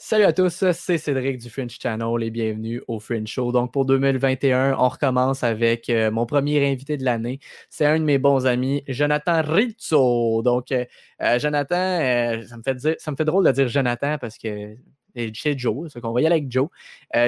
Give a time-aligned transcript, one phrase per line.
[0.00, 3.50] Salut à tous, c'est Cédric du French Channel et bienvenue au French Show.
[3.50, 7.40] Donc pour 2021, on recommence avec euh, mon premier invité de l'année.
[7.68, 10.40] C'est un de mes bons amis, Jonathan Rizzo.
[10.42, 10.84] Donc euh,
[11.20, 14.76] euh, Jonathan, ça, me fait ça me fait drôle de dire Jonathan parce que
[15.16, 16.68] c'est Joe, c'est qu'on va y avec Joe.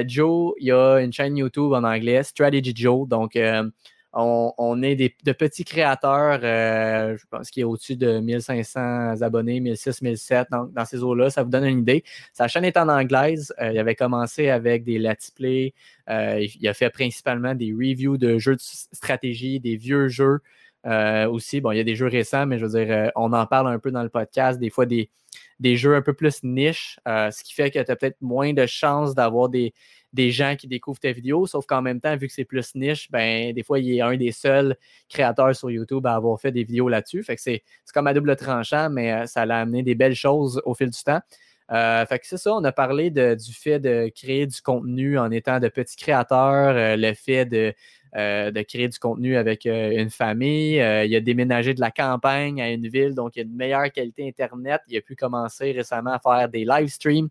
[0.06, 3.08] Joe, il a une chaîne YouTube en anglais, Strategy Joe.
[3.08, 3.36] Donc
[4.12, 9.98] on, est de petits créateurs, euh, je pense qu'il a au-dessus de 1500 abonnés, 1600,
[10.02, 11.30] 1700 dans, dans ces eaux-là.
[11.30, 12.02] Ça vous donne une idée.
[12.32, 13.54] Sa chaîne est en anglaise.
[13.60, 15.74] Euh, il avait commencé avec des let's play.
[16.08, 20.40] Euh, il a fait principalement des reviews de jeux de stratégie, des vieux jeux
[20.84, 21.60] aussi.
[21.60, 23.78] Bon, il y a des jeux récents, mais je veux dire, on en parle un
[23.78, 24.58] peu dans le podcast.
[24.58, 25.10] Des fois, des,
[25.60, 28.64] des jeux un peu plus niche, ce qui fait que tu as peut-être moins de
[28.66, 29.74] chances d'avoir des,
[30.12, 33.10] des gens qui découvrent tes vidéos, sauf qu'en même temps, vu que c'est plus niche,
[33.10, 34.76] ben, des fois, il est un des seuls
[35.08, 37.22] créateurs sur YouTube à avoir fait des vidéos là-dessus.
[37.22, 37.62] Fait que c'est
[37.94, 41.02] comme à double tranchant, mais euh, ça l'a amené des belles choses au fil du
[41.02, 41.20] temps.
[41.72, 45.30] Euh, fait que c'est ça, on a parlé du fait de créer du contenu en
[45.30, 47.72] étant de petits créateurs, euh, le fait de
[48.16, 50.80] euh, de créer du contenu avec euh, une famille.
[50.80, 53.90] Euh, il a déménagé de la campagne à une ville, donc il a une meilleure
[53.92, 54.80] qualité Internet.
[54.88, 57.28] Il a pu commencer récemment à faire des live streams.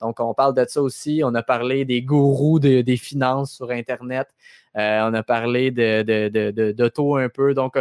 [0.00, 1.20] Donc, on parle de ça aussi.
[1.22, 4.28] On a parlé des gourous des finances sur Internet.
[4.74, 7.52] on a parlé d'auto un peu.
[7.52, 7.78] Donc,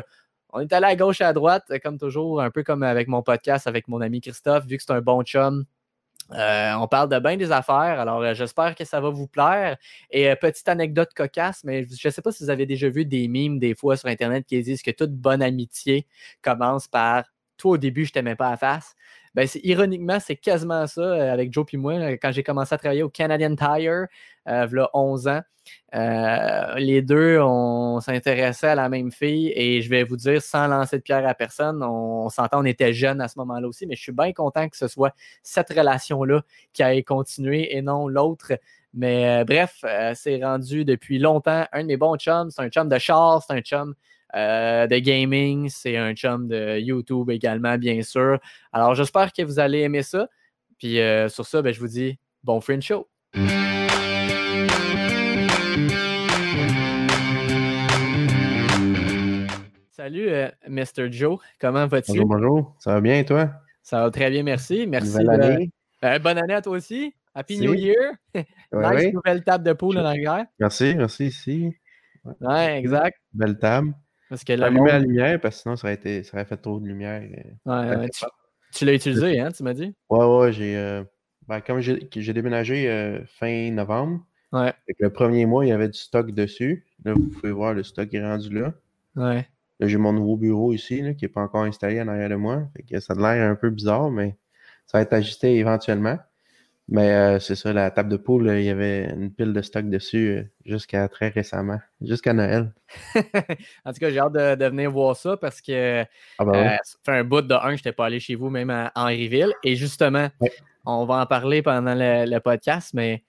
[0.49, 3.23] on est allé à gauche et à droite, comme toujours, un peu comme avec mon
[3.23, 5.65] podcast avec mon ami Christophe, vu que c'est un bon chum.
[6.33, 9.77] Euh, on parle de bien des affaires, alors euh, j'espère que ça va vous plaire.
[10.11, 13.05] Et euh, petite anecdote cocasse, mais je ne sais pas si vous avez déjà vu
[13.05, 16.07] des mimes des fois sur Internet qui disent que toute bonne amitié
[16.41, 17.25] commence par
[17.57, 18.95] Toi au début, je t'aimais pas à face.
[19.33, 22.11] Ben, ironiquement, c'est quasiment ça avec Joe et moi.
[22.17, 24.07] Quand j'ai commencé à travailler au Canadian Tire,
[24.47, 25.41] il y a 11 ans,
[25.93, 30.67] euh, les deux, on s'intéressait à la même fille et je vais vous dire, sans
[30.67, 33.95] lancer de pierre à personne, on, s'entend, on était jeunes à ce moment-là aussi, mais
[33.95, 38.53] je suis bien content que ce soit cette relation-là qui ait continué et non l'autre.
[38.93, 42.51] Mais euh, bref, euh, c'est rendu depuis longtemps un de mes bons chums.
[42.51, 43.93] C'est un chum de char, c'est un chum
[44.33, 48.39] de gaming, c'est un chum de YouTube également, bien sûr.
[48.71, 50.27] Alors j'espère que vous allez aimer ça.
[50.77, 53.07] Puis sur ça, ben, je vous dis bon friend show.
[60.01, 61.11] Salut, euh, Mr.
[61.11, 61.37] Joe.
[61.59, 62.13] Comment vas-tu?
[62.13, 62.75] Bonjour, bonjour.
[62.79, 63.51] Ça va bien, toi?
[63.83, 64.87] Ça va très bien, merci.
[64.87, 65.19] Merci.
[66.03, 67.13] Euh, bonne année à toi aussi.
[67.35, 68.13] Happy New Year.
[68.33, 70.45] nice nouvelle table de poule en arrière.
[70.59, 71.77] Merci, merci ici.
[72.39, 73.19] Ouais, exact.
[73.31, 73.93] Belle table.
[74.31, 76.79] Parce que la la lumière, parce que sinon, ça aurait, été, ça aurait fait trop
[76.79, 77.21] de lumière.
[77.67, 78.09] Euh, ouais,
[78.73, 79.93] tu, l'as utilisé, hein, tu m'as dit?
[80.09, 81.03] Ouais, ouais, j'ai.
[81.47, 84.73] Ben, comme j'ai déménagé fin novembre, ouais.
[84.99, 86.85] le premier mois, il y avait du stock dessus.
[87.03, 88.73] Là, vous pouvez voir, le stock est rendu là.
[89.17, 89.45] Ouais
[89.87, 92.67] j'ai mon nouveau bureau ici, qui n'est pas encore installé en arrière de moi.
[92.99, 94.37] ça a l'air un peu bizarre, mais
[94.85, 96.17] ça va être ajusté éventuellement.
[96.87, 99.89] Mais euh, c'est ça, la table de poule, il y avait une pile de stock
[99.89, 102.73] dessus euh, jusqu'à très récemment, jusqu'à Noël.
[103.85, 106.03] en tout cas, j'ai hâte de, venir voir ça parce que
[106.37, 108.49] ah ben euh, ça fait un bout de un, je n'étais pas allé chez vous,
[108.49, 109.53] même à Henryville.
[109.63, 110.27] Et justement,
[110.85, 113.23] on va en parler pendant le, podcast, mais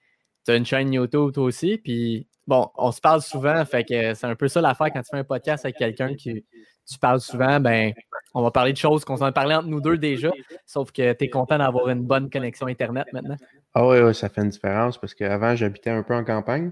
[0.45, 4.13] tu as une chaîne YouTube toi aussi, puis bon, on se parle souvent, fait que
[4.13, 6.43] c'est un peu ça l'affaire quand tu fais un podcast avec quelqu'un qui
[6.85, 7.93] tu parles souvent, ben
[8.33, 10.31] on va parler de choses qu'on s'en a parlé entre nous deux déjà,
[10.65, 13.37] sauf que tu es content d'avoir une bonne connexion Internet maintenant.
[13.73, 16.71] Ah oui, oui, ça fait une différence parce qu'avant, j'habitais un peu en campagne.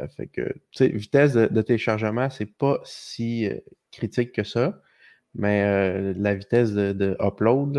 [0.00, 3.58] Euh, fait que, tu sais, vitesse de, téléchargement, c'est pas si euh,
[3.92, 4.80] critique que ça,
[5.34, 7.76] mais euh, la vitesse de, upload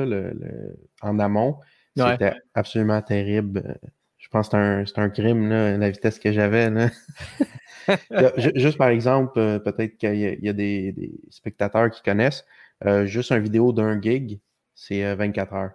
[1.01, 1.59] en amont,
[1.95, 3.77] c'était absolument terrible
[4.25, 6.67] je pense que c'est un, crime, la vitesse que j'avais.
[8.55, 10.95] juste par exemple, peut-être qu'il y, a, des,
[11.29, 12.43] spectateurs qui connaissent,
[12.85, 14.39] euh, juste une vidéo d'un gig,
[14.73, 15.71] c'est 24 euh, heures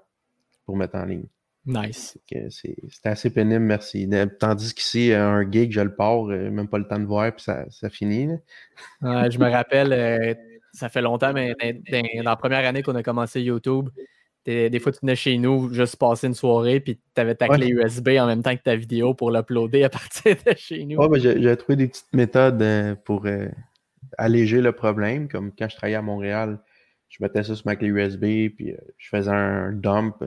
[0.67, 1.27] pour mettre en ligne.
[1.67, 2.19] Nice.
[2.49, 4.09] C'est assez pénible, merci.
[4.39, 7.91] Tandis qu'ici, un gig, je le pars, même pas le temps de voir, puis ça,
[7.91, 8.29] finit.
[9.03, 10.37] je me rappelle,
[10.73, 11.55] ça fait longtemps, mais
[12.17, 13.91] dans la première année qu'on a commencé YouTube,
[14.47, 17.69] des fois, tu venais chez nous juste passer une soirée, puis tu avais ta clé
[17.69, 20.97] USB en même temps que ta vidéo pour l'uploader à partir de chez nous.
[20.99, 23.49] Ouais, j'ai trouvé des petites méthodes euh, pour euh,
[24.19, 25.29] alléger le problème.
[25.29, 26.59] Comme quand je travaillais à Montréal,
[27.11, 30.25] je mettais ça sur ma clé USB, puis euh, je faisais un dump.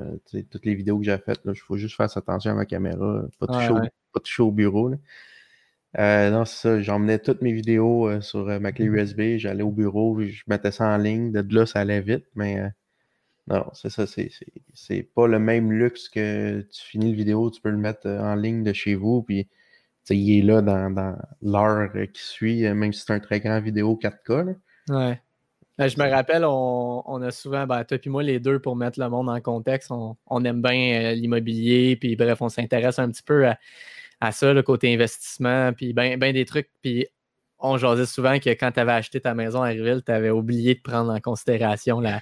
[0.51, 3.47] toutes les vidéos que j'ai faites, il faut juste faire attention à ma caméra, pas
[3.47, 4.91] toucher, au, bureau.
[4.91, 9.01] non, c'est ça, j'emmenais toutes mes vidéos sur ma clé mm-hmm.
[9.01, 11.31] USB, j'allais au bureau, je mettais ça en ligne.
[11.31, 12.61] De là, ça allait vite, mais
[13.47, 17.71] non, c'est ça, c'est pas le même luxe que tu finis le vidéo, tu peux
[17.71, 19.49] le mettre euh, en ligne de chez vous, puis
[20.09, 23.59] il est là dans, dans l'heure qui suit, euh, même si c'est un très grand
[23.59, 24.55] vidéo 4K.
[24.89, 25.21] Ouais.
[25.77, 28.99] Ben, je me rappelle, on, a souvent, ben, toi et moi, les deux, pour mettre
[28.99, 33.23] le monde en contexte, on, aime bien euh, l'immobilier, puis bref, on s'intéresse un petit
[33.23, 36.69] peu à, ça, le côté investissement, puis bien ben des trucs.
[36.81, 37.07] Puis
[37.59, 40.75] on jasait souvent que quand tu avais acheté ta maison à Riville, tu avais oublié
[40.75, 42.21] de prendre en considération la,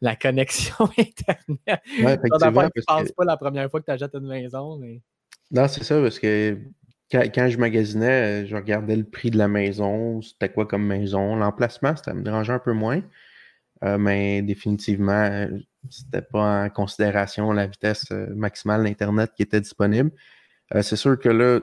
[0.00, 1.82] la connexion Internet.
[2.02, 2.62] Ouais, effectivement.
[2.62, 4.76] Ne penses pas la première fois que tu achètes une maison.
[4.78, 5.00] Mais...
[5.50, 6.58] Non, c'est ça, parce que
[7.12, 11.36] quand, je magasinais, je regardais le prix de la maison, c'était quoi comme maison.
[11.36, 13.02] L'emplacement, ça me dérangeait un peu moins.
[13.84, 15.48] Euh, mais définitivement,
[15.90, 20.12] c'était pas en considération la vitesse euh, maximale d'Internet qui était disponible.
[20.74, 21.60] Euh, c'est sûr que là,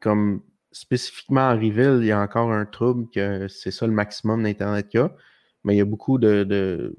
[0.00, 0.42] comme
[0.72, 4.88] spécifiquement en Riville, il y a encore un trouble que c'est ça le maximum d'Internet
[4.88, 5.12] qu'il y a.
[5.64, 6.94] Mais il y a beaucoup de,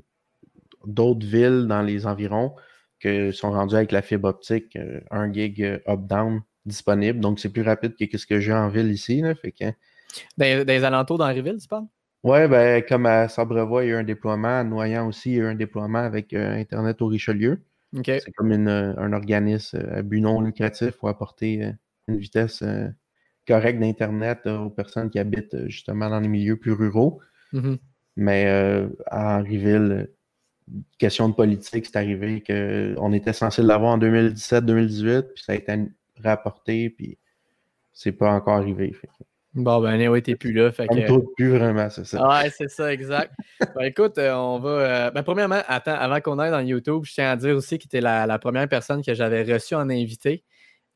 [0.85, 2.55] d'autres villes dans les environs
[2.99, 7.19] qui sont rendues avec la fibre optique, euh, un gig euh, up-down disponible.
[7.19, 9.21] Donc, c'est plus rapide que ce que j'ai en ville ici.
[9.21, 9.65] Là, fait que...
[10.37, 11.87] dans, les alentours d'Henryville, tu parles?
[12.23, 14.59] Oui, ben, comme à Sabrevois, il y a eu un déploiement.
[14.59, 17.61] À Noyant aussi, il y a eu un déploiement avec euh, Internet au Richelieu.
[18.05, 21.71] C'est comme un organisme à but non lucratif pour apporter
[22.07, 22.63] une vitesse
[23.47, 27.19] correcte d'Internet aux personnes qui habitent justement dans les milieux plus ruraux.
[27.51, 27.77] Mm-hmm.
[28.17, 28.45] Mais
[29.07, 30.09] à Henryville,
[30.97, 35.71] question de politique, c'est arrivé qu'on était censé l'avoir en 2017-2018, puis ça a été
[36.23, 37.17] rapporté, puis
[37.91, 38.95] c'est pas encore arrivé.
[39.55, 40.71] Bon, ben, oui, t'es plus là.
[40.71, 41.33] Fait que...
[41.35, 42.27] plus vraiment, c'est ça.
[42.27, 43.33] Ouais, c'est ça, exact.
[43.75, 44.69] ben, écoute, euh, on va.
[44.69, 47.87] Euh, ben, premièrement, attends, avant qu'on aille dans YouTube, je tiens à dire aussi que
[47.87, 50.43] tu es la, première personne que j'avais reçue en invité,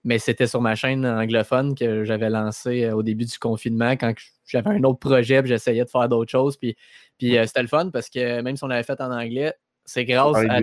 [0.04, 4.14] mais c'était sur ma chaîne anglophone que j'avais lancé euh, au début du confinement quand
[4.46, 6.56] j'avais un autre projet, puis j'essayais de faire d'autres choses.
[6.56, 6.76] Puis,
[7.18, 9.54] puis c'était le fun parce que même si on l'avait fait en anglais,
[9.84, 10.60] c'est grâce à.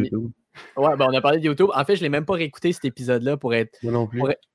[0.77, 1.69] Ouais, ben on a parlé de YouTube.
[1.75, 3.79] En fait, je ne l'ai même pas réécouté cet épisode-là pour être,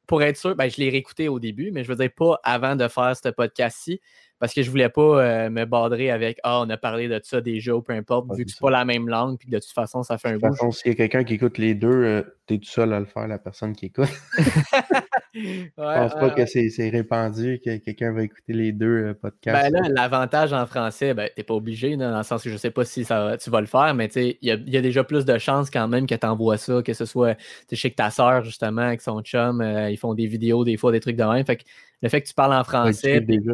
[0.07, 0.56] pour, être sûr.
[0.56, 3.30] Ben, je l'ai réécouté au début, mais je veux dire pas avant de faire ce
[3.30, 4.01] podcast-ci
[4.39, 7.39] parce que je voulais pas euh, me badrer avec Ah, on a parlé de ça
[7.42, 10.03] déjà ou peu importe, vu que c'est pas la même langue, puis de toute façon,
[10.03, 10.42] ça fait un bout.
[10.42, 12.69] De toute façon, s'il y a quelqu'un qui écoute les deux, euh, tu es tout
[12.69, 14.09] seul à le faire, la personne qui écoute.
[15.35, 19.71] je pense pas que c'est répandu que quelqu'un va écouter les deux euh, podcasts.
[19.71, 22.71] Ben là, l'avantage en français, ben, t'es pas obligé, dans le sens que je sais
[22.71, 25.25] pas si ça, tu vas le faire, mais il y a, y a, déjà plus
[25.25, 27.37] de chances quand même que tu envoies ça, que ce soit
[27.71, 31.17] chez ta soeur, justement, avec son chum, ils font des vidéos, des fois, des trucs
[31.17, 31.45] de même.
[31.45, 31.63] Fait que
[32.01, 33.21] le fait que tu parles en français.
[33.21, 33.53] déjà.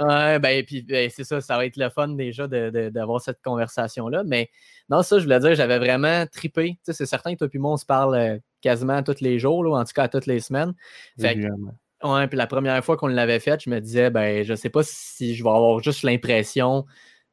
[0.00, 4.24] Ouais, ben, puis ben, c'est ça, ça va être le fun déjà d'avoir cette conversation-là.
[4.24, 4.50] Mais
[4.88, 6.72] non, ça, je voulais dire, j'avais vraiment tripé.
[6.72, 9.38] Tu sais, c'est certain que toi et moi, on se parle euh, quasiment tous les
[9.38, 10.74] jours, là, en tout cas toutes les semaines.
[11.20, 11.38] Fait
[12.02, 14.82] ouais, puis la première fois qu'on l'avait fait, je me disais, ben, je sais pas
[14.82, 16.86] si je vais avoir juste l'impression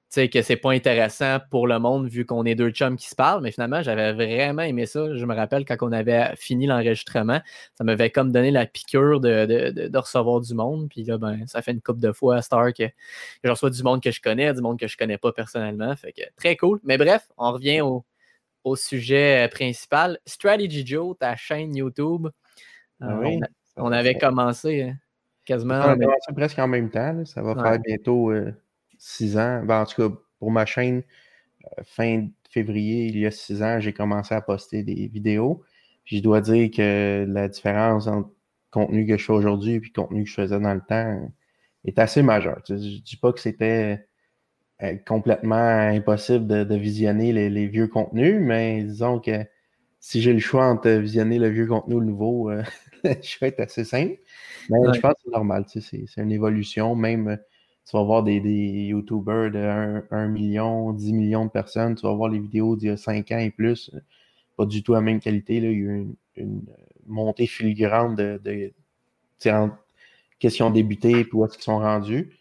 [0.09, 3.15] sais, que c'est pas intéressant pour le monde vu qu'on est deux chums qui se
[3.15, 5.15] parlent, mais finalement, j'avais vraiment aimé ça.
[5.15, 7.41] Je me rappelle quand on avait fini l'enregistrement,
[7.75, 10.89] ça m'avait comme donné la piqûre de, recevoir du monde.
[10.89, 12.83] Puis là, ben, ça fait une couple de fois à Star que,
[13.43, 15.95] je reçois du monde que je connais, du monde que je connais pas personnellement.
[15.95, 16.79] Fait que très cool.
[16.83, 18.05] Mais bref, on revient au,
[18.75, 20.17] sujet principal.
[20.25, 22.27] Strategy Joe, ta chaîne YouTube.
[22.99, 23.39] Ah euh,
[23.77, 24.95] on, avait commencé hein,
[25.45, 25.75] quasiment.
[25.75, 27.23] On a commencé presque en même temps.
[27.25, 28.31] Ça va faire bientôt.
[28.31, 28.51] Euh,
[28.97, 29.63] six ans.
[29.63, 31.03] Ben, en tout cas, pour ma chaîne,
[31.65, 35.63] euh, fin février, il y a six ans, j'ai commencé à poster des vidéos.
[36.05, 38.33] je dois dire que la différence entre le
[38.71, 41.31] contenu que je fais aujourd'hui et le contenu que je faisais dans le temps
[41.85, 42.61] est assez majeure.
[42.67, 44.07] Je ne dis pas que c'était
[44.83, 49.45] euh, complètement impossible de, visionner les, vieux contenus, mais disons que
[49.99, 52.63] si j'ai le choix entre visionner le vieux contenu ou le nouveau, euh,
[53.03, 54.17] je vais être assez simple.
[54.69, 57.37] Mais je pense que c'est normal, c'est une évolution, même
[57.85, 62.13] tu vas voir des, des YouTubers de 1, million, 10 millions de personnes, tu vas
[62.13, 63.91] voir les vidéos d'il y a 5 ans et plus,
[64.57, 65.59] pas du tout la même qualité.
[65.59, 65.69] Là.
[65.69, 66.61] Il y a eu une,
[67.07, 68.71] montée filigrane de, de
[69.51, 69.69] en
[70.39, 72.31] question débutée puis où est-ce qu'ils sont rendus.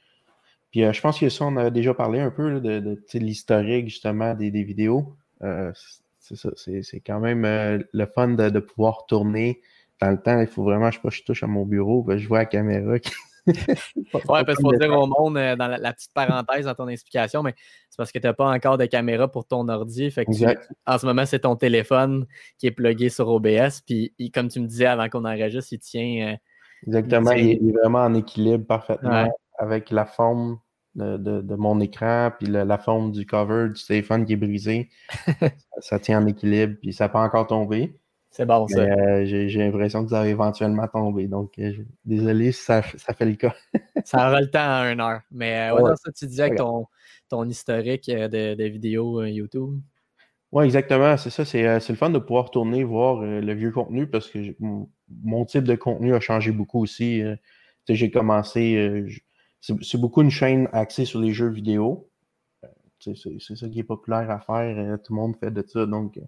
[0.71, 4.35] Puis euh, je pense que ça, on a déjà parlé un peu de, l'historique justement
[4.35, 5.15] des, vidéos.
[5.43, 5.73] Euh,
[6.19, 9.61] c'est quand même euh, le fun de, pouvoir tourner
[10.01, 10.41] dans le temps.
[10.41, 12.47] Il faut vraiment, je sais pas, je touche à mon bureau, ben, je vois la
[12.47, 12.99] caméra
[13.47, 17.43] ouais, parce qu'il faut dire au monde, euh, dans la, petite parenthèse dans ton explication,
[17.43, 17.55] mais
[17.91, 20.11] c'est parce que tu n'as pas encore de caméra pour ton ordi.
[20.11, 20.27] Fait
[20.87, 22.27] en ce moment, c'est ton téléphone
[22.59, 23.83] qui est plugué sur OBS.
[23.87, 26.33] Puis, comme tu me disais avant qu'on enregistre, il tient.
[26.33, 26.37] Euh,
[26.87, 30.59] Exactement, il, est vraiment en équilibre parfaitement avec la forme
[30.95, 34.91] de, mon écran, puis la forme du cover du téléphone qui est brisé.
[35.79, 37.99] ça, tient en équilibre, puis ça peut encore tomber.
[38.35, 38.81] C'est bon, ça.
[38.81, 41.29] Euh, j'ai l'impression que vous avez éventuellement tombé.
[41.29, 41.73] Donc, euh,
[42.05, 43.55] désolé si ça, fait le cas.
[44.05, 45.21] ça aura le temps à une heure.
[45.31, 46.89] Mais euh, ça, tu disais avec ton,
[47.29, 49.79] ton historique de, vidéos YouTube.
[50.51, 51.17] Oui, exactement.
[51.17, 51.45] C'est ça.
[51.45, 55.77] C'est le fun de pouvoir tourner, voir le vieux contenu parce que mon type de
[55.77, 57.23] contenu a changé beaucoup aussi.
[57.89, 59.07] j'ai commencé.
[59.61, 62.11] c'est beaucoup une chaîne axée sur les jeux vidéo.
[62.99, 64.99] c'est ça qui est populaire à faire.
[65.05, 65.87] tout le monde fait de ça.
[65.87, 66.19] Donc,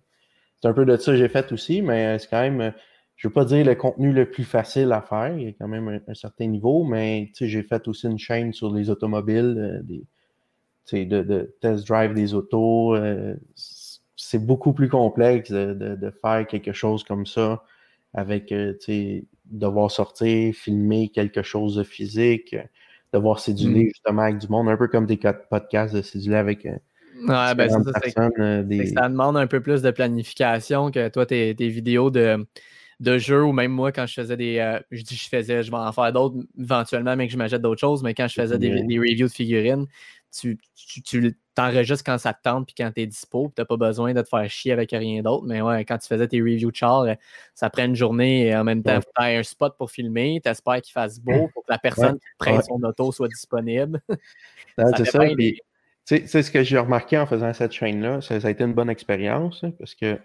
[0.67, 2.73] c'est un peu de ça que j'ai fait aussi, mais c'est quand même
[3.17, 5.53] je ne veux pas dire le contenu le plus facile à faire, il y a
[5.59, 9.83] quand même un, certain niveau, mais j'ai fait aussi une chaîne sur les automobiles,
[10.93, 12.95] euh, de, de, test drive des autos.
[12.95, 17.63] Euh, c'est beaucoup plus complexe de, faire quelque chose comme ça
[18.13, 18.75] avec euh,
[19.47, 22.55] devoir sortir, filmer quelque chose de physique,
[23.15, 23.89] devoir céduler mm.
[23.89, 25.19] justement avec du monde, un peu comme des
[25.49, 26.67] podcasts de céduler avec.
[27.23, 27.81] Ouais, ben ça,
[28.11, 32.47] ça, demande un peu plus de planification que toi, tes vidéos de
[33.01, 34.59] de jeux ou même moi, quand je faisais des.
[34.59, 37.63] Euh, je dis je faisais, je vais en faire d'autres éventuellement, mais que je m'achète
[37.63, 39.87] d'autres choses, mais quand je faisais des, reviews de figurines,
[40.39, 40.59] tu,
[41.05, 44.13] tu, t'enregistres quand ça te tente puis quand tu es dispo, tu n'as pas besoin
[44.13, 45.45] de te faire chier avec rien d'autre.
[45.47, 47.15] Mais ouais, quand tu faisais tes reviews de char, euh,
[47.55, 50.51] ça prend une journée et en même temps, tu as un spot pour filmer, tu
[50.51, 54.01] espères qu'il fasse beau pour que la personne qui prenne son auto soit disponible.
[54.97, 55.21] c'est ça.
[56.07, 58.21] C'est ce que j'ai remarqué en faisant cette chaîne-là.
[58.21, 60.21] Ça, a été une bonne expérience hein, parce que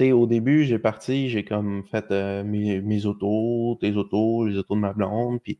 [0.00, 4.80] au début, j'ai parti, j'ai comme fait euh, mes, autos, tes autos, les autos de
[4.80, 5.58] ma blonde, puis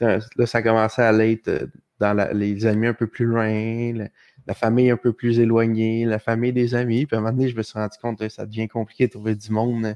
[0.00, 1.66] là, ça commençait à l'être euh,
[2.00, 4.08] dans les amis un peu plus loin,
[4.46, 7.48] la, famille un peu plus éloignée, la famille des amis, puis à un moment donné,
[7.48, 9.94] je me suis rendu compte que ça devient compliqué de trouver du monde.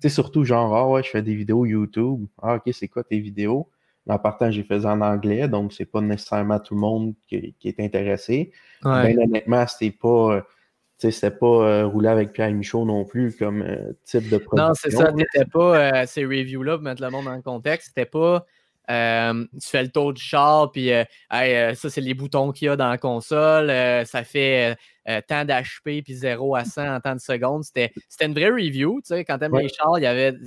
[0.00, 2.26] Tu sais, surtout genre, ah ouais, je fais des vidéos YouTube.
[2.42, 3.68] Ah, ok, c'est quoi tes vidéos?
[4.08, 7.80] En partant, j'ai fait en anglais, donc c'est pas nécessairement tout le monde qui, est
[7.80, 8.52] intéressé.
[8.84, 9.14] Ouais.
[9.14, 10.42] Ben, honnêtement, c'était pas
[11.08, 14.68] c'était pas euh, rouler avec Pierre Michaud non plus comme euh, type de production.
[14.68, 15.12] Non, c'est ça.
[15.16, 17.88] C'était pas euh, ces reviews-là, pour mettre le monde en contexte.
[17.88, 18.44] C'était pas
[18.90, 20.90] tu fais le tour du char, puis
[21.30, 23.68] ça, c'est les boutons qu'il y a dans la console.
[24.06, 24.76] ça fait
[25.08, 27.64] euh, temps d'HP puis 0 à 100 en temps de seconde.
[27.64, 29.00] C'était une vraie review.
[29.00, 29.96] Tu sais, quand tu aimes les chars,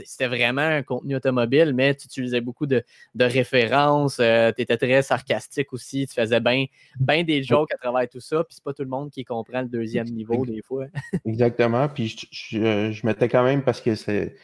[0.06, 2.84] c'était vraiment un contenu automobile, mais tu utilisais beaucoup de,
[3.20, 4.18] références.
[4.20, 6.08] Euh, tu étais très sarcastique aussi.
[6.08, 6.66] Tu faisais bien
[7.00, 8.44] ben des jokes à travers tout ça.
[8.44, 10.86] Puis c'est pas tout le monde qui comprend le deuxième niveau des fois.
[11.26, 11.90] Exactement.
[11.90, 14.36] Puis je, mettais quand même parce que c'est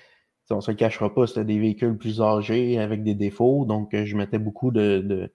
[0.51, 3.65] on ne se le cachera pas, c'était des véhicules plus âgés avec des défauts.
[3.65, 5.29] Donc, je mettais beaucoup de,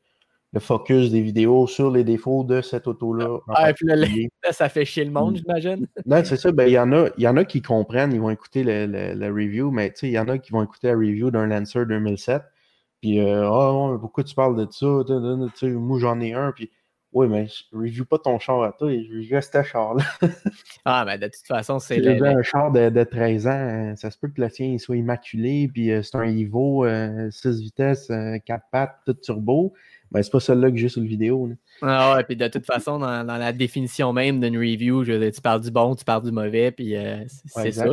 [0.54, 3.40] le focus des vidéos sur les défauts de cette auto-là.
[3.48, 3.96] Ah, puis là,
[4.52, 5.36] ça fait chier le monde, mm.
[5.38, 5.86] j'imagine.
[6.06, 6.52] Non, c'est ça.
[6.52, 9.72] Ben, il y, en a, y en a qui comprennent, ils vont écouter le, review,
[9.72, 12.42] mais il y en a qui vont écouter la review d'un Lancer 2007.
[13.00, 14.86] Puis, euh, oh, pourquoi tu parles de ça?
[15.66, 16.52] Moi, j'en ai un.
[16.52, 16.70] Puis,
[17.14, 20.04] oui, mais je review pas ton char à toi, je review ce char-là.
[20.84, 22.02] ah, mais ben, de toute façon, c'est.
[22.02, 25.70] Si un char de, de, 13 ans, ça se peut que le tien soit immaculé,
[25.72, 28.10] puis euh, c'est un Evo, 6 euh, vitesses,
[28.44, 29.72] 4 pattes, tout turbo.
[30.14, 31.50] Ben, c'est pas celle-là que j'ai sur le vidéo.
[31.82, 35.60] Ah ouais, puis de toute façon, dans, la définition même d'une review, je tu parles
[35.60, 37.86] du bon, tu parles du mauvais, puis euh, c'est ça.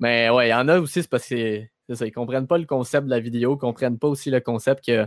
[0.00, 2.66] Mais ouais, il y en a aussi, c'est parce que ça, ils comprennent pas le
[2.66, 5.06] concept de la vidéo, ils comprennent pas aussi le concept que euh,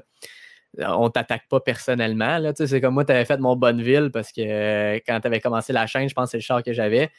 [0.80, 2.40] on t'attaque pas personnellement.
[2.56, 5.74] C'est comme moi, tu avais fait mon Bonneville parce que euh, quand tu avais commencé
[5.74, 7.10] la chaîne, je pense que c'est le char que j'avais.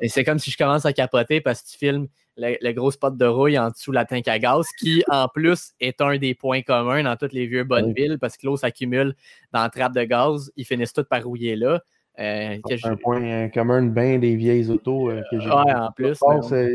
[0.00, 3.16] Et c'est comme si je commence à capoter parce que tu filmes le, gros spot
[3.16, 6.34] de rouille en dessous de la tank à gaz, qui en plus est un des
[6.34, 9.14] points communs dans tous les vieux Bonneville parce que l'eau s'accumule
[9.52, 10.52] dans la trappe de gaz.
[10.56, 11.82] Ils finissent tous par rouiller là.
[12.18, 15.48] Euh, un point commun bien des vieilles autos que j'ai.
[15.48, 16.18] Ouais, en plus.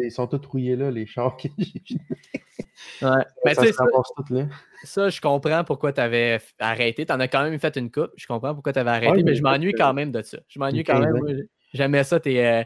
[0.03, 1.81] ils sont tous rouillés là, les chars que j'ai.
[3.01, 3.23] Ouais.
[3.45, 3.85] Mais ça, ça,
[4.83, 7.05] ça, je comprends pourquoi tu avais arrêté.
[7.05, 8.11] Tu en as quand même fait une coupe.
[8.15, 10.37] Je comprends pourquoi tu avais arrêté, mais je m'ennuie quand même de ça.
[10.47, 11.45] Je m'ennuie quand même.
[11.73, 12.63] J'aimais ça, tes, euh,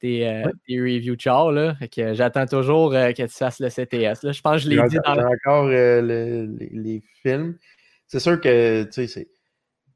[0.00, 1.50] tes, euh, tes, reviews char.
[1.50, 1.76] Là.
[2.12, 4.22] J'attends toujours euh, que tu fasses le CTS.
[4.22, 4.32] Là.
[4.32, 7.56] Je pense que je l'ai dit dans encore les, les, films.
[8.06, 9.28] C'est sûr que tu sais,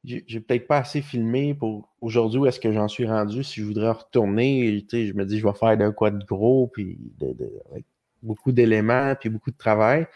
[0.05, 3.43] j'ai peut-être pas assez filmé pour aujourd'hui où est-ce que j'en suis rendu.
[3.43, 6.99] Si je voudrais retourner, je me dis je vais faire de quoi de gros, puis
[7.19, 7.35] de,
[7.71, 7.87] avec
[8.23, 10.07] beaucoup d'éléments, puis beaucoup de travail.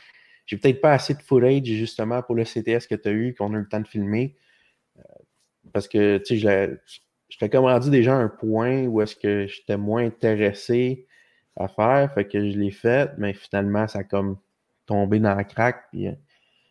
[0.47, 3.52] J'ai peut-être pas assez de footage justement pour le CTS que tu as eu, qu'on
[3.54, 4.37] a eu le temps de filmer.
[4.99, 5.02] Euh,
[5.73, 11.07] parce que, j'étais comme rendu déjà un point où est-ce que j'étais moins intéressé
[11.57, 12.12] à faire.
[12.14, 14.38] Fait que je l'ai fait, mais finalement, ça a comme
[14.87, 15.85] tombé dans la craque.
[15.92, 16.09] Puis,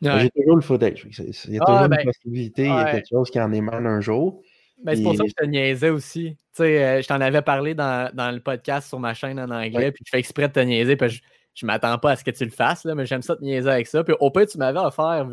[0.01, 1.07] J'ai toujours le footage.
[1.47, 3.85] Il y a toujours une ben, possibilité, il y a quelque chose qui en émane
[3.85, 4.41] un jour.
[4.83, 6.35] Ben, c'est pour ça que je te niaisais aussi.
[6.37, 9.49] Tu sais, euh, je t'en avais parlé dans, dans, le podcast sur ma chaîne en
[9.49, 11.19] anglais, puis je fais exprès de te niaiser, parce que
[11.55, 13.69] je m'attends pas à ce que tu le fasses, là, mais j'aime ça te niaiser
[13.69, 14.03] avec ça.
[14.03, 15.27] Puis au pire, tu m'avais offert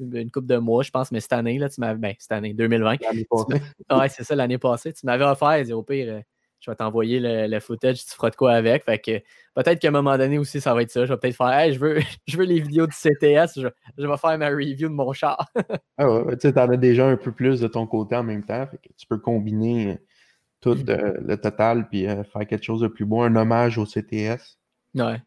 [0.00, 1.98] une coupe de mois, je pense, mais cette année, là, tu m'avais.
[1.98, 2.96] Ben, cette année, 2020.
[3.00, 3.62] L'année passée.
[3.90, 4.92] ouais, c'est ça, l'année passée.
[4.92, 6.20] Tu m'avais offert, au pire, euh,
[6.60, 8.84] je vais t'envoyer le, footage, tu feras de quoi avec.
[8.84, 9.18] Fait que
[9.54, 11.04] peut-être qu'à un moment donné aussi, ça va être ça.
[11.04, 13.68] Je vais peut-être faire hey, je veux, je veux les vidéos du CTS, je,
[14.06, 15.50] vais faire ma review de mon char.
[15.98, 18.66] ah ouais, tu t'en as déjà un peu plus de ton côté en même temps.
[18.66, 19.94] Fait que tu peux combiner euh,
[20.60, 20.90] tout mm.
[20.90, 24.58] euh, le total puis faire quelque chose de plus beau, un hommage au CTS.
[24.94, 25.22] Ouais.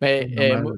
[0.00, 0.72] Mais euh,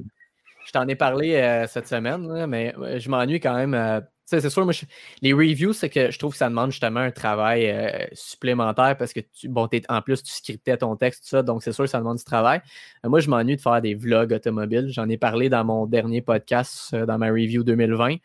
[0.66, 4.02] je t'en ai parlé euh, cette semaine, mais je m'ennuie quand même.
[4.24, 4.72] C'est sûr, moi,
[5.20, 9.12] les reviews, c'est que je trouve que ça demande justement un travail euh, supplémentaire parce
[9.12, 11.98] que, bon, en plus, tu scriptais ton texte, tout ça, donc c'est sûr que ça
[11.98, 12.62] demande du travail.
[13.04, 14.88] Euh, moi, je m'ennuie de faire des vlogs automobiles.
[14.90, 18.16] J'en ai parlé dans mon dernier podcast, euh, dans ma review 2020.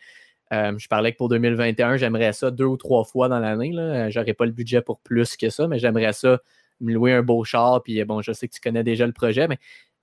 [0.51, 3.73] je parlais que pour 2021, j'aimerais ça deux ou trois fois dans l'année.
[4.09, 6.39] J'aurais pas le budget pour plus que ça, mais j'aimerais ça
[6.79, 7.81] me louer un beau char.
[7.83, 9.57] Puis bon, je sais que tu connais déjà le projet, mais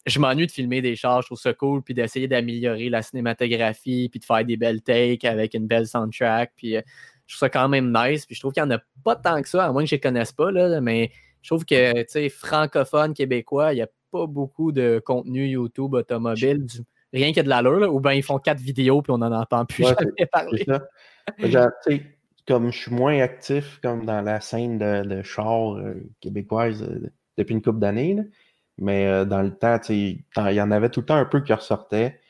[0.06, 4.08] je m'ennuie de filmer des chars, je trouve ça cool, puis d'essayer d'améliorer la cinématographie,
[4.10, 6.82] puis de faire des belles takes avec une belle soundtrack, puis euh,
[7.26, 9.40] je trouve ça quand même nice, puis je trouve qu'il n'y en a pas tant
[9.40, 11.10] que ça, à moins que je ne les connaisse pas, là, mais
[11.42, 15.94] je trouve que, tu sais, francophone, québécois, il n'y a pas beaucoup de contenu YouTube
[15.94, 16.66] automobile,
[17.12, 19.84] rien que de l'allure, ou bien ils font quatre vidéos, puis on n'en entend plus
[19.84, 20.66] jamais parler.
[22.46, 27.54] comme je suis moins actif comme dans la scène de, chars euh, québécoise euh, depuis
[27.54, 28.18] une couple d'années,
[28.78, 31.52] mais euh, dans le temps, il y en avait tout le temps un peu qui
[31.52, 32.20] ressortaient.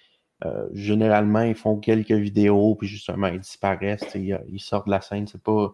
[0.45, 5.27] Euh, généralement, ils font quelques vidéos, puis justement, ils disparaissent, ils, sortent de la scène.
[5.27, 5.73] C'est pas.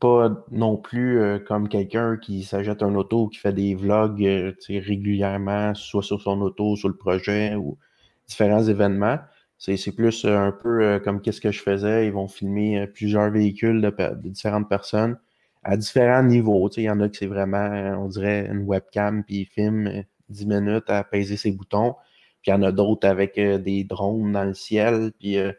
[0.00, 4.24] Pas non plus euh, comme quelqu'un qui s'achète un auto, qui fait des vlogs
[4.68, 7.78] régulièrement, soit sur son auto, sur le projet ou
[8.26, 9.18] différents événements.
[9.58, 12.06] C'est plus un peu comme qu'est-ce que je faisais.
[12.06, 15.18] Ils vont filmer plusieurs véhicules de différentes personnes
[15.66, 16.70] à différents niveaux.
[16.76, 17.68] Il y en a qui c'est vraiment,
[17.98, 21.96] on dirait, une webcam, puis il filme 10 euh, minutes à peser ses boutons.
[22.40, 25.52] Puis il y en a d'autres avec euh, des drones dans le ciel, puis euh,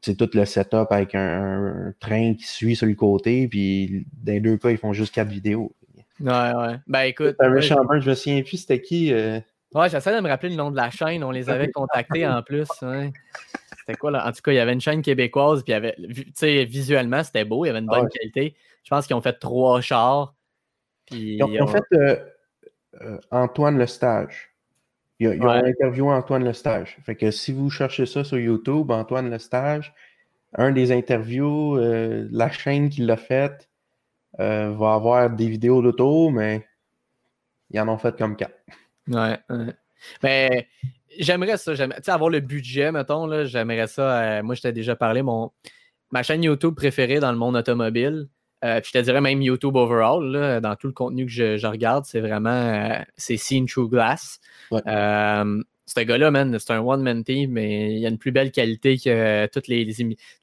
[0.00, 4.40] c'est tout le setup avec un, train qui suit sur le côté, puis dans les
[4.40, 5.74] deux cas, ils font juste quatre vidéos.
[6.20, 6.76] Ouais, ouais.
[6.86, 7.34] Ben écoute.
[7.40, 9.12] Un méchant je me souviens plus, c'était qui
[9.74, 12.40] Ouais, j'essaie de me rappeler le nom de la chaîne, on les avait contactés en
[12.42, 12.68] plus.
[13.78, 14.26] C'était quoi là?
[14.26, 16.64] En tout cas, il y avait une chaîne québécoise, puis il y avait, tu sais,
[16.64, 18.54] visuellement, c'était beau, il y avait une bonne qualité.
[18.86, 20.32] Je pense qu'ils ont fait trois chars.
[21.10, 22.16] ils, ont, fait euh,
[23.00, 24.54] euh, Antoine Le Stage.
[25.18, 26.96] Ils, ont interviewé Antoine Le Stage.
[27.04, 29.92] Fait que si vous cherchez ça sur YouTube, Antoine Le Stage,
[30.54, 33.68] un des interviews, euh, la chaîne qui l'a fait
[34.38, 36.64] va avoir des vidéos d'auto, mais
[37.70, 38.60] ils en ont fait comme quatre.
[39.08, 39.36] Ouais.
[40.22, 40.68] Mais
[41.18, 41.74] j'aimerais ça.
[41.74, 43.46] J'aimerais, avoir le budget, mettons.
[43.46, 44.42] j'aimerais ça.
[44.44, 45.22] moi, je t'ai déjà parlé.
[45.22, 45.50] Mon,
[46.12, 48.28] ma chaîne YouTube préférée dans le monde automobile,
[48.64, 52.20] euh, je te dirais même YouTube overall, dans tout le contenu que je, regarde, c'est
[52.20, 54.40] vraiment euh, c'est Seen True Glass.
[54.72, 58.98] Euh, ce gars-là, man, c'est un one-man team, mais il a une plus belle qualité
[58.98, 59.84] que toutes les,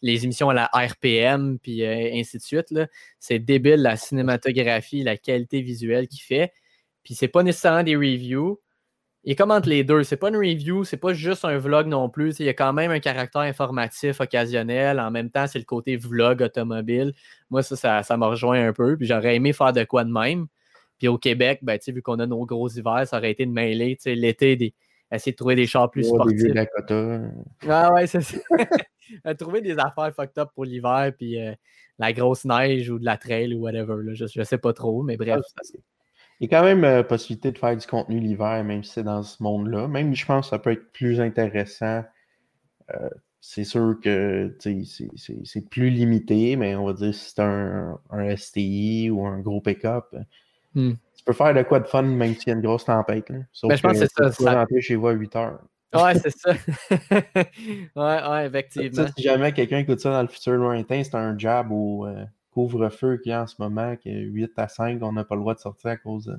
[0.01, 2.73] les, émissions à la RPM, puis ainsi de suite.
[3.19, 6.53] C'est débile la cinématographie, la qualité visuelle qu'il fait.
[7.03, 8.61] Puis c'est pas nécessairement des reviews,
[9.25, 10.03] il commente les deux.
[10.03, 12.39] C'est pas une review, c'est pas juste un vlog non plus.
[12.39, 14.99] Il y a quand même un caractère informatif occasionnel.
[14.99, 17.13] En même temps, c'est le côté vlog automobile.
[17.49, 18.97] Moi, ça, ça, m'a rejoint un peu.
[18.97, 20.47] Puis j'aurais aimé faire de quoi de même.
[20.99, 23.97] Puis au Québec, ben, vu qu'on a nos gros hivers, ça aurait été de mêler
[24.05, 24.73] l'été,
[25.11, 26.51] essayer de trouver des chars plus sportifs.
[27.67, 28.37] Ah ouais, c'est ça.
[29.37, 31.53] trouver des affaires fucked up pour l'hiver, puis euh,
[31.97, 34.13] la grosse neige ou de la trail ou whatever.
[34.13, 35.41] Je, je sais pas trop, mais bref.
[35.57, 35.61] Ah,
[36.43, 39.03] il y a quand même euh, possibilité de faire du contenu l'hiver, même si c'est
[39.03, 39.87] dans ce monde-là.
[39.87, 42.03] Même, je pense que ça peut être plus intéressant.
[42.93, 47.97] Euh, c'est sûr que c'est plus limité, mais on va dire si c'est un,
[48.35, 50.13] STI ou un gros pick-up,
[50.75, 50.91] hmm.
[51.15, 53.29] tu peux faire de quoi de fun même s'il y a une grosse tempête.
[53.29, 53.37] Là.
[53.53, 54.29] Sauf ben, je pense que, c'est ça.
[54.29, 55.59] Tu peux rentrer chez vous à 8 heures.
[55.93, 56.51] Ouais, c'est ça.
[57.95, 59.05] ouais, ouais, effectivement.
[59.15, 63.17] si jamais quelqu'un écoute ça dans le futur lointain, c'est un job ou euh, couvre-feu
[63.17, 65.41] qu'il y a en ce moment, qui est 8 à 5, on n'a pas le
[65.41, 66.37] droit de sortir à cause de.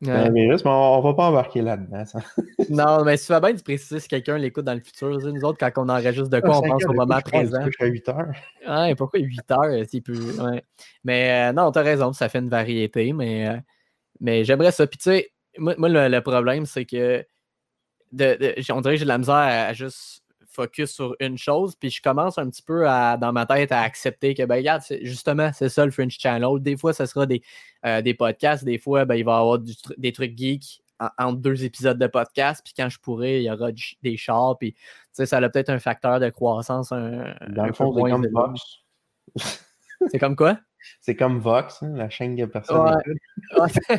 [0.00, 2.04] virus, mais on, ne va pas embarquer là-dedans.
[2.70, 5.10] non, mais tu vas bien de préciser si quelqu'un l'écoute dans le futur.
[5.10, 7.60] Nous autres, quand on enregistre de quoi, on pense au moment présent.
[7.80, 8.32] à 8 heures.
[8.68, 9.84] Ouais, pourquoi 8 heures?
[9.88, 10.18] Si peut...
[11.04, 13.56] Mais euh, non, tu as raison, ça fait une variété, mais, euh,
[14.20, 14.86] mais j'aimerais ça.
[14.86, 17.24] Puis tu sais, moi, le, problème, c'est que
[18.12, 20.23] de, on dirait que j'ai de la misère à juste
[20.54, 23.80] focus sur une chose, puis je commence un petit peu à, dans ma tête à
[23.80, 26.60] accepter que, ben, regarde, justement, c'est ça le French Channel.
[26.60, 27.42] Des fois, ce sera des,
[27.84, 29.58] euh, des podcasts, des fois, ben, il va y avoir
[29.96, 30.80] des trucs geeks
[31.18, 33.70] entre deux épisodes de podcast, puis quand je pourrai, il y aura
[34.02, 34.74] des chars, puis
[35.12, 36.92] ça a peut-être un facteur de croissance.
[36.92, 38.62] Un, dans le fond, c'est comme Vox.
[40.10, 40.58] c'est comme quoi?
[41.00, 42.96] C'est comme Vox, hein, la chaîne que personne
[43.58, 43.98] ouais.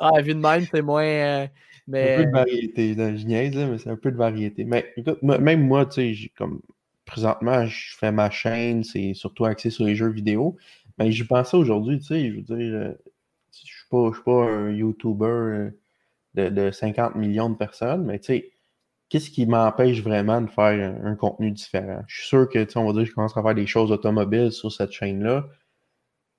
[0.00, 1.04] ah, vu de même, c'est moins.
[1.04, 1.46] Euh,
[1.88, 2.94] un peu de variété.
[2.94, 4.64] Je niaise, mais c'est un peu de variété.
[4.64, 6.60] Mais écoute, même moi, tu sais, comme
[7.04, 10.56] présentement, je fais ma chaîne, c'est surtout axé sur les jeux vidéo.
[10.98, 12.92] Mais j'y pensais aujourd'hui, tu sais, je veux dire, euh,
[13.52, 15.70] je suis pas, suis pas un YouTuber euh,
[16.34, 18.52] de, de, 50 millions de personnes, mais tu sais,
[19.08, 22.02] qu'est-ce qui m'empêche vraiment de faire un, contenu différent?
[22.08, 23.92] Je suis sûr que, tu sais, on va dire, je commence à faire des choses
[23.92, 25.46] automobiles sur cette chaîne-là.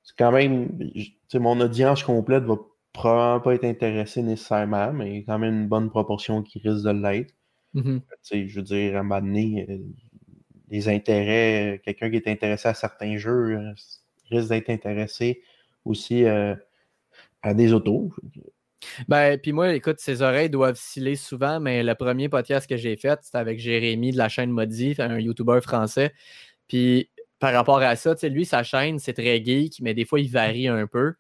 [0.04, 2.56] C'est quand même, tu sais, mon audience complète va
[2.94, 6.60] probablement pas être intéressé nécessairement, mais il y a quand même une bonne proportion qui
[6.60, 7.34] risque de l'être.
[7.76, 8.48] Mm-hmm.
[8.48, 9.78] Je veux dire, à un moment donné, euh,
[10.70, 13.60] les intérêts, quelqu'un qui est intéressé à certains jeux
[14.30, 15.42] risque d'être intéressé
[15.86, 18.14] aussi à des autos.
[19.08, 22.96] Ben, puis moi, écoute, ses oreilles doivent sciller souvent, mais le premier podcast que j'ai
[22.96, 26.14] fait, c'était avec Jérémy de la chaîne Modi, un YouTuber français.
[26.68, 30.30] Puis par rapport à ça, lui, sa chaîne, c'est très geek, mais des fois, il
[30.30, 31.14] varie un peu.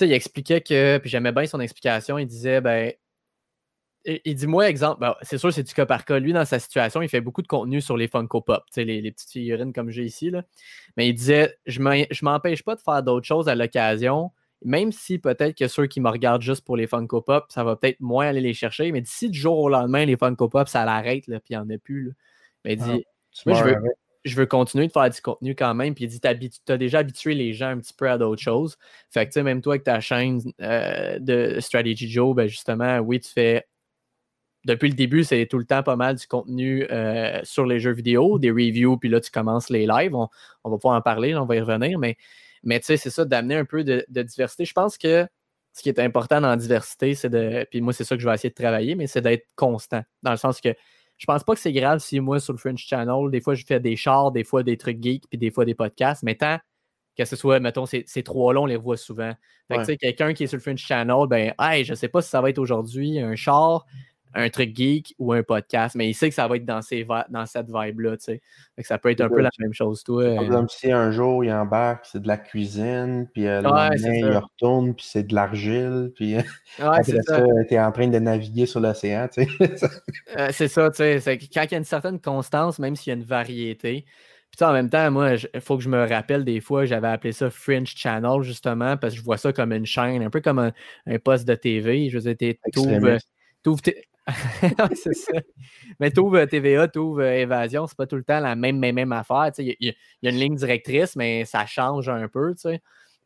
[0.00, 2.92] Il expliquait que, puis j'aimais bien son explication, il disait, ben,
[4.04, 6.18] il dit, moi, exemple, ben, c'est sûr, c'est du cas par cas.
[6.18, 9.12] Lui, dans sa situation, il fait beaucoup de contenu sur les Funko Pop, les, les
[9.12, 10.30] petites figurines comme j'ai ici.
[10.30, 10.44] Là.
[10.96, 14.30] Mais il disait, je ne m'empêche pas de faire d'autres choses à l'occasion,
[14.64, 17.76] même si peut-être que ceux qui me regardent juste pour les Funko Pop, ça va
[17.76, 20.84] peut-être moins aller les chercher, mais d'ici du jour au lendemain, les Funko Pop, ça
[20.84, 22.14] l'arrête, puis il n'y en a plus.
[22.64, 23.76] Mais il dit, ah, moi, je veux,
[24.48, 25.94] continuer de faire du contenu quand même.
[25.94, 28.76] Puis il dit, tu as déjà habitué les gens un petit peu à d'autres choses.
[29.10, 32.98] Fait que, tu sais, même toi avec ta chaîne euh, de Strategy Joe, ben justement,
[32.98, 33.66] oui, tu fais.
[34.64, 37.92] Depuis le début, c'est tout le temps pas mal du contenu euh, sur les jeux
[37.92, 40.14] vidéo, des reviews, puis là, tu commences les lives.
[40.14, 40.28] On,
[40.64, 42.16] va pouvoir en parler, on va y revenir, mais
[42.64, 44.64] mais tu sais, c'est ça, d'amener un peu de, diversité.
[44.64, 45.26] Je pense que
[45.72, 47.66] ce qui est important dans la diversité, c'est de.
[47.70, 50.02] Puis moi, c'est ça que je vais essayer de travailler, mais c'est d'être constant.
[50.22, 50.74] Dans le sens que
[51.18, 53.64] je pense pas que c'est grave si moi, sur le French Channel, des fois, je
[53.66, 56.58] fais des chars, des fois des trucs geeks, puis des fois des podcasts, mais tant
[57.18, 59.34] que ce soit, mettons, ces, trois-là, on les voit souvent.
[59.66, 62.06] Fait que, tu sais, quelqu'un qui est sur le French Channel, ben, hey, je sais
[62.06, 63.86] pas si ça va être aujourd'hui un char,
[64.34, 67.06] un truc geek ou un podcast, mais il sait que ça va être dans, ces
[67.28, 68.40] dans cette vibe-là, tu sais.
[68.80, 70.24] ça peut être un peu la même chose, toi.
[70.34, 70.46] Par euh.
[70.46, 75.06] exemple, si un jour il embarque, c'est de la cuisine, puis euh, il retourne, puis
[75.08, 78.80] c'est de l'argile, puis euh, ouais, après ça, tu es en train de naviguer sur
[78.80, 79.76] l'océan, tu sais.
[80.52, 81.38] c'est ça, tu sais.
[81.52, 84.04] Quand il y a une certaine constance, même s'il y a une variété,
[84.56, 87.32] puis en même temps, moi, il faut que je me rappelle des fois, j'avais appelé
[87.32, 90.58] ça French Channel, justement, parce que je vois ça comme une chaîne, un peu comme
[90.58, 92.08] un, poste de TV.
[92.08, 92.54] Je veux dire,
[94.94, 95.40] c'est ça.
[96.00, 98.94] Mais tu ouvres TVA, tu ouvres Évasion, c'est pas tout le temps la même, même,
[98.94, 99.50] même affaire.
[99.58, 102.54] Il y, a une ligne directrice, mais ça change un peu.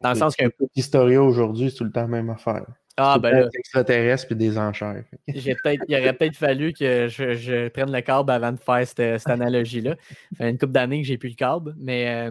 [0.01, 0.45] Dans le sens que.
[0.75, 2.65] Historia aujourd'hui, c'est tout le temps la même affaire.
[2.99, 3.49] Ah, ben là.
[3.55, 5.05] extraterrestres puis des enchères.
[5.27, 5.57] il
[5.97, 9.97] aurait peut-être fallu que je, prenne le câble avant de faire cette, analogie-là.
[10.33, 12.29] Ça fait une couple d'années que j'ai plus le câble, mais.
[12.29, 12.31] Euh,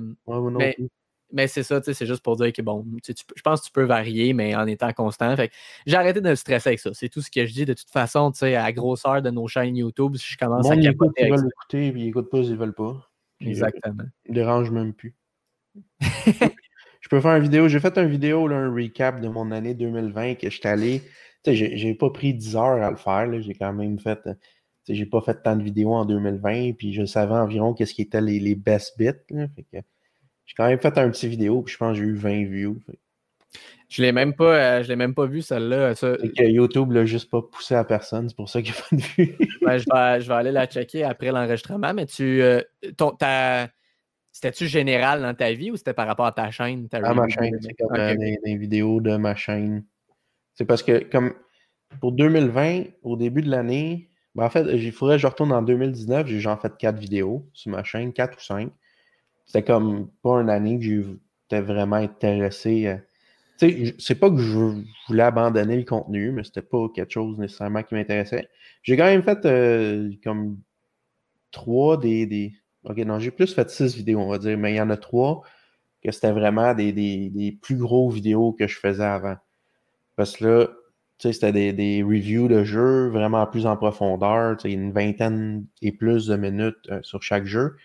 [0.57, 0.77] mais
[1.47, 4.55] c'est ça, c'est juste pour dire que bon, je pense que tu peux varier, mais
[4.55, 5.35] en étant constant.
[5.35, 5.51] Fait
[5.85, 6.91] j'ai arrêté de me stresser avec ça.
[6.93, 7.65] C'est tout ce que je dis.
[7.65, 10.69] De toute façon, tu sais, à la grosseur de nos chaînes YouTube, si je commence
[10.69, 11.25] à capoter.
[11.25, 13.09] Ils veulent écouter, puis ils n'écoutent pas, ils veulent pas.
[13.39, 14.03] Exactement.
[14.25, 15.15] Ils dérange même plus.
[16.01, 17.67] je peux faire une vidéo.
[17.67, 21.01] J'ai fait une vidéo, là, un recap de mon année 2020 que j'étais allé.
[21.43, 23.41] Tu sais, j'ai pas pris 10 heures à le faire.
[23.41, 24.19] J'ai quand même fait.
[24.87, 28.19] J'ai pas fait tant de vidéos en 2020, puis je savais environ qu'est-ce qui était
[28.19, 29.11] les, les best bits.
[29.29, 29.77] Là, fait que,
[30.51, 32.77] j'ai quand même fait un petit vidéo, puis je pense que j'ai eu 20 views.
[33.87, 35.95] Je l'ai même pas, euh, je l'ai même pas vu celle-là.
[35.95, 36.17] Ça...
[36.17, 38.95] Que YouTube l'a juste pas poussé à personne, c'est pour ça qu'il n'y a pas
[38.97, 39.37] de vues.
[39.61, 42.61] Ben, je, vais, je, vais, aller la checker après l'enregistrement, mais tu euh,
[44.33, 46.89] c'était-tu général dans ta vie ou c'était par rapport à ta chaîne?
[46.89, 49.85] Ta à ma chaîne, c'est comme euh, des, vidéos de ma chaîne.
[50.55, 51.33] C'est parce que comme
[52.01, 55.61] pour 2020, au début de l'année, ben en fait, il faudrait que je retourne en
[55.61, 58.71] 2019, j'ai genre fait 4 vidéos sur ma chaîne, 4 ou 5
[59.45, 62.87] c'était comme pas une année que j'étais vraiment intéressé.
[62.87, 62.99] À...
[63.57, 67.37] Tu sais, c'est pas que je voulais abandonner le contenu, mais c'était pas quelque chose
[67.37, 68.49] nécessairement qui m'intéressait.
[68.83, 70.57] J'ai quand même fait euh, comme
[71.51, 74.81] trois des, Ok, non, j'ai plus fait six vidéos, on va dire, mais il y
[74.81, 75.43] en a trois
[76.03, 79.35] que c'était vraiment des, plus gros vidéos que je faisais avant.
[80.15, 80.67] Parce que là,
[81.19, 85.67] tu sais, c'était des, reviews de jeux vraiment plus en profondeur, tu sais, une vingtaine
[85.83, 87.75] et plus de minutes euh, sur chaque jeu.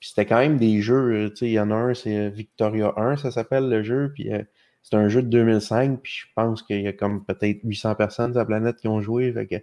[0.00, 2.16] Puis c'était quand même des jeux, euh, tu sais, il y en a un, c'est
[2.16, 4.42] euh, Victoria 1, ça s'appelle le jeu, puis euh,
[4.82, 8.32] c'est un jeu de 2005, puis je pense qu'il y a comme peut-être 800 personnes
[8.32, 9.56] sur la planète qui ont joué, fait que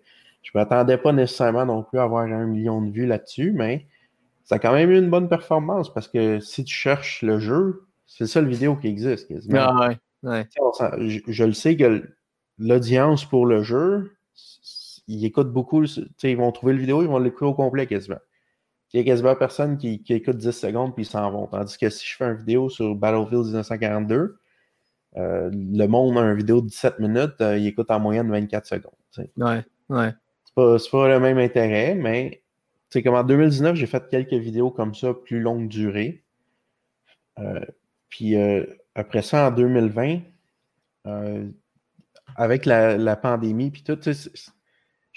[0.43, 3.87] je m'attendais pas nécessairement non plus à avoir un million de vues là-dessus, mais
[4.43, 7.87] ça a quand même eu une bonne performance, parce que si tu cherches le jeu,
[8.05, 10.47] c'est le seul vidéo qui existe Ah ouais,
[10.99, 12.07] Je, le sais que
[12.59, 14.11] l'audience pour le jeu,
[15.07, 15.83] ils écoutent beaucoup,
[16.23, 18.19] ils vont trouver le vidéo, ils vont l'écouter au complet quasiment.
[18.93, 21.47] Il y a quasiment personne qui, écoute 10 secondes puis ils s'en vont.
[21.47, 24.39] Tandis que si je fais une vidéo sur Battlefield 1942,
[25.17, 28.65] euh, le monde a une vidéo de 17 minutes, euh, il écoute en moyenne 24
[28.65, 28.93] secondes.
[29.37, 30.13] Ouais, ouais.
[30.45, 32.41] C'est pas, pas le même intérêt, mais
[33.03, 36.23] comme en 2019, j'ai fait quelques vidéos comme ça, plus longue durée.
[37.39, 37.59] Euh,
[38.09, 38.35] puis
[38.95, 40.19] après ça, en 2020,
[42.35, 43.99] avec la, la pandémie, puis tout,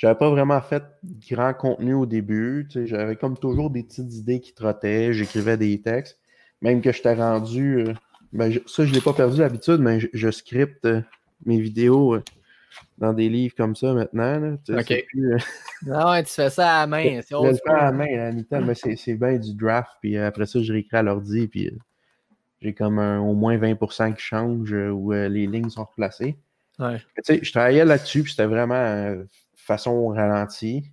[0.00, 0.82] j'avais pas vraiment fait
[1.30, 2.66] grand contenu au début.
[2.70, 5.12] J'avais comme toujours des petites idées qui trottaient.
[5.12, 6.18] J'écrivais des textes.
[6.62, 7.80] Même que je t'ai rendu.
[7.80, 7.92] Euh,
[8.32, 11.02] ben, ça, je l'ai pas perdu l'habitude, mais je, scripte euh,
[11.44, 12.24] mes vidéos euh,
[12.96, 14.56] dans des livres comme ça maintenant.
[14.70, 15.04] ok.
[15.92, 17.20] ah ouais, tu fais ça à la main.
[17.28, 19.90] C'est je fais à la main, Anita, mais c'est bien du draft.
[20.00, 21.46] Puis après ça, je réécris à l'ordi.
[21.46, 21.78] Puis
[22.62, 26.38] j'ai comme au moins 20% qui change où les lignes sont replacées.
[26.78, 26.96] Ouais.
[27.28, 29.14] Je travaillais là-dessus, puis c'était vraiment
[29.70, 30.90] façon ralentie.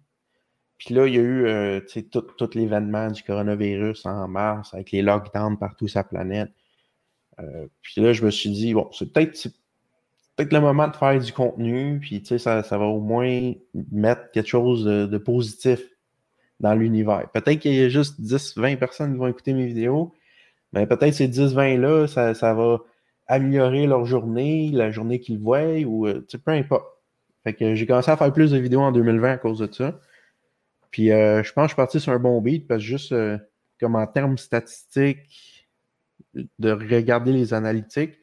[0.77, 1.79] Puis là, il y a eu euh,
[2.11, 6.51] tout, l'événement du coronavirus en mars avec les lockdowns partout sur la planète.
[7.39, 9.49] Euh, puis là, je me suis dit, bon, c'est peut-être
[10.35, 13.53] peut le moment de faire du contenu, puis ça, ça va au moins
[13.91, 15.81] mettre quelque chose de, positif
[16.59, 17.27] dans l'univers.
[17.33, 20.13] Peut-être qu'il y a juste 10-20 personnes qui vont écouter mes vidéos,
[20.73, 22.79] mais peut-être ces 10-20-là, ça, ça, va
[23.25, 26.85] améliorer leur journée, la journée qu'ils voient, ou euh, peu importe.
[27.47, 30.01] Fait que j'ai commencé à faire plus de vidéos en 2020 à cause de ça.
[30.91, 33.13] Puis euh, je pense que je suis parti sur un bon beat parce que juste
[33.13, 33.38] euh,
[33.79, 35.69] comme en termes statistiques,
[36.33, 38.19] de regarder les analytiques,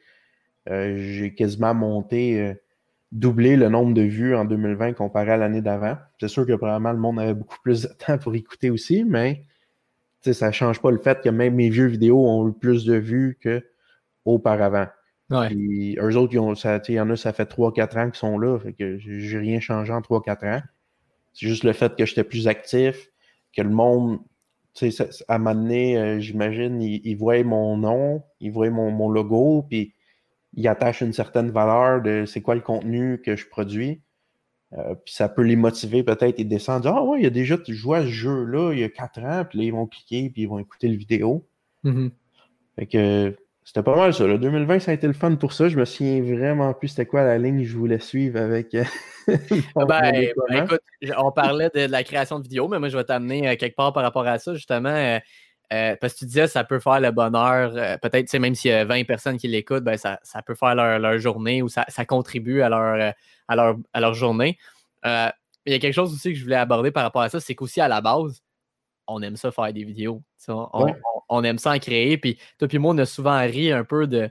[0.69, 2.53] euh, j'ai quasiment monté,
[3.11, 5.97] doublé le nombre de vues en 2020 comparé à l'année d'avant.
[6.19, 9.43] C'est sûr que probablement le monde avait beaucoup plus de temps pour écouter aussi, mais
[10.21, 12.93] ça ne change pas le fait que même mes vieux vidéos ont eu plus de
[12.93, 14.85] vues qu'auparavant.
[15.31, 15.49] Ouais.
[15.97, 18.59] eux autres, il y en a, ça fait 3-4 ans qu'ils sont là.
[18.59, 20.61] Fait que j'ai rien changé en 3-4 ans.
[21.33, 23.09] C'est juste le fait que j'étais plus actif,
[23.55, 24.19] que le monde,
[24.73, 29.93] tu sais, à donné, euh, j'imagine, ils, voient mon nom, ils voient mon, logo, puis
[30.53, 34.01] ils attachent une certaine valeur de c'est quoi le contenu que je produis.
[34.73, 36.87] Euh, puis ça peut les motiver peut-être et descendre.
[36.87, 39.45] Ah ouais, il y a déjà joué à ce jeu-là il y a 4 ans,
[39.49, 41.45] puis là, ils vont cliquer, puis ils vont écouter le vidéo.
[41.83, 42.11] Mm-hmm.
[42.77, 43.35] Fait que
[43.65, 44.27] c'était pas mal ça.
[44.27, 45.67] Le 2020, ça a été le fun pour ça.
[45.69, 48.75] Je me souviens vraiment plus c'était quoi la ligne que je voulais suivre avec.
[48.75, 48.83] Euh,
[49.27, 50.81] ben, ben, écoute,
[51.17, 53.91] on parlait de, la création de vidéos, mais moi, je vais t'amener euh, quelque part
[53.91, 55.19] par rapport à ça, justement.
[55.73, 57.99] Euh, parce que tu disais, ça peut faire le bonheur.
[58.01, 61.63] Peut-être, même s'il y a 20 personnes qui l'écoutent, ben, ça, peut faire leur, journée
[61.63, 63.13] ou ça, contribue à leur,
[63.47, 64.59] à leur, à leur journée.
[65.03, 65.31] il
[65.65, 67.81] y a quelque chose aussi que je voulais aborder par rapport à ça, c'est qu'aussi
[67.81, 68.43] à la base,
[69.07, 70.21] on aime ça faire des vidéos.
[71.29, 72.17] On, aime ça en créer.
[72.17, 74.29] Puis toi puis moi, on a souvent ri un peu de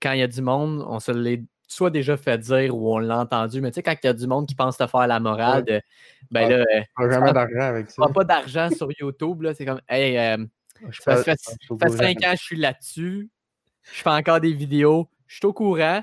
[0.00, 2.98] quand il y a du monde, on se l'est soit déjà fait dire ou on
[2.98, 5.06] l'a entendu, mais tu sais, quand il y a du monde qui pense te faire
[5.06, 5.80] la morale de
[6.30, 6.64] ben là.
[6.96, 8.06] Pas jamais d'argent avec ça.
[8.12, 9.54] Pas d'argent sur YouTube, là.
[9.54, 10.44] C'est comme Hey, euh,
[11.00, 11.38] ça fait,
[11.80, 13.30] fait 5 ans que je suis là-dessus.
[13.84, 15.08] Je fais encore des vidéos.
[15.26, 16.02] Je suis au courant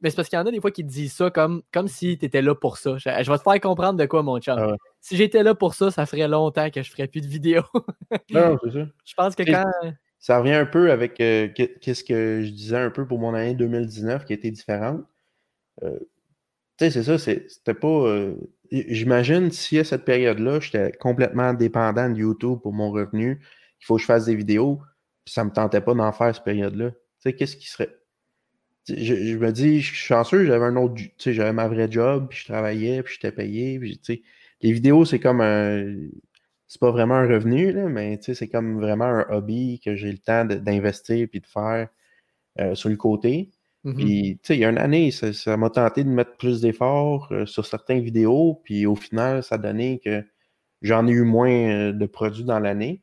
[0.00, 1.88] mais c'est parce qu'il y en a des fois qui te disent ça comme, comme
[1.88, 2.96] si tu étais là pour ça.
[2.98, 4.58] Je, vais te faire comprendre de quoi, mon chum.
[4.58, 7.62] Ah si j'étais là pour ça, ça ferait longtemps que je ferais plus de vidéos.
[8.30, 8.86] non, c'est ça.
[9.04, 9.64] Je pense que quand.
[10.18, 13.54] Ça revient un peu avec euh, qu'est-ce que je disais un peu pour mon année
[13.54, 15.04] 2019 qui était différente.
[15.84, 15.98] Euh,
[16.78, 17.86] tu sais, c'est ça, c'était pas.
[17.86, 18.34] Euh,
[18.70, 23.40] j'imagine si à cette période-là, j'étais complètement dépendant de YouTube pour mon revenu,
[23.80, 24.80] il faut que je fasse des vidéos,
[25.24, 26.90] puis ça me tentait pas d'en faire cette période-là.
[26.90, 27.94] Tu sais, qu'est-ce qui serait
[28.88, 32.28] je, me dis, je suis chanceux, j'avais un autre, tu sais, j'avais ma vraie job,
[32.28, 34.22] puis je travaillais, puis j'étais payé, puis tu sais,
[34.62, 35.94] les vidéos, c'est comme un,
[36.68, 39.94] c'est pas vraiment un revenu, là, mais tu sais, c'est comme vraiment un hobby que
[39.94, 41.88] j'ai le temps d'investir puis de faire
[42.60, 43.50] euh, sur le côté.
[43.84, 43.94] Mm-hmm.
[43.94, 47.28] Puis, tu sais, il y a une année, ça m'a tenté de mettre plus d'efforts
[47.30, 50.24] euh, sur certaines vidéos, puis au final, ça a donné que
[50.82, 53.00] j'en ai eu moins euh, de produits dans l'année.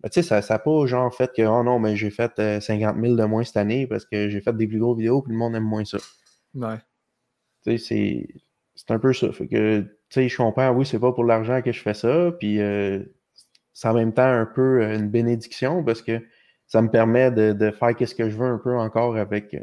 [0.00, 2.96] Ben, tu sais, ça n'a pas genre fait que, oh non, mais j'ai fait 50
[2.96, 5.32] euh, 000 de moins cette année parce que j'ai fait des plus gros vidéos puis
[5.32, 5.98] le monde aime moins ça.
[6.54, 6.76] Ouais.
[7.64, 8.28] Tu sais,
[8.76, 9.32] c'est un peu ça.
[9.32, 12.32] Fait que, tu sais, je comprends, oui, c'est pas pour l'argent que je fais ça,
[12.38, 13.02] puis euh,
[13.72, 16.22] c'est en même temps un peu euh, une bénédiction parce que
[16.68, 19.56] ça me permet de, faire ce que je veux un peu encore avec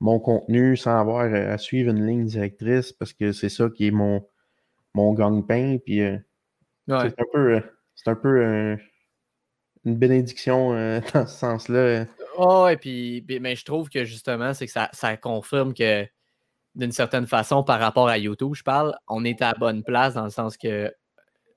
[0.00, 3.90] mon contenu sans avoir à suivre une ligne directrice parce que c'est ça qui est
[3.92, 4.26] mon,
[4.92, 6.00] mon gang-pain, puis
[6.88, 7.62] c'est un peu,
[7.94, 8.76] c'est un peu
[9.84, 12.06] une bénédiction euh, dans ce sens-là.
[12.38, 16.06] Oh, et puis, mais je trouve que justement, c'est que ça, confirme que
[16.74, 20.14] d'une certaine façon, par rapport à YouTube, je parle, on est à la bonne place
[20.14, 20.90] dans le sens que,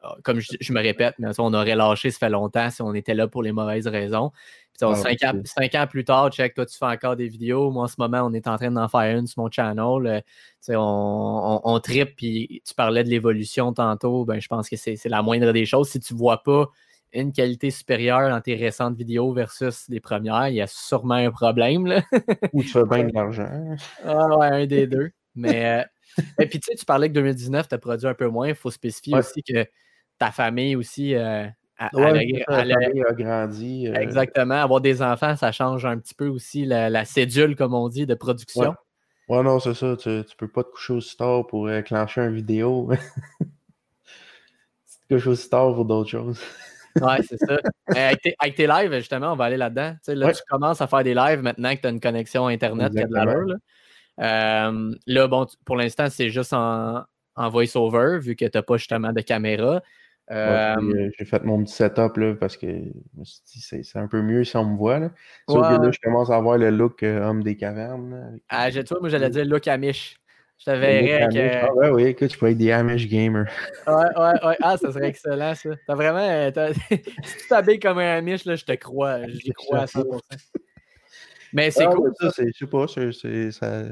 [0.01, 3.13] ah, comme je, me répète, mais on aurait lâché ça fait longtemps si on était
[3.13, 4.31] là pour les mauvaises raisons.
[4.77, 7.71] Puis, ah, cinq, ans, plus tard, check, toi, tu fais encore des vidéos.
[7.71, 9.79] Moi, en ce moment, on est en train d'en faire une sur mon channel.
[9.79, 10.19] Euh,
[10.75, 14.25] on, on, on tripe, puis tu parlais de l'évolution tantôt.
[14.25, 15.87] Ben, je pense que c'est la moindre des choses.
[15.87, 16.67] Si tu ne vois pas
[17.13, 21.31] une qualité supérieure dans tes récentes vidéos versus les premières, il y a sûrement un
[21.31, 21.87] problème.
[21.87, 22.01] Là.
[22.53, 23.75] Ou tu fais bien de l'argent.
[24.03, 25.11] Ah ouais, un des deux.
[25.35, 25.83] Mais euh,
[26.39, 28.49] et puis tu sais, tu parlais que 2019, tu as produit un peu moins.
[28.49, 29.65] Il faut spécifier aussi que
[30.17, 31.45] ta famille aussi euh,
[31.77, 33.87] a, a, grandi.
[33.87, 33.93] Euh.
[33.95, 34.55] Exactement.
[34.55, 38.15] Avoir des enfants, ça change un petit peu aussi la, cédule, comme on dit, de
[38.15, 38.75] production.
[39.27, 39.97] Ouais, non, c'est ça.
[39.97, 42.89] Tu, tu peux pas te coucher aussi tard pour clencher une vidéo.
[43.39, 43.47] tu
[45.09, 46.39] te couches aussi tard pour d'autres choses.
[47.01, 47.57] Ouais, c'est ça.
[47.87, 49.95] avec, tes, lives, justement, on va aller là-dedans.
[50.07, 52.99] là, tu commences à faire des lives maintenant que tu as une connexion Internet qui
[52.99, 53.55] a de l'allure.
[54.21, 57.03] Euh, là, bon, pour l'instant, c'est juste en,
[57.35, 59.81] en voice-over, vu que tu n'as pas justement de caméra.
[60.31, 60.75] Euh,
[61.19, 62.67] j'ai fait mon petit setup là, parce que
[63.23, 64.99] c'est un peu mieux si on me voit.
[64.99, 65.11] Là.
[65.47, 68.39] Sauf que là, je commence à avoir le look homme des cavernes.
[68.49, 70.17] ah, je, toi, moi, j'allais dire look Amish.
[70.59, 71.63] Je te verrais avec.
[71.63, 73.45] Ah ouais, oui, écoute, je pourrais être des Amish gamers.
[73.87, 74.57] ouais, ouais, ouais.
[74.61, 75.69] Ah, ça serait excellent, ça.
[75.85, 76.19] T'as vraiment.
[76.19, 79.27] Euh, si tu t'habilles comme un Amish, là, je te crois.
[79.27, 80.19] Je crois à 100%.
[81.53, 82.11] Mais c'est ah, cool.
[82.19, 83.83] Ça, je sais pas, c'est ça.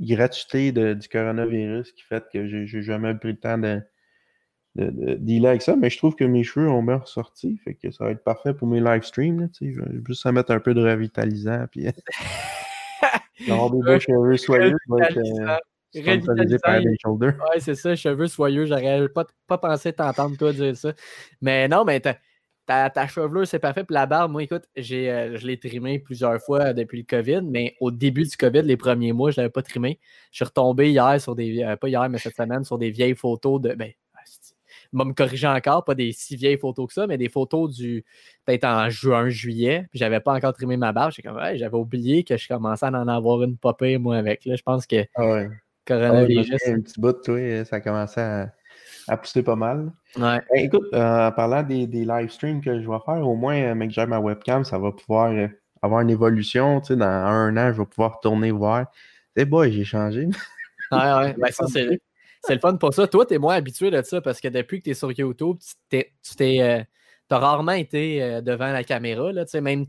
[0.00, 3.80] Gratuité de, du coronavirus qui fait que j'ai jamais pris le temps de,
[4.76, 7.74] de, de, dealer avec ça, mais je trouve que mes cheveux ont bien ressorti, fait
[7.74, 9.48] que ça va être parfait pour mes live streams.
[9.60, 11.86] Je vais juste à mettre un peu de revitalisant, puis
[13.48, 15.56] avoir des beaux cheveux soyeux, euh,
[17.50, 18.66] Ouais, c'est ça, cheveux soyeux.
[18.66, 20.92] J'aurais pas, pas pensé t'entendre toi dire ça.
[21.40, 23.84] Mais non, mais ta, ta chevelure, c'est parfait.
[23.84, 27.40] Puis la barbe, moi, écoute, j'ai, euh, je l'ai trimé plusieurs fois depuis le COVID,
[27.42, 29.98] mais au début du COVID, les premiers mois, je ne l'avais pas trimé.
[30.30, 33.16] Je suis retombé hier sur des, euh, pas hier, mais cette semaine, sur des vieilles
[33.16, 33.90] photos de, ben,
[34.92, 38.04] va me corriger encore, pas des si vieilles photos que ça, mais des photos du
[38.44, 41.12] peut-être en juin, juillet, puis j'avais pas encore trimé ma barbe.
[41.22, 44.44] Comme, j'avais oublié que je commençais à en avoir une popée, moi, avec.
[44.44, 45.50] Là, je pense que ah ouais.
[45.86, 46.50] coronavirus.
[46.66, 48.52] Ah un petit bout, toi, ça commençait à,
[49.08, 49.92] à pousser pas mal.
[50.16, 50.40] Ouais.
[50.50, 53.56] Ben, écoute, euh, en parlant des, des live streams que je vais faire, au moins,
[53.56, 55.48] euh, mec, j'ai ma webcam, ça va pouvoir euh,
[55.82, 56.80] avoir une évolution.
[56.80, 58.86] Tu sais, dans un an, je vais pouvoir tourner voir.
[59.36, 60.28] C'est boy, j'ai changé.
[60.90, 61.34] Ouais, ouais.
[61.38, 62.00] Ben, ça, c'est
[62.44, 63.06] c'est le fun pour ça.
[63.06, 65.58] Toi, tu es moins habitué de ça parce que depuis que tu es sur YouTube,
[65.90, 66.60] tu t'es.
[66.60, 66.82] Euh,
[67.30, 69.86] as rarement été euh, devant la caméra, là, tu sais, même.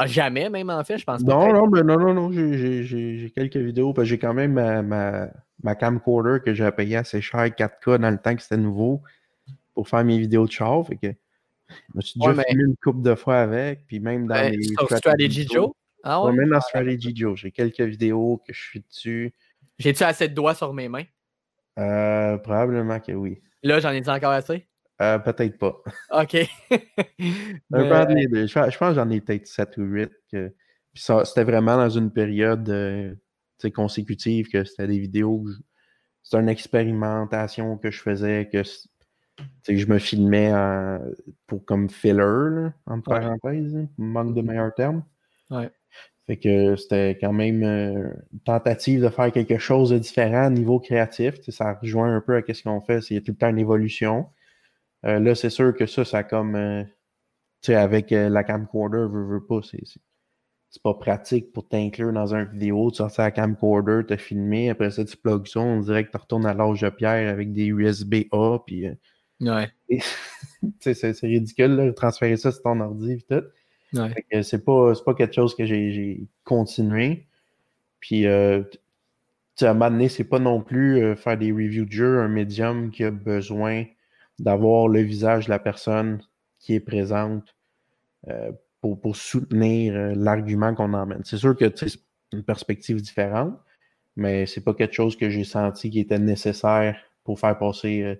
[0.00, 1.32] Ah, jamais, même en fait, je pense pas.
[1.32, 4.80] Non, non, mais non, non, non, j'ai quelques vidéos, parce que j'ai quand même ma,
[4.80, 5.28] ma,
[5.64, 9.02] ma camcorder que j'ai payé assez cher, 4K dans le temps que c'était nouveau,
[9.74, 10.86] pour faire mes vidéos de char.
[10.86, 11.08] Fait que
[11.68, 14.62] je me suis déjà filmé une couple de fois avec, puis même dans les.
[14.62, 15.72] Sur Strategy Joe?
[16.04, 16.32] Ah ouais?
[16.32, 19.34] même dans Strategy Joe, j'ai quelques vidéos que je suis dessus.
[19.78, 21.04] J'ai-tu assez de doigts sur mes mains?
[21.78, 23.40] Euh, probablement que oui.
[23.62, 24.66] Là, j'en ai encore assez?
[25.00, 25.76] Euh, peut-être pas.
[26.22, 26.32] OK.
[27.70, 30.10] je, pense que j'en ai peut-être 7 ou 8.
[30.32, 30.54] Que...
[30.94, 33.14] c'était vraiment dans une période euh,
[33.74, 35.46] consécutive que c'était des vidéos.
[36.22, 38.62] C'était une expérimentation que je faisais, que
[39.68, 40.52] je me filmais
[41.46, 45.04] pour comme filler, entre parenthèses, manque de meilleurs termes.
[45.48, 45.70] Ouais.
[46.28, 50.50] Fait que c'était quand même euh, une tentative de faire quelque chose de différent au
[50.50, 51.36] niveau créatif.
[51.48, 52.98] Ça rejoint un peu à ce qu'on fait.
[53.08, 54.28] Il tout le temps une évolution.
[55.06, 56.54] Euh, là, c'est sûr que ça, ça comme.
[56.54, 56.84] Euh,
[57.62, 62.44] tu sais, avec la camcorder, veux, veux pas, c'est pas pratique pour t'inclure dans une
[62.44, 62.90] vidéo.
[62.90, 66.18] Tu sortir la camcorder, te filmer, après ça, tu plugs ça, on dirait que tu
[66.18, 68.58] retournes à l'âge de pierre avec des USB-A.
[68.66, 68.86] Puis,
[69.40, 69.72] ouais.
[70.80, 73.44] c'est ridicule, de transférer ça sur ton ordi et tout.
[73.92, 77.26] C'est pas, pas quelque chose que j'ai continué.
[78.00, 78.62] Puis, euh,
[79.66, 82.28] à un moment donné, c'est pas non plus euh, faire des reviews de jeu, un
[82.28, 83.84] médium qui a besoin
[84.38, 86.22] d'avoir le visage de la personne
[86.58, 87.56] qui est présente
[88.28, 91.22] euh, pour, pour, soutenir euh, l'argument qu'on emmène.
[91.24, 91.98] C'est sûr que c'est
[92.32, 93.58] une perspective différente,
[94.16, 98.18] mais c'est pas quelque chose que j'ai senti qui était nécessaire pour faire passer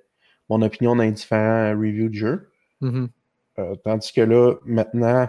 [0.48, 2.50] mon opinion dans différents reviews de jeu.
[2.82, 3.08] Mm-hmm.
[3.82, 5.28] tandis que là, maintenant,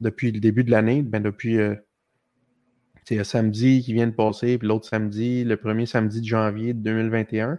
[0.00, 1.74] depuis le début de l'année, ben depuis euh,
[3.10, 7.58] un samedi qui vient de passer, puis l'autre samedi, le premier samedi de janvier 2021,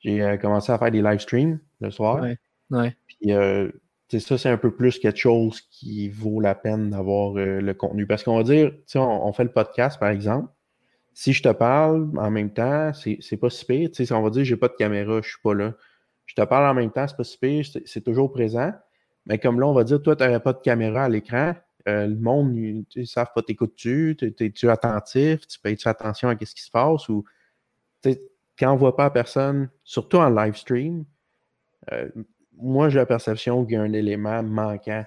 [0.00, 2.22] j'ai euh, commencé à faire des live streams le soir.
[2.22, 3.70] Ouais, Puis euh,
[4.10, 8.06] ça, c'est un peu plus quelque chose qui vaut la peine d'avoir le contenu.
[8.06, 10.50] Parce qu'on va dire, on, on fait le podcast, par exemple.
[11.14, 13.90] Si je te parle en même temps, c'est pas si pire.
[14.12, 15.74] On va dire j'ai pas de caméra, je suis pas là.
[16.26, 18.72] Je te parle en même temps, c'est pas si pire, c'est toujours présent.
[19.28, 21.54] Mais comme là, on va dire, toi, tu n'aurais pas de caméra à l'écran.
[21.86, 26.54] Euh, le monde, ils ne savent pas t'écoutes-tu, es-tu attentif, tu payes-tu attention à ce
[26.54, 27.24] qui se passe ou
[28.58, 31.04] quand on ne voit pas personne, surtout en live stream,
[31.92, 32.08] euh,
[32.56, 35.04] moi j'ai la perception qu'il y a un élément manquant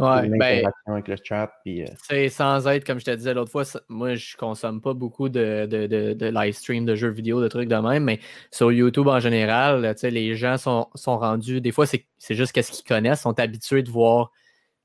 [0.00, 1.52] Ouais, ben, avec le chat.
[1.66, 5.28] Euh, c'est sans être, comme je te disais l'autre fois, moi je consomme pas beaucoup
[5.28, 8.18] de, de, live stream, de jeux vidéo, de trucs de même, mais
[8.50, 12.86] sur YouTube en général, les gens sont, sont, rendus, des fois c'est juste qu'est-ce qu'ils
[12.86, 14.32] connaissent, sont habitués de voir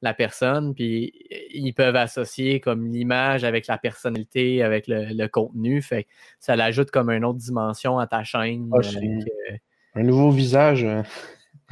[0.01, 1.13] la personne, puis
[1.53, 6.07] ils peuvent associer comme l'image avec la personnalité, avec le, contenu, fait
[6.41, 8.69] ça l'ajoute comme une autre dimension à ta chaîne.
[8.73, 9.55] Ah, euh,
[9.95, 10.85] un nouveau visage.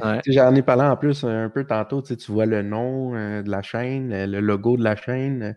[0.00, 0.20] Hein.
[0.26, 3.62] J'en ai parlé en plus un peu tantôt, tu vois le nom euh, de la
[3.62, 5.56] chaîne, le logo de la chaîne.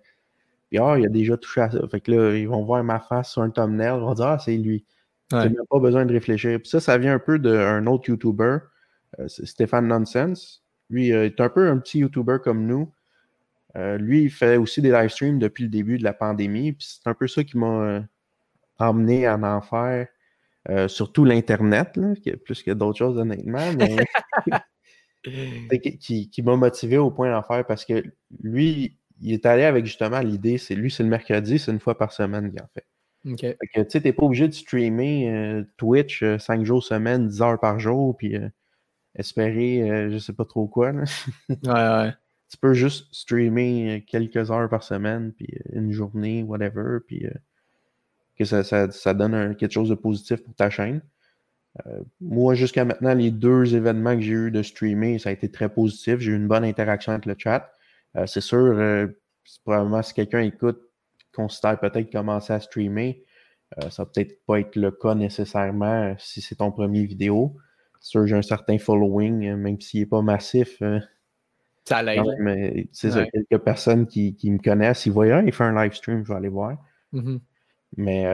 [0.69, 1.79] Puis ah, il a déjà touché à ça.
[1.89, 4.39] Fait que là, ils vont voir ma face sur un thumbnail, ils vont dire Ah,
[4.39, 4.85] c'est lui.
[5.31, 5.47] Ouais.
[5.47, 6.59] Tu n'as pas besoin de réfléchir.
[6.59, 8.59] Puis ça, ça vient un peu d'un autre YouTuber,
[9.19, 10.63] euh, Stéphane Nonsense.
[10.89, 12.93] Lui, il est un peu un petit YouTuber comme nous.
[13.75, 16.73] Euh, lui, il fait aussi des live streams depuis le début de la pandémie.
[16.73, 18.03] Puis c'est un peu ça qui m'a
[18.79, 20.07] emmené en enfer.
[20.87, 21.99] Surtout l'Internet,
[22.45, 23.59] plus que d'autres choses, honnêtement.
[25.99, 28.03] qui, qui m'a motivé au point d'en faire parce que
[28.41, 31.97] lui, il est allé avec justement l'idée, c'est lui, c'est le mercredi, c'est une fois
[31.97, 32.85] par semaine qu'il en fait.
[33.25, 33.57] OK.
[33.73, 37.59] tu sais, t'es pas obligé de streamer euh, Twitch 5 euh, jours semaine, 10 heures
[37.59, 38.47] par jour, puis euh,
[39.15, 40.91] espérer je sais pas trop quoi.
[41.49, 42.13] ouais, ouais.
[42.49, 47.27] Tu peux juste streamer quelques heures par semaine, puis une journée, whatever, puis
[48.37, 51.01] que ça, ça, donne quelque chose de positif pour ta chaîne.
[52.21, 55.69] moi, jusqu'à maintenant, les deux événements que j'ai eu de streamer, ça a été très
[55.69, 56.19] positif.
[56.19, 57.71] J'ai eu une bonne interaction avec le chat.
[58.25, 59.09] c'est sûr,
[59.63, 60.79] probablement si quelqu'un écoute
[61.33, 63.23] considère peut-être commencer à streamer,
[63.77, 67.55] euh, ça va peut-être pas être le cas nécessairement si c'est ton premier vidéo.
[67.99, 70.81] C'est sûr, j'ai un certain following, euh, même s'il n'est pas massif.
[70.81, 70.99] Euh,
[71.85, 72.23] ça l'aide.
[72.39, 76.23] Mais c'est ça, quelques personnes qui, me connaissent, ils voient, il fait un live stream,
[76.25, 76.77] je vais aller voir.
[77.13, 77.39] Mm-hmm.
[77.95, 78.25] Mais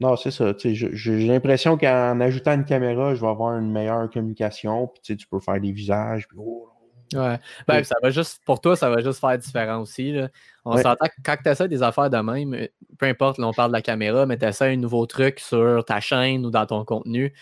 [0.00, 0.54] non, c'est ça.
[0.58, 4.88] J'ai l'impression qu'en ajoutant une caméra, je vais avoir une meilleure communication.
[4.88, 6.26] Puis tu peux faire des visages.
[6.36, 6.68] Oh,
[7.12, 7.38] Ouais.
[7.68, 10.16] Ben, ça va juste, pour toi, ça va juste faire différent aussi.
[10.64, 12.66] On s'entend que quand tu essaies des affaires de même, euh,
[12.98, 15.84] peu importe, là, on parle de la caméra, mais tu essaies un nouveau truc sur
[15.84, 17.34] ta chaîne ou dans ton contenu,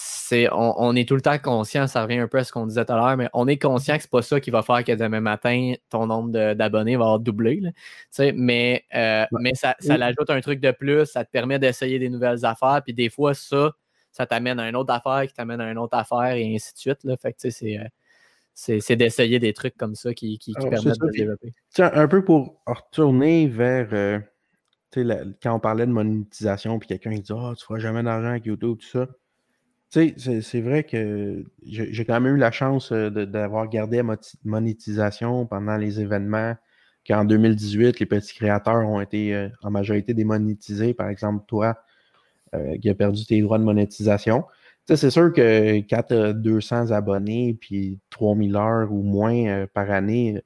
[0.00, 2.84] c'est, on, est tout le temps conscient, ça revient un peu à ce qu'on disait
[2.84, 4.92] tout à l'heure, mais on est conscient que c'est pas ça qui va faire que
[4.92, 7.60] demain matin, ton nombre d'abonnés va avoir doublé.
[8.34, 12.10] mais euh, mais ça, ça l'ajoute un truc de plus, ça te permet d'essayer des
[12.10, 13.72] nouvelles affaires, puis des fois, ça,
[14.12, 16.78] ça t'amène à une autre affaire qui t'amène à une autre affaire et ainsi de
[16.78, 17.02] suite.
[17.02, 17.16] Là.
[17.16, 17.84] Fait que, c'est, euh,
[18.58, 21.54] c'est d'essayer des trucs comme ça qui, qui, permettent de développer.
[21.78, 24.18] un peu pour retourner vers euh,
[25.40, 28.78] quand on parlait de monétisation, puis quelqu'un dit Ah, tu feras jamais d'argent avec YouTube,
[28.78, 29.06] tout ça.
[29.90, 35.76] C'est vrai que j'ai quand même eu la chance euh, d'avoir gardé la monétisation pendant
[35.76, 36.56] les événements
[37.06, 40.94] qu'en 2018, les petits créateurs ont été euh, en majorité démonétisés.
[40.94, 41.78] Par exemple, toi,
[42.80, 44.44] qui as perdu tes droits de monétisation
[44.96, 49.90] c'est sûr que quand tu as 200 abonnés puis 3000 heures ou moins euh, par
[49.90, 50.42] année,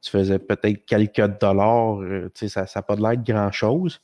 [0.00, 2.00] tu faisais peut-être quelques dollars.
[2.00, 4.00] Euh, ça n'a pas de l'air de grand-chose.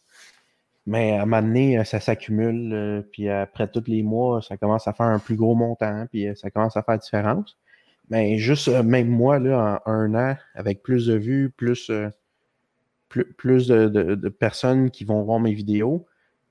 [0.86, 3.05] Mais à un moment donné, euh, ça s'accumule.
[3.12, 6.07] puis après tous les mois, ça commence à faire un plus gros montant.
[6.11, 7.57] Puis ça commence à faire différence.
[8.11, 11.91] Mais juste, même moi, là, en un an, avec plus de vues, plus,
[13.09, 16.07] plus, de, personnes qui vont voir mes vidéos,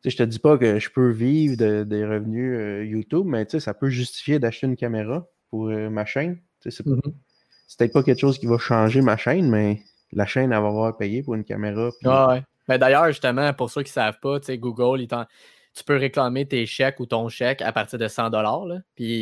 [0.05, 3.89] je te dis pas que je peux vivre des revenus euh, YouTube, mais ça peut
[3.89, 6.39] justifier d'acheter une caméra pour euh, ma chaîne.
[6.59, 7.13] C'est mm-hmm.
[7.77, 9.81] peut-être pas quelque chose qui va changer ma chaîne, mais
[10.13, 11.89] la chaîne, elle va avoir payé pour une caméra.
[12.03, 12.43] ouais.
[12.67, 15.07] Ben, d'ailleurs, justement, pour ceux qui ne savent pas, Google,
[15.73, 18.31] tu peux réclamer tes chèques ou ton chèque à partir de 100
[18.95, 19.21] Puis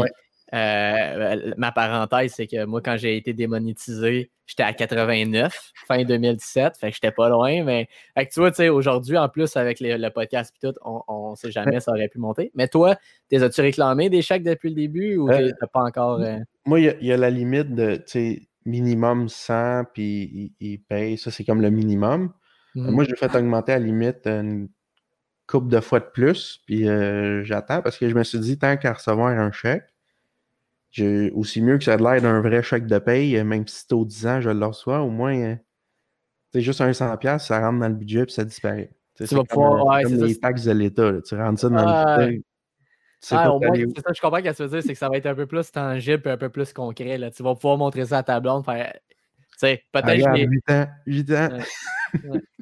[0.54, 6.78] euh, ma parenthèse, c'est que moi, quand j'ai été démonétisé, j'étais à 89 fin 2017.
[6.78, 7.64] Fait que j'étais pas loin.
[7.64, 7.88] Mais
[8.32, 11.92] tu vois, aujourd'hui, en plus, avec le podcast et tout, on ne sait jamais ça
[11.92, 12.52] aurait pu monter.
[12.54, 12.96] Mais toi,
[13.34, 16.22] as-tu réclamé des chèques depuis le début ou euh, t'as pas encore.
[16.22, 16.38] Euh?
[16.66, 18.04] Moi, il y, a la limite de
[18.66, 21.18] minimum 100, puis il, paye.
[21.18, 22.32] Ça, c'est comme le minimum.
[22.76, 22.92] Mmh.
[22.92, 24.70] Moi, j'ai fait augmenter à la limite une
[25.48, 26.86] coupe de fois de plus, puis
[27.44, 29.86] j'attends parce que je me suis dit, tant qu'à recevoir un chèque,
[31.34, 34.06] aussi mieux que ça a l'air d'un vrai chèque de paye, même si c'est au
[34.06, 35.58] 10 ans, je le reçois, au moins,
[36.54, 38.92] c'est juste un 100$, ça rentre dans le budget et ça disparaît.
[39.16, 41.76] Tu vas pouvoir, ouais, comme les taxes de l'État, tu rentres ça dans
[42.18, 42.44] le budget.
[43.32, 45.10] Ah, au moins, c'est ça, je comprends ce que tu veux dire, c'est que ça
[45.10, 47.18] va être un peu plus tangible et un peu plus concret.
[47.18, 47.32] Là.
[47.32, 48.94] Tu vas pouvoir montrer ça à ta blonde, faire
[49.58, 50.38] sais, peut-être.
[50.38, 50.88] 8 ans.
[51.06, 51.50] 8 ans.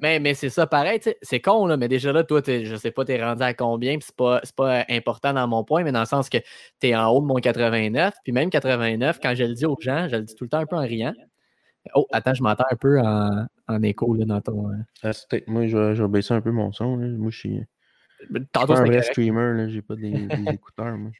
[0.01, 3.05] Mais mais c'est ça, pareil, c'est con, là, mais déjà là, toi, je sais pas,
[3.05, 6.01] tu es rendu à combien, puis c'est pas, pas important dans mon point, mais dans
[6.01, 6.37] le sens que
[6.79, 9.77] tu es en haut de mon 89, puis même 89, quand je le dis aux
[9.79, 11.13] gens, je le dis tout le temps un peu en riant.
[11.95, 14.69] Oh, attends, je m'entends un peu en, en, écho là, dans ton.
[14.69, 15.11] Euh, ah,
[15.47, 16.95] moi, je vais, baisser un peu mon son.
[16.97, 17.59] Moi, je suis.
[18.53, 20.97] Tantôt, un vrai streamer, j'ai pas des, écouteurs.
[20.97, 21.11] Moi.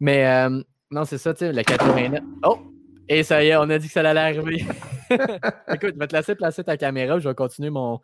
[0.00, 0.60] Mais euh,
[0.90, 2.20] non, c'est ça, tu sais, le 89.
[2.42, 2.71] Oh!
[3.08, 4.64] Et ça y est, on a dit que ça allait arriver.
[5.10, 7.18] Écoute, je vais te laisser placer ta caméra.
[7.18, 8.00] Je vais continuer mon,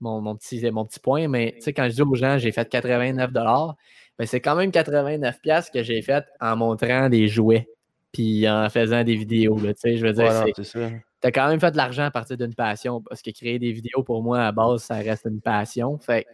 [0.00, 1.28] mon, petit, mon petit point.
[1.28, 4.70] Mais tu sais, quand je dis aux gens, j'ai fait 89 ben, c'est quand même
[4.70, 5.38] 89
[5.72, 7.68] que j'ai fait en montrant des jouets
[8.12, 9.58] puis en faisant des vidéos.
[9.58, 13.00] Là, je veux dire, tu as quand même fait de l'argent à partir d'une passion
[13.00, 15.98] parce que créer des vidéos, pour moi, à base, ça reste une passion.
[15.98, 16.26] Fait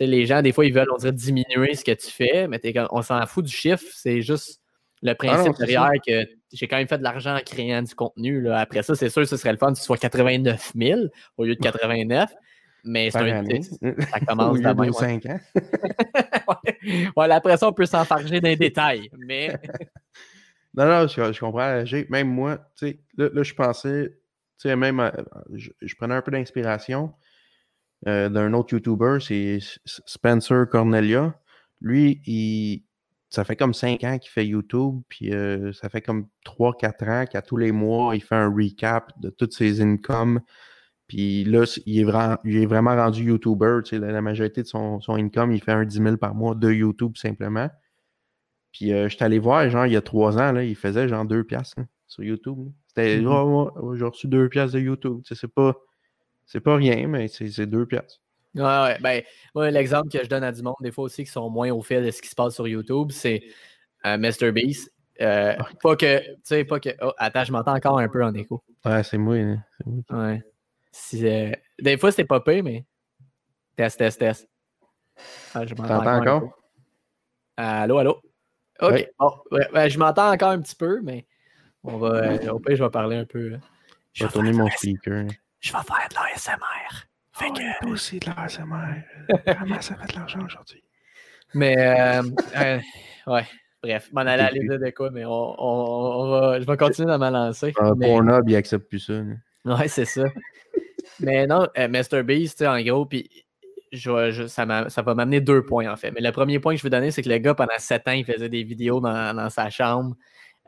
[0.00, 3.02] les gens, des fois, ils veulent, on dirait, diminuer ce que tu fais, mais on
[3.02, 3.84] s'en fout du chiffre.
[3.92, 4.61] C'est juste
[5.02, 8.40] le ah principe derrière que j'ai quand même fait de l'argent en créant du contenu.
[8.40, 8.60] Là.
[8.60, 11.00] Après ça, c'est sûr que ce serait le fun que ce soit 89 000
[11.36, 12.30] au lieu de 89.
[12.84, 14.58] Mais c'est un ça commence.
[14.58, 15.40] 5 ans.
[17.16, 17.30] ouais.
[17.30, 19.08] après ça, on peut s'enfarger dans les détails.
[19.16, 19.56] Mais.
[20.74, 21.84] non, non, je, comprends.
[22.10, 24.18] Même moi, tu sais, là, je pensais
[24.60, 25.10] Tu sais, même, euh,
[25.54, 27.14] je, je prenais un peu d'inspiration
[28.08, 31.34] euh, d'un autre YouTuber, c'est Spencer Cornelia.
[31.80, 32.84] Lui, il,
[33.34, 37.24] ça fait comme 5 ans qu'il fait YouTube, puis euh, ça fait comme 3-4 ans
[37.26, 40.40] qu'à tous les mois, il fait un recap de toutes ses incomes.
[41.08, 43.80] Puis là, il est, vra- il est vraiment rendu YouTuber.
[43.84, 46.34] Tu sais, la, la majorité de son, son income, il fait un 10 000 par
[46.34, 47.68] mois de YouTube simplement.
[48.72, 51.08] Puis euh, je suis allé voir, genre, il y a 3 ans, là, il faisait
[51.08, 52.70] genre 2 piastres là, sur YouTube.
[52.88, 53.26] C'était, Mhm.
[53.28, 55.20] oh, ouais, ouais, j'ai reçu 2 piastres de YouTube.
[55.24, 55.74] Tu sais, c'est pas,
[56.46, 58.21] c'est pas rien, mais c'est c'est 2 piastres.
[58.54, 58.98] Ouais, ouais.
[59.00, 59.22] Ben,
[59.54, 61.82] moi, l'exemple que je donne à du monde, des fois aussi, qui sont moins au
[61.82, 63.42] fait de ce qui se passe sur YouTube, c'est
[64.04, 64.92] euh, MrBeast.
[65.20, 66.90] Euh, pas que, tu sais, pas que.
[67.00, 68.62] Oh, attends, je m'entends encore un peu en écho.
[68.84, 69.36] Ouais, c'est moi.
[69.36, 69.62] hein.
[69.78, 70.42] C'est moi qui- Ouais.
[70.90, 72.84] Si, euh, Des fois, c'est pas pire, mais.
[73.76, 74.48] Test, test, test.
[75.54, 76.40] Ah, je m'entends encore?
[76.40, 76.46] peu.
[77.56, 78.20] Allô, allô?
[78.80, 78.90] OK.
[78.90, 79.12] Ouais.
[79.18, 81.26] Bon, ouais, ouais, je m'entends encore un petit peu, mais
[81.84, 82.08] on va.
[82.08, 83.58] euh, au pire, je vais parler un peu.
[84.12, 85.26] Je vais tourner mon speaker.
[85.60, 87.06] Je vais faire de l'ASMR.
[87.32, 87.86] Fait que.
[87.88, 89.02] aussi de l'ASMR.
[89.58, 90.82] Comment ça fait de l'argent aujourd'hui?
[91.54, 92.22] Mais, euh,
[92.56, 92.78] euh,
[93.26, 93.44] ouais,
[93.82, 97.12] bref, m'en aller à l'idée de quoi, mais on, on- on va, je vais continuer
[97.12, 97.72] à me lancer.
[97.78, 99.14] Ah, mais, Pornhub, il accepte plus ça.
[99.14, 99.76] là.
[99.78, 100.24] ouais, c'est ça.
[101.20, 103.28] mais non, euh, MrBeast, tu sais, en gros, puis
[103.92, 106.10] je, ça, m'a- ça va m'amener deux points, en fait.
[106.12, 108.12] Mais le premier point que je veux donner, c'est que le gars, pendant sept ans,
[108.12, 110.16] il faisait des vidéos dans, dans sa chambre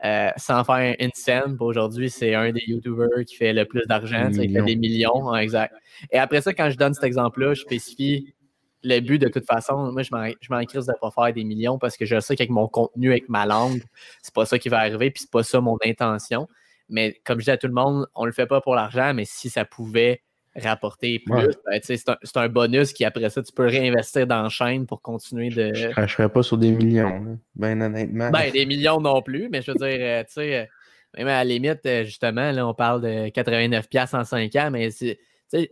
[0.03, 1.55] euh, sans faire une scène.
[1.59, 4.29] Aujourd'hui, c'est un des YouTubers qui fait le plus d'argent.
[4.31, 5.73] Il fait des millions, ouais, exact.
[6.11, 8.33] Et après ça, quand je donne cet exemple-là, je spécifie
[8.83, 9.91] le but de toute façon.
[9.91, 12.51] Moi, je m'en crisse de ne pas faire des millions parce que je sais qu'avec
[12.51, 13.81] mon contenu, avec ma langue,
[14.21, 16.47] c'est pas ça qui va arriver, puis c'est pas ça mon intention.
[16.89, 19.25] Mais comme je dis à tout le monde, on le fait pas pour l'argent, mais
[19.25, 20.21] si ça pouvait
[20.55, 21.47] rapporter plus, Ouais.
[21.65, 25.01] ben, c'est un, un bonus qui, après ça, tu peux réinvestir dans la chaîne pour
[25.01, 25.73] continuer de.
[25.73, 27.23] Je cracherais pas sur des millions.
[27.23, 27.31] là.
[27.55, 28.31] Ben honnêtement.
[28.31, 30.65] Ben, des millions non plus, mais je veux dire, euh, tu sais, euh,
[31.17, 34.69] même à la limite, euh, justement, là, on parle de 89$ piastres en 5 ans,
[34.71, 34.89] mais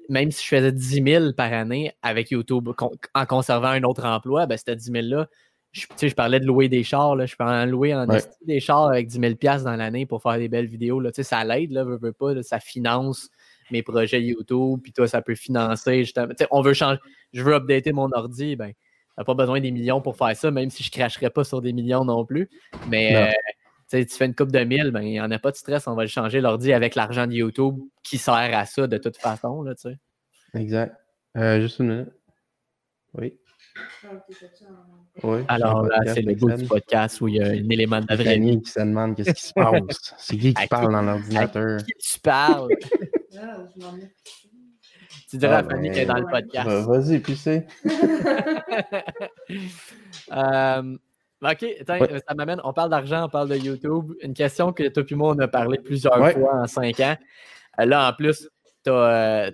[0.09, 2.69] même si je faisais 10 000 par année avec YouTube
[3.13, 5.27] en conservant un autre emploi, ben, c'était 10 000-là.
[5.71, 8.07] Je, tu sais, je parlais de louer des chars, là, je peux en louer en
[8.07, 8.19] Ouais.
[8.45, 10.99] des chars avec 10 000$ piastres dans l'année pour faire des belles vidéos.
[10.99, 11.83] Là, ça l'aide, là,
[12.19, 13.29] pas, là, ça finance
[13.71, 16.03] mes projets YouTube, puis toi, ça peut financer.
[16.51, 16.99] on veut changer,
[17.33, 18.71] je veux updater mon ordi, ben,
[19.15, 21.73] t'as pas besoin des millions pour faire ça, même si je cracherais pas sur des
[21.73, 22.49] millions non plus.
[22.89, 23.19] Mais Non.
[23.99, 25.87] euh, tu fais une coupe de mille, ben, il n'y en a pas de stress,
[25.87, 29.17] on va le changer l'ordi avec l'argent de YouTube qui sert à ça de toute
[29.17, 29.61] façon.
[29.61, 29.97] Là, tu sais.
[30.59, 30.95] Exact.
[31.37, 32.09] Euh, juste une minute.
[33.15, 33.37] Oui.
[35.23, 35.39] Oui.
[35.47, 36.55] Alors là, c'est le Seb.
[36.57, 38.61] du podcast où il y a un élément de la vraie vie.
[38.61, 40.13] Qui se demande qu'est-ce qui se passe.
[40.17, 41.79] C'est qui qui- parle dans l'ordinateur?
[41.83, 42.69] Qui tu parles?
[45.29, 46.69] Tu dirais Ah, à Fanny ben, qu'elle est dans le podcast.
[46.69, 47.67] Vas-y, puis c'est.
[50.31, 50.95] Euh,
[51.41, 52.19] OK, attends, Ouais.
[52.27, 52.61] ça m'amène.
[52.63, 54.13] On parle d'argent, on parle de YouTube.
[54.21, 56.33] Une question que toi et moi, on a parlé plusieurs Ouais.
[56.33, 57.15] fois en cinq ans.
[57.79, 58.49] Euh, Là, en plus,
[58.85, 59.51] tu as,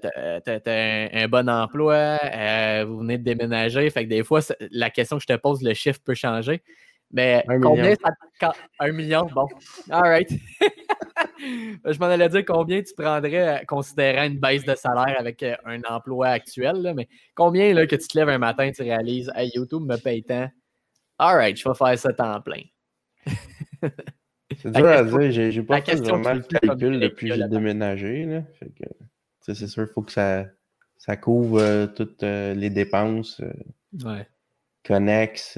[0.68, 3.90] un, un bon emploi, euh, vous venez de déménager.
[3.90, 4.40] Fait que des fois,
[4.72, 6.62] la question que je te pose, le chiffre peut changer.
[7.12, 7.96] Mais Un combien million.
[8.04, 9.48] ça quand- Un million, bon.
[9.90, 10.30] All right.
[11.40, 15.56] je m'en allais dire combien tu prendrais, euh, considérant une baisse de salaire avec euh,
[15.66, 19.32] un emploi actuel, là, mais combien là, que tu te lèves un matin, tu réalises,
[19.36, 20.50] hey, YouTube me paye tant.
[21.18, 22.62] All right, je vais faire ça temps plein.
[24.58, 25.32] C'est dur à dire.
[25.32, 28.26] J'ai j'ai pas fait vraiment le calcul depuis que j'ai déménagé.
[28.26, 28.42] Là.
[28.60, 28.96] Fait que, tu
[29.42, 30.46] sais, c'est sûr, il faut que ça,
[30.98, 33.52] ça couvre euh, toutes euh, les dépenses euh,
[34.06, 34.28] Ouais.
[34.86, 35.58] connexes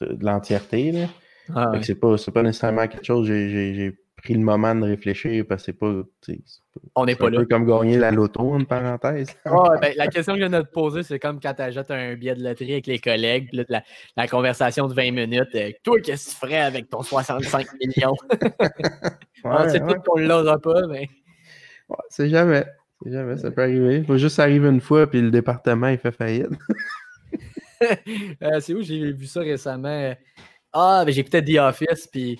[0.00, 0.92] de, l'entièreté.
[0.92, 1.06] là.
[1.54, 3.26] Ah, c'est pas, pas nécessairement quelque chose.
[3.26, 6.02] J'ai- pris le moment de réfléchir parce que c'est pas.
[6.94, 7.40] On n'est pas un là.
[7.40, 9.34] peu comme gagner la loto, en parenthèse.
[9.46, 11.90] Ouais, ben, la question que je viens de te poser, c'est comme quand tu achètes
[11.90, 13.82] un billet de loterie avec les collègues, puis là, la,
[14.16, 15.48] la conversation de 20 minutes.
[15.54, 18.14] euh, toi, qu'est-ce que tu ferais avec ton 65 millions?
[19.44, 19.94] on sait ouais.
[19.94, 21.08] tous qu'on ne l'aura pas, mais.
[21.88, 22.64] Ouais, c'est jamais.
[23.02, 23.96] C'est jamais, ça peut arriver.
[23.98, 26.50] Il faut juste arriver une fois, puis le département, il fait faillite.
[28.42, 30.14] Euh, c'est où j'ai vu ça récemment?
[30.72, 32.38] Ah, ben, j'écoutais The Office, puis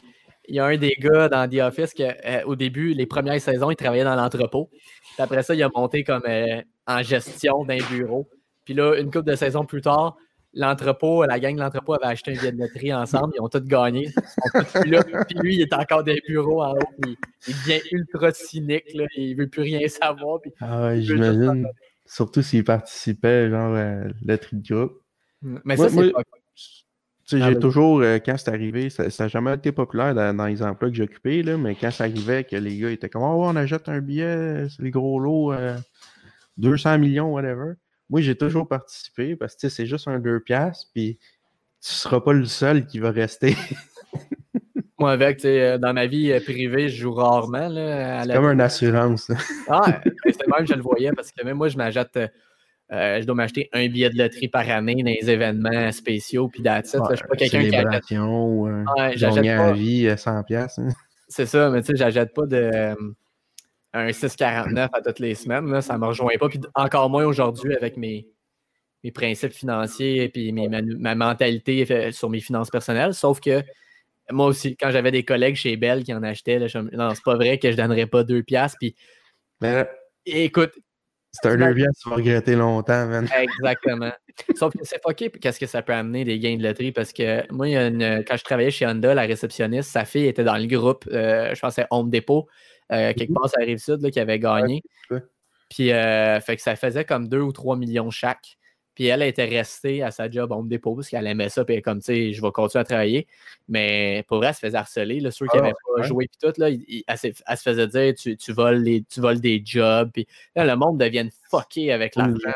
[0.50, 3.40] il y a un des gars dans The Office qui, euh, au début, les premières
[3.40, 4.68] saisons, il travaillait dans l'entrepôt.
[4.70, 8.28] Puis après ça, il a monté comme euh, en gestion d'un bureau.
[8.64, 10.16] Puis là, une couple de saisons plus tard,
[10.52, 13.32] l'entrepôt, la gang de l'entrepôt avait acheté un billet de loterie ensemble.
[13.36, 14.06] Ils ont tous gagné.
[14.06, 15.04] Ils sont tous là.
[15.04, 16.90] Puis lui, il est encore des bureaux en haut.
[17.00, 17.16] Puis
[17.48, 18.92] il devient ultra cynique.
[18.94, 19.06] Là.
[19.16, 20.40] Il veut plus rien savoir.
[20.40, 20.52] Puis...
[20.60, 21.66] Ah ouais, j'imagine.
[22.06, 24.99] Surtout s'il participait, genre, à la de groupe.
[25.42, 26.22] Mais Moi- ça, c'est pas...
[27.32, 30.88] J'ai toujours, euh, quand c'est arrivé, ça n'a jamais été populaire dans, dans les emplois
[30.90, 33.88] que j'occupais, là, mais quand ça arrivait que les gars étaient comme Oh, on achète
[33.88, 35.76] un billet, c'est les gros lots, euh,
[36.56, 37.74] 200 millions, whatever.
[38.08, 41.18] Moi, j'ai toujours participé parce que c'est juste un 2 piastres, puis
[41.80, 43.54] tu seras pas le seul qui va rester.
[44.98, 47.70] Moi, avec, dans ma vie privée, je joue rarement.
[48.24, 49.30] C'est comme une assurance.
[49.68, 52.18] ah, c'est même, je le voyais parce que même moi, je m'achète.
[52.90, 56.94] Je dois m'acheter un billet de loterie par année dans les événements spéciaux, puis that's
[56.94, 57.00] it.
[57.10, 58.18] je suis pas quelqu'un qui achète.
[58.18, 59.72] ou ouais, j'achète pas...
[59.72, 60.80] vie 100$.
[60.80, 60.88] Hein.
[61.28, 62.94] C'est ça, mais tu sais, j'achète pas de
[63.92, 65.70] un 6,49 à toutes les semaines.
[65.70, 66.48] Là, ça ne me rejoint pas.
[66.48, 68.28] Puis encore moins aujourd'hui avec mes,
[69.02, 73.14] mes principes financiers et puis ma, mentalité sur mes finances personnelles.
[73.14, 73.62] Sauf que
[74.30, 77.24] moi aussi, quand j'avais des collègues chez Bell qui en achetaient, là, je, non, c'est
[77.24, 78.78] pas vrai que je donnerais pas deux piastres.
[78.78, 78.94] Puis,
[79.60, 79.88] Mais,
[80.24, 80.72] écoute.
[81.32, 83.28] C'est un piastres, tu vas regretter longtemps, man.
[83.40, 84.10] Exactement.
[84.56, 86.92] Sauf que c'est fucké, qu'est-ce que ça peut amener des gains de loterie?
[86.92, 90.66] Parce que moi, quand je travaillais chez Honda, la réceptionniste, sa fille était dans le
[90.66, 92.48] groupe, euh, je pense que c'est Home Depot.
[92.92, 93.36] Euh, quelque mhm.
[93.36, 94.82] part, ça arrive sud qui avait gagné.
[95.68, 98.58] Puis, euh, fait que ça faisait comme 2 ou 3 millions chaque.
[99.00, 101.64] Puis elle était restée à sa job Home Depot parce qu'elle aimait ça.
[101.64, 103.26] Puis elle, comme, tu sais, je vais continuer à travailler.
[103.66, 105.20] Mais pour vrai, elle se faisait harceler.
[105.20, 108.36] Là, ceux qui n'avaient ah, pas joué, puis tout, là, elle, se faisait dire tu,
[108.36, 110.10] tu, voles tu voles des jobs.
[110.12, 112.52] Puis là, le monde devient fucké avec l'argent.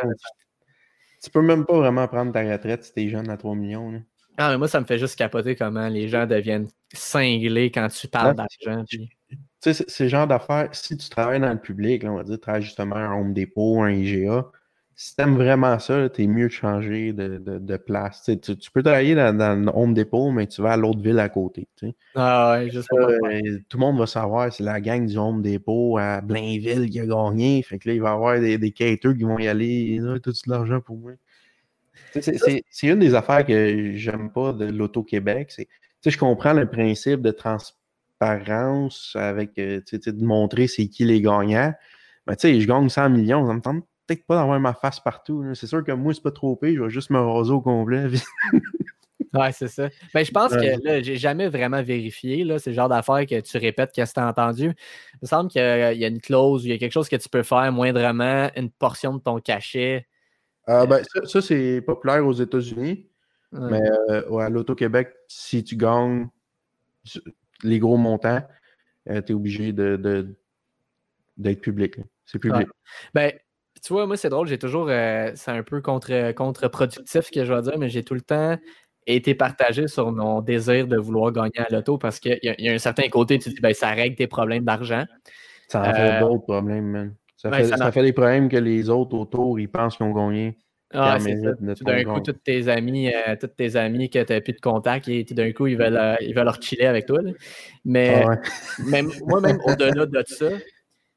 [1.22, 4.02] Tu peux même pas vraiment prendre ta retraite si t'es jeune à 3 millions.
[4.36, 8.06] Ah, mais moi, ça me fait juste capoter comment les gens deviennent cinglés quand tu
[8.06, 8.84] parles d'argent.
[8.86, 9.08] Puis...
[9.30, 12.40] Tu sais, ces genres d'affaires, si tu travailles dans le public, on va dire, tu
[12.42, 14.44] travailles justement un Home Depot, un IGA,
[14.96, 18.22] si tu aimes vraiment ça, tu es mieux de changer de, place.
[18.24, 21.66] Tu, tu, peux travailler dans, Home Depot, mais tu vas à l'autre ville à côté.
[22.14, 25.98] Ah ouais, juste euh, Tout le monde va savoir, c'est la gang du Home Depot
[25.98, 27.62] à Blainville qui a gagné.
[27.62, 30.00] Fait que là, il va y avoir des, des qui vont y aller.
[30.22, 31.12] Tout de l'argent pour moi?
[32.12, 35.54] C'est une des affaires que j'aime pas de l'Auto-Québec.
[36.06, 37.78] Je comprends le principe de transport
[39.14, 41.72] avec, euh, de montrer c'est qui les gagnants.
[42.26, 45.00] Mais tu sais, je gagne 100 millions, ça me tente peut-être pas d'avoir ma face
[45.00, 45.44] partout.
[45.54, 48.06] C'est sûr que moi, c'est pas trop pire, je vais juste me raser au complet.
[49.34, 49.84] ouais, c'est ça.
[49.84, 52.44] Mais ben, je pense que là, j'ai jamais vraiment vérifié.
[52.44, 54.66] Là, c'est le genre d'affaires que tu répètes qu'est-ce que tu as entendu.
[55.14, 57.28] Il me semble qu'il y a une clause, il y a quelque chose que tu
[57.28, 60.06] peux faire moindrement, une portion de ton cachet.
[60.68, 63.06] Euh, ben, ça, c'est populaire aux États-Unis.
[63.52, 63.80] Mais
[64.10, 66.28] euh, à l'Auto-Québec, si tu gagnes
[67.62, 68.42] les gros montants,
[69.08, 70.26] euh, tu es obligé d'être
[71.36, 71.96] de, public.
[72.24, 72.66] C'est public.
[73.12, 73.32] Ben,
[73.84, 74.86] tu vois, moi, c'est drôle, j'ai toujours.
[74.88, 78.22] Euh, c'est un peu contre, contre-productif ce que je vais dire, mais j'ai tout le
[78.22, 78.56] temps
[79.06, 82.78] été partagé sur mon désir de vouloir gagner à l'auto parce qu'il y, a un
[82.78, 85.04] certain côté, tu dis, ben, ça règle tes problèmes d'argent.
[85.68, 87.14] Ça en fait euh, d'autres problèmes, man.
[87.36, 90.12] Ça, ben, fait, ça, fait, des problèmes que les autres autour, ils pensent qu'ils ont
[90.12, 90.56] gagné.
[90.96, 94.60] Ah, d'un coup, tous tes amis, euh, tous tes amis que tu n'as plus de
[94.60, 97.18] contact, et tout d'un coup, ils veulent, euh, ils veulent leur chiller avec toi.
[97.84, 98.36] Mais ah
[98.86, 100.50] même, moi, même au-delà de ça.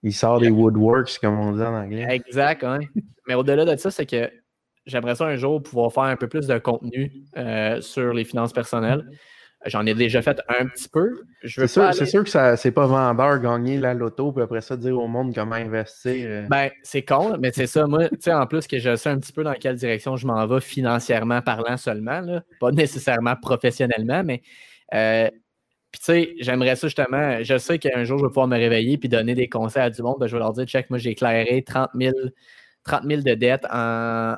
[0.07, 2.07] Il sort des woodworks, comme on dit en anglais.
[2.09, 2.87] Exact, oui.
[3.27, 4.31] Mais au-delà de ça, c'est que
[4.85, 8.53] j'aimerais ça un jour pouvoir faire un peu plus de contenu euh, sur les finances
[8.53, 9.05] personnelles.
[9.65, 11.23] J'en ai déjà fait un petit peu.
[11.43, 14.97] C'est sûr, sûr, que ça c'est pas vendeur gagner la loto, puis après ça, dire
[14.97, 16.25] au monde comment investir.
[16.29, 16.47] Euh.
[16.47, 17.85] Ben, c'est con, mais c'est ça.
[17.85, 20.25] Moi, tu sais, en plus que je sais un petit peu dans quelle direction je
[20.25, 22.21] m'en vais financièrement parlant seulement,
[22.61, 24.41] pas nécessairement professionnellement, mais
[24.93, 25.29] euh,
[25.91, 27.41] puis tu sais, j'aimerais ça justement.
[27.43, 30.01] Je sais qu'un jour, je vais pouvoir me réveiller puis donner des conseils à du
[30.01, 30.17] monde.
[30.19, 32.13] Ben, je vais leur dire, check, moi, j'ai éclairé 30 000
[32.87, 34.35] 30 000 de dettes en,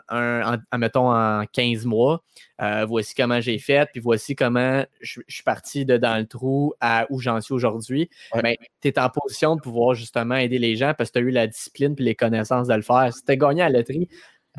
[0.77, 2.23] mettons, en 15 mois.
[2.61, 6.73] Euh, voici comment j'ai fait, puis voici comment je, suis parti de dans le trou
[6.81, 8.09] à où j'en suis aujourd'hui.
[8.43, 11.27] Mais tu es en position de pouvoir justement aider les gens parce que tu as
[11.27, 13.13] eu la discipline et les connaissances de le faire.
[13.13, 14.09] Si tu as gagné à la loterie,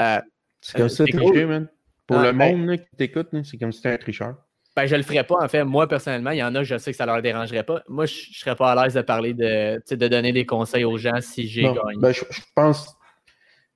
[0.01, 0.21] euh,
[0.63, 1.69] c'est comme ça, tricher, man.
[2.07, 4.37] Pour le ben monde qui t'écoute, c'est comme si tu un tricheur.
[4.77, 5.37] Ben, je le ferais pas.
[5.43, 7.83] En fait, moi, personnellement, il y en a, je sais que ça leur dérangerait pas.
[7.89, 10.97] Moi, je ne serais pas à l'aise de parler de, de donner des conseils aux
[10.97, 11.97] gens si j'ai gagné.
[11.99, 12.23] Ben, je,
[12.55, 12.97] pense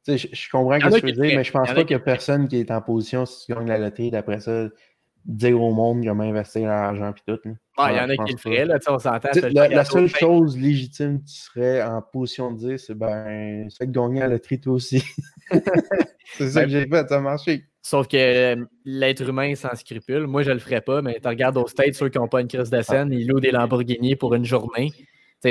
[0.07, 1.99] je, je, comprends ce que tu veux dire, mais je pense pas qu'il y a
[1.99, 4.69] personne qui est en position, si tu gagnes la loterie, d'après ça,
[5.25, 7.41] dire au monde comment investir l'argent et tout.
[7.77, 9.31] Ah, il y en a qui le feraient, là, on s'entend.
[9.53, 13.93] La, seule chose légitime que tu serais en position de dire, c'est ben, c'est de
[13.93, 15.03] gagner à la loterie toi aussi.
[16.37, 17.65] c'est ça que j'ai fait, ça a marché.
[17.87, 20.27] Sauf que euh, l'être humain est sans scrupule.
[20.27, 22.49] Moi, je le ferais pas, mais tu regardes au States, ceux qui n'ont pas une
[22.49, 24.91] crise de scène, ils louent des Lamborghini pour une journée.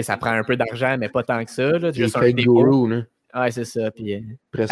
[0.01, 1.77] ça prend un peu d'argent, mais pas tant que ça.
[1.77, 1.91] Là.
[1.91, 3.03] Juste un gourou, là.
[3.35, 3.91] Ouais, c'est ça.
[3.91, 4.65] Puis, euh,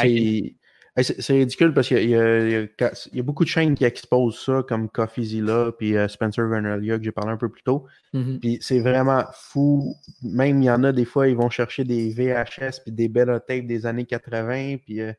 [0.97, 5.71] c'est ridicule parce qu'il y, y, a beaucoup de chaînes qui exposent ça, comme CoffeeZilla
[5.77, 7.85] puis euh, Spencer Vernelia, que j'ai parlé un peu plus tôt.
[8.15, 8.39] Mm-hmm.
[8.39, 9.95] Puis c'est vraiment fou.
[10.23, 13.39] Même il y en a des fois, ils vont chercher des VHS puis des beta
[13.39, 14.77] tapes des années 80.
[14.83, 15.13] Puis euh,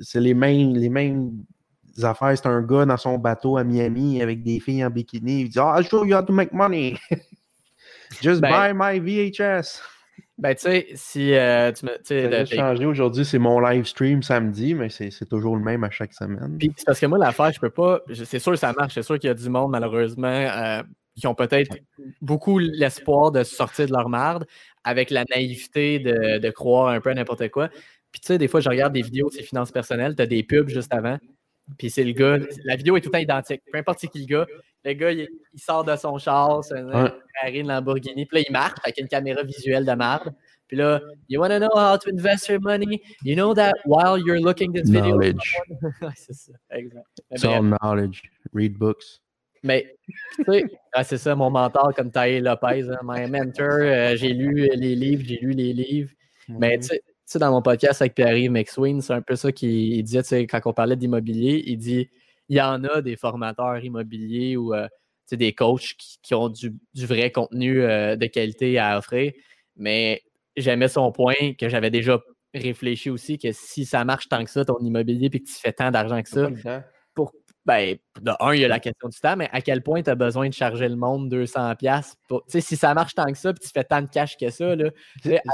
[0.00, 1.32] c'est les mêmes, les mêmes
[2.02, 2.36] affaires.
[2.36, 5.42] C'est un gars dans son bateau à Miami avec des filles en bikini.
[5.42, 6.96] Il dit Ah, oh, show you how to make money.
[8.22, 9.80] Just ben buy my VHS.
[10.38, 11.90] Ben, tu sais, si euh, tu me.
[12.04, 16.14] Ça changé aujourd'hui, c'est mon live stream samedi, mais c'est toujours le même à chaque
[16.14, 16.56] semaine.
[16.58, 18.00] Puis, c'est parce que moi, l'affaire, je peux pas.
[18.12, 20.28] C'est sûr que ça marche, c'est sûr qu'il y a du monde, malheureusement.
[20.28, 20.82] Euh,
[21.18, 21.76] qui ont peut-être
[22.22, 24.46] beaucoup l'espoir de sortir de leur marde
[24.84, 27.68] avec la naïveté de, croire un peu à n'importe quoi.
[28.18, 30.26] Puis tu sais, des fois, je regarde des vidéos de ses finances personnelles, tu as
[30.26, 31.18] des pubs juste avant,
[31.78, 33.62] puis c'est le gars, la vidéo est tout le temps identique.
[33.72, 34.46] Peu importe c'est qui le gars,
[34.84, 38.80] le gars, il, sort de son char, c'est Ferrari, une Lamborghini, puis là, il marche
[38.82, 40.34] avec une caméra visuelle de merde.
[40.66, 43.00] Puis là, you want to know how to invest your money?
[43.22, 45.16] You know that while you're looking this video.
[45.16, 45.56] Knowledge.
[46.16, 47.06] c'est ça, exact.
[47.30, 48.22] It's all knowledge.
[48.52, 49.20] Read books.
[49.62, 49.96] Mais,
[50.34, 54.32] tu sais, ah, c'est ça, mon mentor comme Taïe Lopez, hein, my mentor, euh, j'ai
[54.32, 56.10] lu les livres, j'ai lu les livres.
[56.48, 57.00] Mais, tu sais,
[57.36, 60.60] dans mon podcast avec Pierre-Yves McSween, c'est un peu ça qu'il disait, tu sais, quand
[60.64, 62.08] on parlait d'immobilier, il dit
[62.48, 64.88] il y en a des formateurs immobiliers ou euh,
[65.30, 69.32] des coachs qui, ont du, vrai contenu euh, de qualité à offrir,
[69.76, 70.22] mais
[70.56, 72.18] j'aimais son point que j'avais déjà
[72.54, 75.72] réfléchi aussi que si ça marche tant que ça, ton immobilier, puis que tu fais
[75.72, 76.48] tant d'argent que ça,
[77.68, 80.08] ben, de un, il y a la question du temps, mais à quel point tu
[80.08, 82.14] as besoin de charger le monde 200$?
[82.26, 84.74] Pour, si ça marche tant que ça, puis tu fais tant de cash que ça.
[84.74, 84.90] Là,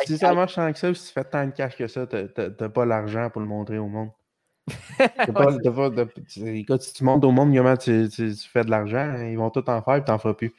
[0.05, 2.17] si, ça marche tant que ça, puis tu fais tant de cash que ça, tu
[2.17, 4.11] n'as pas l'argent pour le montrer au monde.
[6.79, 8.09] si tu montres au monde comment tu,
[8.53, 10.53] fais de l'argent, ils vont tout en faire et tu n'en feras plus.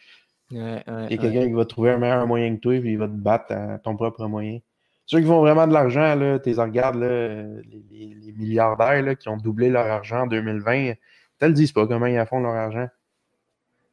[0.51, 3.07] il y a quelqu'un qui va trouver un meilleur moyen que toi et il va
[3.07, 4.59] te battre à ton propre moyen.
[5.05, 9.85] Ceux qui font vraiment de l'argent, tu les regardes, les, milliardaires qui ont doublé leur
[9.85, 10.93] argent en 2020,
[11.41, 12.87] ils le disent pas comment ils font leur argent.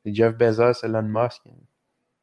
[0.04, 1.42] C'est Jeff Bezos, Elon Musk.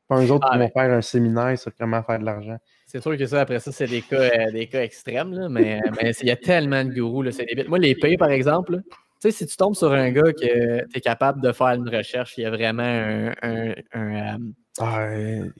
[0.08, 2.58] Pas eux autres ah, qui vont faire un séminaire sur comment faire de l'argent.
[2.88, 5.80] C'est sûr que ça, après ça, c'est des cas, euh, des cas extrêmes, là, mais
[6.22, 7.22] il y a tellement de gourous.
[7.22, 7.32] Là,
[7.68, 8.82] Moi, les pays, par exemple,
[9.22, 11.90] tu sais, si tu tombes sur un gars que tu es capable de faire une
[11.90, 13.34] recherche, il y a vraiment un.
[13.44, 14.38] un, euh,
[14.80, 15.10] ah,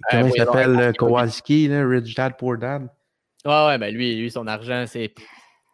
[0.10, 2.88] comment il s'appelle Kowalski, Rich Dad Poor Dad?
[3.46, 5.14] Ouais, ouais, ben lui, lui, son argent, c'est.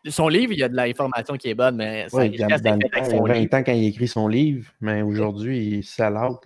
[0.07, 2.47] Son livre, il y a de l'information qui est bonne, mais ça, il, y a
[2.47, 6.45] 20 ans quand il écrit son livre, mais aujourd'hui, il sell out.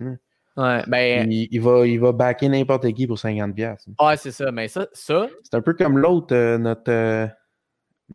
[0.56, 3.76] Ouais, ben, il, va, il va backer n'importe qui pour 50$.
[4.00, 4.50] Ouais, c'est ça.
[4.50, 5.28] Mais ça, ça...
[5.42, 7.26] C'est un peu comme l'autre, euh, notre, euh,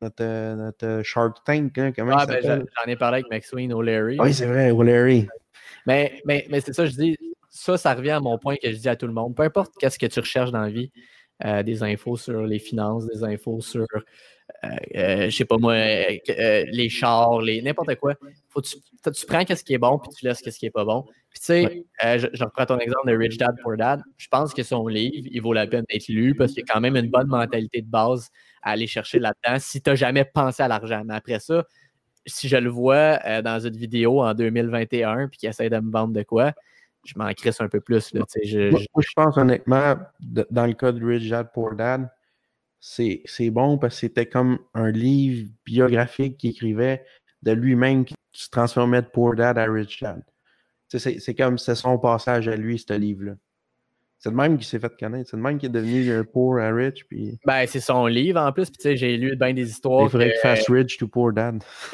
[0.02, 1.78] notre, euh, notre, Shark Tank.
[1.78, 4.18] Hein, comment ah, ben, j'en ai parlé avec Maxwell O'Leary.
[4.20, 5.28] Oui, c'est vrai, O'Leary.
[5.88, 7.18] Mais, mais, mais c'est ça, je dis,
[7.50, 9.36] ça, ça revient à mon point que je dis à tout le monde.
[9.36, 10.92] Peu importe qu'est-ce que tu recherches dans la vie,
[11.44, 13.86] des infos sur les finances, des infos sur
[14.64, 18.16] euh, euh, je sais pas moi, euh, les chars, les n'importe quoi.
[18.50, 20.86] Faut tu, tu prends ce qui est bon, puis tu laisses ce qui est pas
[20.86, 21.04] bon.
[21.30, 24.02] Puis tu sais, je, reprends ton exemple de Rich Dad Poor Dad.
[24.18, 26.74] Je pense que son livre, il vaut la peine d'être lu parce qu'il y a
[26.74, 28.30] quand même une bonne mentalité de base
[28.62, 31.04] à aller chercher là-dedans si tu n'as jamais pensé à l'argent.
[31.06, 31.66] Mais après ça,
[32.26, 36.14] si je le vois dans une vidéo en 2021 puis qu'il essaie de me vendre
[36.14, 36.54] de quoi,
[37.06, 38.14] je m'en crisse un peu plus.
[38.14, 42.10] Là, je, moi, je pense honnêtement, dans le cas de Rich Dad Poor Dad,
[42.80, 47.06] c'est bon parce que c'était comme un livre biographique qu'il écrivait
[47.44, 50.24] de lui-même qui se transformait de Poor Dad à Rich Dad.
[50.88, 53.34] C'est comme c'est son passage à lui, ce livre-là.
[54.26, 55.30] C'est le même qui s'est fait connaître.
[55.30, 57.06] C'est le même qui est devenu un poor à rich.
[57.08, 57.38] Puis...
[57.46, 58.72] Ben, c'est son livre en plus.
[58.72, 60.06] Puis, tu sais, j'ai lu bien des histoires.
[60.06, 60.40] Il faudrait que...
[60.40, 61.64] fasse rich to poor dad.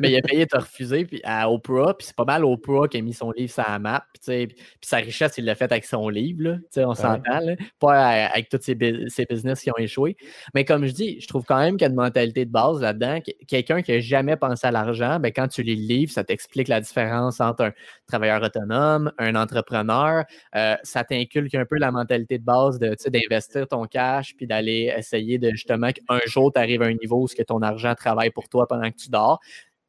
[0.00, 1.96] mais il a payé, t'as refusé puis, à Oprah.
[1.96, 4.04] Puis, c'est pas mal Oprah qui a mis son livre sur la map.
[4.12, 6.42] Puis, tu sais, puis sa richesse, il l'a fait avec son livre.
[6.42, 6.54] Là.
[6.56, 7.38] Tu sais, on s'entend.
[7.38, 7.54] Là.
[7.78, 10.16] Pas avec tous ses, ses, business qui ont échoué.
[10.54, 12.80] Mais comme je dis, je trouve quand même qu'il y a une mentalité de base
[12.80, 13.20] là-dedans.
[13.46, 16.66] Quelqu'un qui n'a jamais pensé à l'argent, ben, quand tu lis le livre, ça t'explique
[16.66, 17.72] la différence entre un
[18.08, 20.24] travailleur autonome, un entrepreneur.
[20.56, 24.92] Euh, ça t'inculque un peu la mentalité de base de, d'investir ton cash puis d'aller
[24.96, 28.30] essayer de justement qu'un jour, tu arrives à un niveau où que ton argent travaille
[28.30, 29.40] pour toi pendant que tu dors.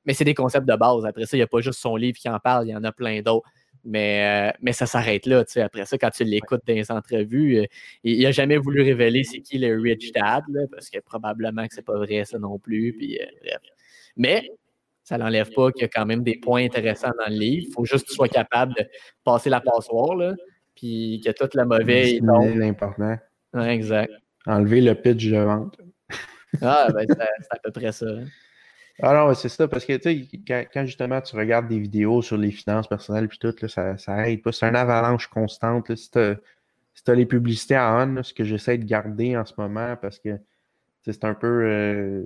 [0.06, 1.06] Mais c'est des concepts de base.
[1.06, 2.84] Après ça, il n'y a pas juste son livre qui en parle, il y en
[2.84, 3.48] a plein d'autres.
[3.84, 5.44] Mais, euh, mais ça s'arrête là.
[5.58, 7.66] Après ça, quand tu l'écoutes dans les entrevues, euh,
[8.04, 11.86] il n'a jamais voulu révéler c'est qui le rich dad, parce que probablement que c'est
[11.86, 12.94] pas vrai ça non plus.
[12.94, 13.58] Puis, euh,
[14.18, 14.50] Mais
[15.04, 17.66] ça n'enlève pas qu'il y a quand même des points intéressants dans le livre.
[17.70, 18.86] Il faut juste que tu sois capable de
[19.24, 20.16] passer la passoire.
[20.16, 20.36] Là
[20.76, 22.20] puis que toute la mauvaise.
[22.20, 23.18] C'est l'important.
[23.54, 24.12] Ouais, exact.
[24.46, 25.78] Enlever le pitch de vente.
[26.62, 28.08] ah, ben, c'est à peu près ça.
[28.08, 28.26] Hein.
[29.02, 32.52] Alors, c'est ça, parce que tu sais, quand, justement tu regardes des vidéos sur les
[32.52, 34.52] finances personnelles puis tout, là, ça, ça aide pas.
[34.52, 35.90] C'est une avalanche constante.
[35.90, 39.54] Là, si tu as, les publicités à on, ce que j'essaie de garder en ce
[39.58, 40.40] moment, parce que
[41.04, 42.24] c'est un peu euh,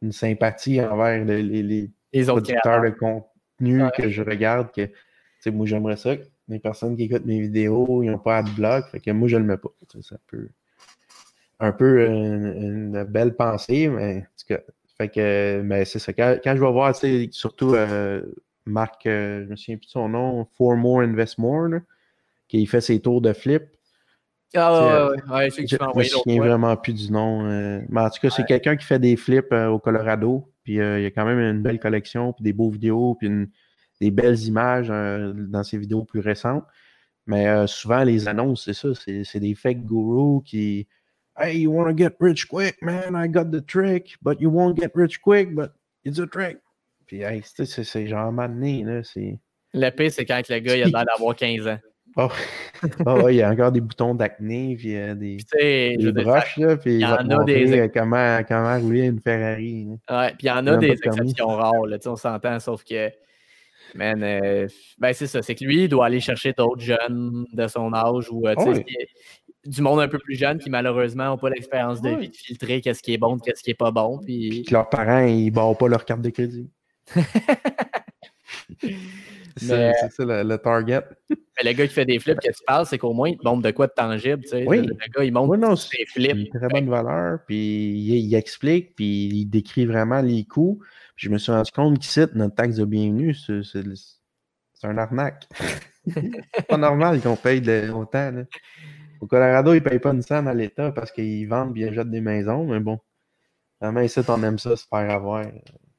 [0.00, 4.88] une sympathie envers les, les, les, producteurs de contenu que je regarde, que
[5.50, 6.16] moi j'aimerais ça
[6.48, 9.42] les personnes qui écoutent mes vidéos, ils n'ont pas blog, fait que moi, je ne
[9.42, 9.70] le mets pas.
[9.88, 10.48] C'est un peu,
[11.60, 14.60] un peu une, belle pensée, mais en tout cas,
[14.98, 16.12] fait que, mais c'est ça.
[16.12, 16.94] Quand, je vais voir,
[17.30, 18.22] surtout euh,
[18.66, 21.80] Marc, euh, je me souviens plus de son nom, For More Invest More,
[22.48, 23.62] qui fait ses tours de flip.
[24.56, 27.44] Ah ouais, ouais, je, je me souviens vraiment plus du nom.
[27.44, 30.48] Euh, mais en tout cas, c'est quelqu'un qui fait des flips au Colorado.
[30.62, 33.48] Puis il y a quand même une belle collection, puis des beaux vidéos, puis une,
[34.00, 36.64] des belles images euh, dans ses vidéos plus récentes.
[37.26, 40.86] Mais euh, souvent, les annonces, c'est ça, c'est des fake gurus qui
[41.36, 43.16] Hey, you want to get rich quick, man?
[43.16, 45.72] I got the trick, but you won't get rich quick, but
[46.04, 46.58] it's a trick.
[47.06, 49.02] Puis, hey, c'est genre mané, là.
[49.74, 51.78] Le pire, c'est quand le gars, il a l'air d'avoir 15 ans.
[52.16, 52.28] Oh.
[53.06, 55.38] oh, il y a encore des boutons d'acné, puis euh, des,
[55.96, 57.76] des broches, là, puis il y en a des...
[57.76, 59.88] Euh, comment, comment rouler une Ferrari.
[60.08, 63.10] Ouais, puis il y en a des exceptions rares, là, on s'entend, sauf que,
[63.94, 64.66] man, euh,
[64.98, 68.30] ben c'est ça, c'est que lui, il doit aller chercher d'autres jeunes de son âge
[68.30, 68.84] ou, sais,
[69.66, 72.80] du monde un peu plus jeune qui malheureusement n'ont pas l'expérience de vie de filtrer
[72.80, 74.18] qu'est-ce qui est bon, qu'est-ce qui est pas bon.
[74.24, 74.64] Puis...
[74.64, 76.68] que leurs parents, ils barrent pas leur carte de crédit.
[79.56, 81.02] c'est ça le, target.
[81.30, 83.44] Mais le gars qui fait des flips que tu parles, c'est qu'au moins, il te
[83.44, 84.42] montre de quoi de tangible.
[84.42, 84.64] Tu sais.
[84.66, 84.78] Oui.
[84.78, 86.36] Le, gars, il montre des flips.
[86.36, 90.80] Une très bonne valeur, puis il, explique, puis il décrit vraiment les coûts.
[91.16, 93.62] Puis je me suis rendu compte qu'il cite notre taxe de bienvenue, c'est
[94.82, 95.46] un arnaque.
[96.06, 98.30] c'est pas normal qu'on paye de, autant.
[98.30, 98.42] Là.
[99.20, 101.88] Au Colorado, ils ne payent pas une scène à l'État parce qu'ils vendent et ils
[101.88, 102.98] achètent des maisons, mais bon.
[103.80, 105.44] Vraiment, ici, on aime ça, se faire avoir.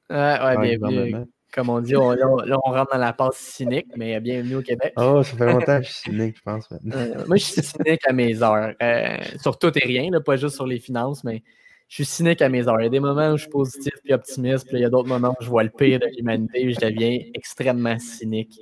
[0.10, 1.26] Ouais, ouais, bienvenue.
[1.54, 4.94] Comme on dit, on, là, on rentre dans la passe cynique, mais bienvenue au Québec.
[4.98, 6.68] Oh, ça fait longtemps que je suis cynique, je pense.
[6.72, 8.74] Euh, moi, je suis cynique à mes heures.
[8.84, 11.44] Euh, sur tout et rien, là, pas juste sur les finances, mais
[11.88, 12.80] je suis cynique à mes heures.
[12.82, 14.90] Il y a des moments où je suis positif et optimiste, puis il y a
[14.90, 18.60] d'autres moments où je vois le pire de l'humanité et je deviens extrêmement cynique.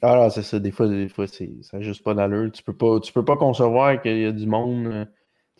[0.00, 0.58] Ah, c'est ça.
[0.58, 2.50] Des fois, des fois ça n'a juste pas d'allure.
[2.52, 4.86] Tu peux pas, tu peux pas concevoir qu'il y a du monde.
[4.86, 5.04] Euh,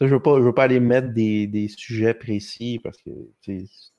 [0.01, 3.11] je ne veux, pas, veux pas aller mettre des, sujets précis parce que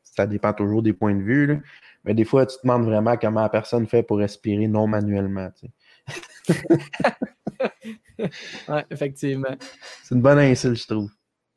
[0.03, 1.61] ça dépend toujours des points de vue.
[2.05, 5.49] Mais des fois, tu te demandes vraiment comment la personne fait pour respirer non manuellement.
[8.19, 9.55] oui, effectivement.
[10.03, 11.09] C'est une bonne insulte, je trouve.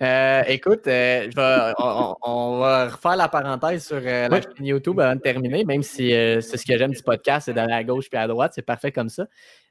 [0.02, 5.20] Euh, écoute, euh, on, va refaire la parenthèse sur euh, la chaîne YouTube avant de
[5.20, 8.26] terminer, même si c'est ce que j'aime du podcast, c'est d'aller à gauche puis à
[8.26, 9.26] droite, c'est parfait comme ça.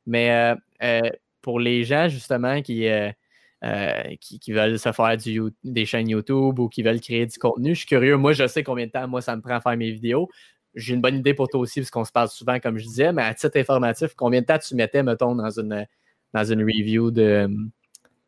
[0.06, 0.56] Mais
[1.42, 2.88] pour les gens, justement, qui,
[4.22, 7.80] qui, veulent se faire du, des chaînes YouTube ou qui veulent créer du contenu, je
[7.80, 8.16] suis curieux.
[8.16, 10.30] Moi, je sais combien de temps, moi, ça me prend à faire mes vidéos.
[10.76, 13.12] J'ai une bonne idée pour toi aussi, parce qu'on se parle souvent, comme je disais,
[13.12, 15.86] mais à titre informatif, combien de temps tu mettais, mettons, dans une,
[16.34, 17.50] dans une review de,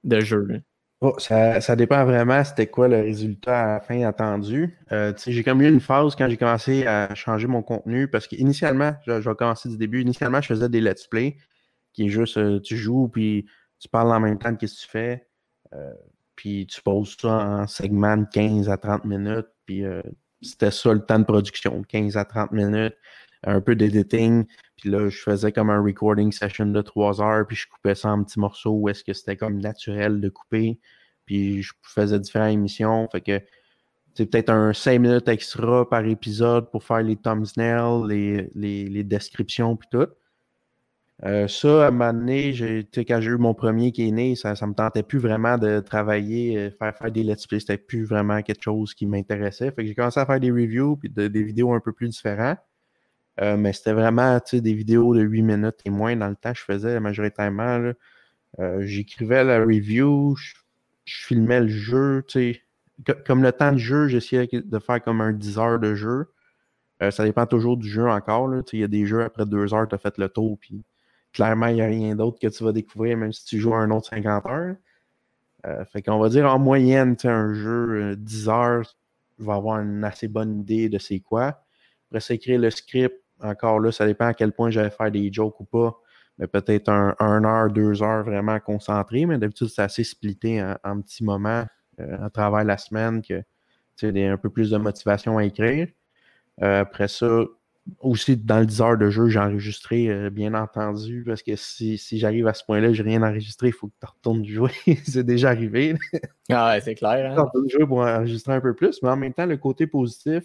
[0.04, 0.62] de jeu?
[1.06, 4.80] Oh, ça, dépend vraiment c'était quoi le résultat à la fin attendu.
[4.93, 8.93] Euh, j'ai comme eu une phase quand j'ai commencé à changer mon contenu parce qu'initialement,
[9.06, 11.36] je, vais commencer du début, initialement, je faisais des let's play
[11.91, 13.45] qui est juste euh, tu joues puis
[13.80, 15.28] tu parles en même temps de ce que tu fais.
[15.74, 15.91] Euh,
[16.38, 19.47] puis tu poses ça en segment de 15 à 30 minutes.
[19.66, 19.84] Puis
[20.41, 22.95] c'était ça le temps de production, 15 à 30 minutes,
[23.43, 24.45] un peu d'editing.
[24.84, 28.09] Puis là, je faisais comme un recording session de 3 heures, puis je coupais ça
[28.09, 30.77] en petits morceaux où est-ce que c'était comme naturel de couper.
[31.25, 33.07] Puis je faisais différentes émissions.
[33.09, 33.39] Fait que
[34.13, 39.77] c'est peut-être un 5 minutes extra par épisode pour faire les thumbnails, les, les, descriptions,
[39.77, 40.07] puis tout.
[41.23, 42.53] Euh, ça, à un moment donné,
[43.07, 45.79] quand j'ai eu mon premier qui est né, ça ne me tentait plus vraiment de
[45.79, 47.61] travailler, euh, faire, faire des let's play.
[47.61, 49.71] C'était plus vraiment quelque chose qui m'intéressait.
[49.71, 52.59] Fait que j'ai commencé à faire des reviews puis des vidéos un peu plus différentes.
[53.41, 56.59] Euh, mais c'était vraiment des vidéos de 8 minutes et moins dans le temps que
[56.59, 57.93] je faisais majoritairement.
[58.79, 60.53] J'écrivais la review, je,
[61.05, 62.23] filmais le jeu,
[63.25, 66.27] comme le temps de jeu, j'essayais de faire comme un 10 heures de jeu.
[67.09, 68.53] ça dépend toujours du jeu encore.
[68.71, 70.84] Il y a des jeux après 2 heures, tu as fait le tour, puis
[71.34, 73.89] clairement, il n'y a rien d'autre que tu vas découvrir, même si tu joues un
[73.91, 74.75] autre 50 heures.
[75.65, 78.95] Euh, fait qu'on va dire en moyenne, un jeu 10 euh, heures
[79.39, 81.63] va avoir une assez bonne idée de c'est quoi.
[82.09, 85.31] Après ça, écrire le script, encore là, ça dépend à quel point j'allais faire des
[85.31, 85.99] jokes ou pas.
[86.39, 91.23] Mais peut-être un, heure, deux heures vraiment concentré, mais d'habitude, c'est assez splitté en, petits
[91.23, 91.65] moments
[91.99, 93.39] euh, à travers la semaine que
[93.95, 95.87] tu sais, un peu plus de motivation à écrire.
[96.59, 97.45] après ça,
[97.99, 101.99] aussi, dans le 10 heures de jeu, j'ai enregistré, euh, bien entendu, parce que si,
[102.13, 104.71] j'arrive à ce point-là, j'ai rien enregistré, il faut que tu retournes jouer.
[105.05, 105.95] c'est déjà arrivé.
[106.49, 107.37] ah ouais, c'est clair.
[107.37, 107.49] Hein?
[107.53, 110.43] Tu jouer pour enregistrer un peu plus, mais en même temps, le côté positif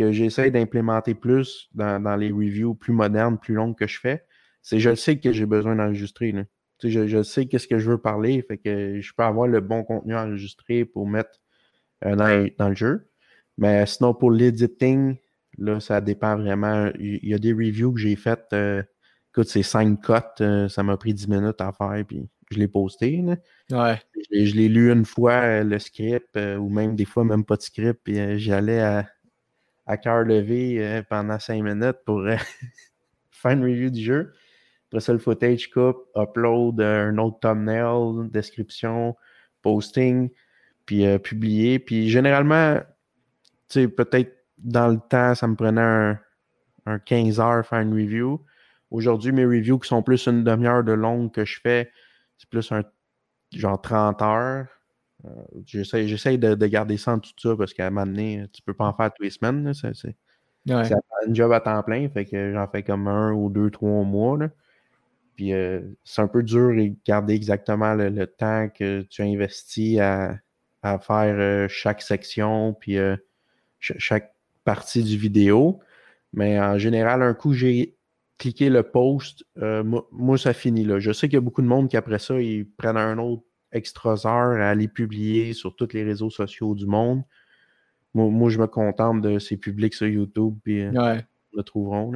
[0.00, 4.24] que j'essaie d'implémenter plus dans, les reviews plus modernes, plus longues que je fais,
[4.62, 6.34] c'est je sais que j'ai besoin d'enregistrer.
[6.82, 9.84] Je, je, sais qu'est-ce que je veux parler, fait que je peux avoir le bon
[9.84, 11.38] contenu enregistré pour mettre
[12.06, 13.10] euh, dans, dans, le jeu.
[13.58, 15.16] Mais sinon, pour l'editing,
[15.58, 16.90] Là, ça dépend vraiment.
[16.98, 18.46] Il y a des reviews que j'ai faites.
[18.54, 18.82] Euh,
[19.30, 20.40] écoute, c'est 5 cotes.
[20.40, 22.02] Euh, ça m'a pris 10 minutes à faire.
[22.06, 23.22] Puis je l'ai posté.
[23.70, 24.00] Ouais.
[24.30, 28.00] Je, l'ai lu une fois, le script, ou même des fois, même pas de script.
[28.04, 29.06] Puis j'allais à,
[29.86, 32.22] à cœur levé pendant 5 minutes pour
[33.30, 34.32] faire une review du jeu.
[34.88, 39.16] Après ça, le footage coupe, upload un autre thumbnail, description,
[39.62, 40.30] posting,
[40.84, 41.78] puis publier.
[41.78, 42.80] Puis généralement,
[43.68, 46.18] tu sais, peut-être dans le temps, ça me prenait
[46.86, 48.44] un, 15 heures faire une review.
[48.90, 51.92] Aujourd'hui, mes reviews qui sont plus une demi-heure de longue que je fais,
[52.36, 52.82] c'est plus un
[53.52, 54.66] genre 30 heures.
[55.24, 58.62] Euh, j'essaie de, de, garder ça en tout ça parce qu'à un moment donné, tu
[58.62, 59.72] peux pas en faire tous les semaines.
[59.74, 60.16] C'est
[60.68, 64.38] un job à temps plein, fait que j'en fais comme un ou deux, trois mois.
[65.36, 70.00] Puis euh, c'est un peu dur de garder exactement le, temps que tu as investi
[70.00, 70.38] à,
[70.82, 72.96] faire euh, chaque section, puis
[73.78, 75.80] chaque partie du vidéo.
[76.32, 77.96] Mais en général, un coup, j'ai
[78.38, 80.98] cliqué le post, moi, ça finit là.
[80.98, 83.42] Je sais qu'il y a beaucoup de monde qui, après ça, ils prennent un autre
[83.72, 87.22] extra heures à les publier sur tous les réseaux sociaux du monde.
[88.14, 91.20] Moi, je me contente de ces publics sur YouTube, puis euh,
[91.52, 92.12] le trouveront.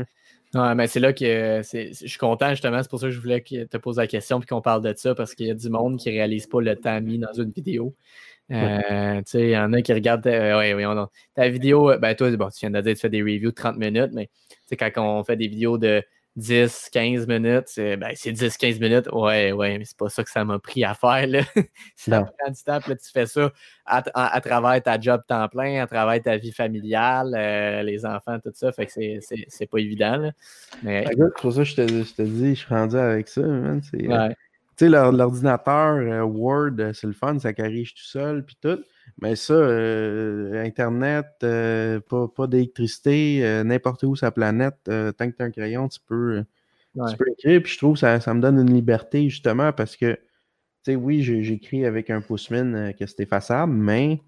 [0.55, 3.40] Ouais, mais c'est là que je suis content justement, c'est pour ça que je voulais
[3.40, 5.98] te poser la question puis qu'on parle de ça, parce qu'il y a du monde
[5.98, 7.94] qui ne réalise pas le temps mis dans une vidéo.
[8.50, 10.94] Euh, il y en a qui regardent ta, ouais,
[11.34, 13.55] ta vidéo, ben toi, bon, tu viens de dire que tu fais des reviews de
[13.55, 14.28] 30 minutes, mais
[14.78, 16.02] quand on fait des vidéos de
[16.37, 19.09] 10, 15 minutes, c'est ben, 10, 15 minutes.
[19.12, 21.26] Ouais, ouais, mais c'est pas ça que ça m'a pris à faire.
[21.28, 21.43] Là.
[21.97, 23.53] ça prend du temps, tu fais ça
[23.87, 28.51] à, travers ta job temps plein, à travers ta vie familiale, euh, les enfants, tout
[28.55, 28.72] ça.
[28.72, 28.93] Fait que
[29.49, 30.16] c'est pas évident.
[30.16, 30.32] Là.
[30.82, 31.05] Mais...
[31.05, 33.43] Ben, c'est pour ça que je te, je te dis, je suis rendu avec ça,
[33.43, 33.80] man.
[33.95, 34.28] Euh,
[34.76, 38.82] tu sais, l'ordinateur euh, Word, c'est le fun, ça corrige tout seul, puis tout.
[39.21, 45.43] Mais ça, euh, Internet, euh, pas, d'électricité, euh, n'importe où sa planète, tant que tu
[45.43, 46.45] as un crayon, tu peux,
[46.97, 47.62] écrire.
[47.62, 50.97] Puis je trouve que ça, ça, me donne une liberté justement parce que, tu sais,
[50.97, 54.21] oui, j'écris avec un pouce-mine que c'est effaçable, mais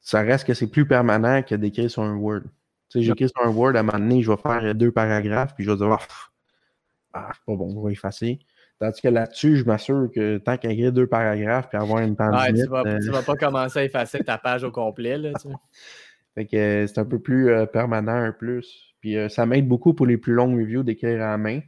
[0.00, 2.42] ça reste que c'est plus permanent que d'écrire sur un Word.
[2.88, 5.54] Tu sais, j'écris sur un Word, à un moment donné, je vais faire deux paragraphes,
[5.54, 5.98] puis je vais dire, ah,
[7.12, 8.40] ah c'est pas bon, on va effacer.
[8.82, 12.52] Tandis que là-dessus, je m'assure que tant qu'à écrire deux paragraphes puis avoir une ouais,
[12.52, 15.16] tu, vas, euh, vas pas commencer à effacer ta page au complet.
[15.16, 15.30] Là,
[16.34, 18.92] fait que euh, c'est un peu plus euh, permanent, un plus.
[19.00, 21.60] Puis ça m'aide beaucoup pour les plus longues reviews d'écrire à main.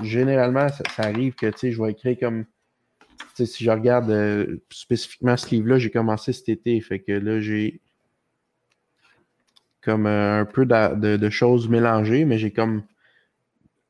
[0.00, 2.44] généralement, ça, arrive que je vais écrire comme.
[3.34, 6.80] Si je regarde spécifiquement ce livre-là, j'ai commencé cet été.
[6.82, 7.80] Fait que là, j'ai
[9.82, 12.84] comme un peu de, choses mélangées, mais j'ai comme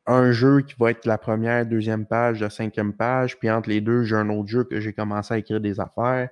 [0.07, 3.81] un jeu qui va être la première, deuxième page, la cinquième page, puis entre les
[3.81, 6.29] deux, j'ai un autre jeu que j'ai commencé à écrire des affaires.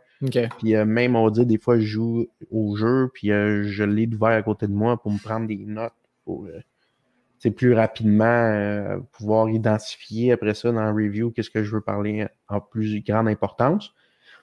[0.58, 4.06] Puis euh, même, on dit, des fois, je joue au jeu, puis euh, je l'ai
[4.06, 5.94] ouvert à côté de moi pour me prendre des notes,
[6.24, 11.80] pour euh, plus rapidement pouvoir identifier après ça dans la review qu'est-ce que je veux
[11.80, 13.92] parler en plus grande importance.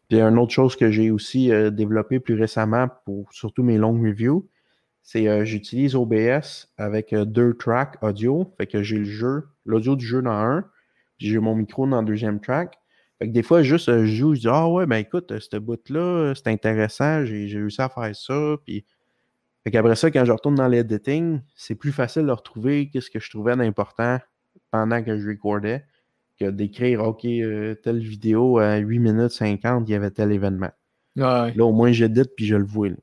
[0.10, 4.50] Puis une autre chose que j'ai aussi développé plus récemment pour surtout mes longues reviews,
[5.02, 8.54] c'est euh, j'utilise OBS avec euh, deux tracks audio.
[8.58, 10.66] Fait que j'ai le jeu, l'audio du jeu dans un,
[11.18, 12.78] j'ai mon micro dans le deuxième track.
[13.18, 15.58] Fait que des fois, juste euh, je joue, je dis Ah ouais, ben écoute, ce
[15.58, 18.56] bout-là, c'est intéressant, j'ai réussi à faire ça.
[18.66, 18.86] Puis
[19.64, 23.20] fait qu'après ça, quand je retourne dans l'editing, c'est plus facile de retrouver ce que
[23.20, 24.20] je trouvais d'important
[24.72, 25.86] pendant que je recordais
[26.40, 30.72] que d'écrire OK, telle vidéo à 8 minutes 50, il y avait tel événement.
[31.56, 32.90] Là, au moins j'édite puis je le vois.
[32.90, 32.96] Là.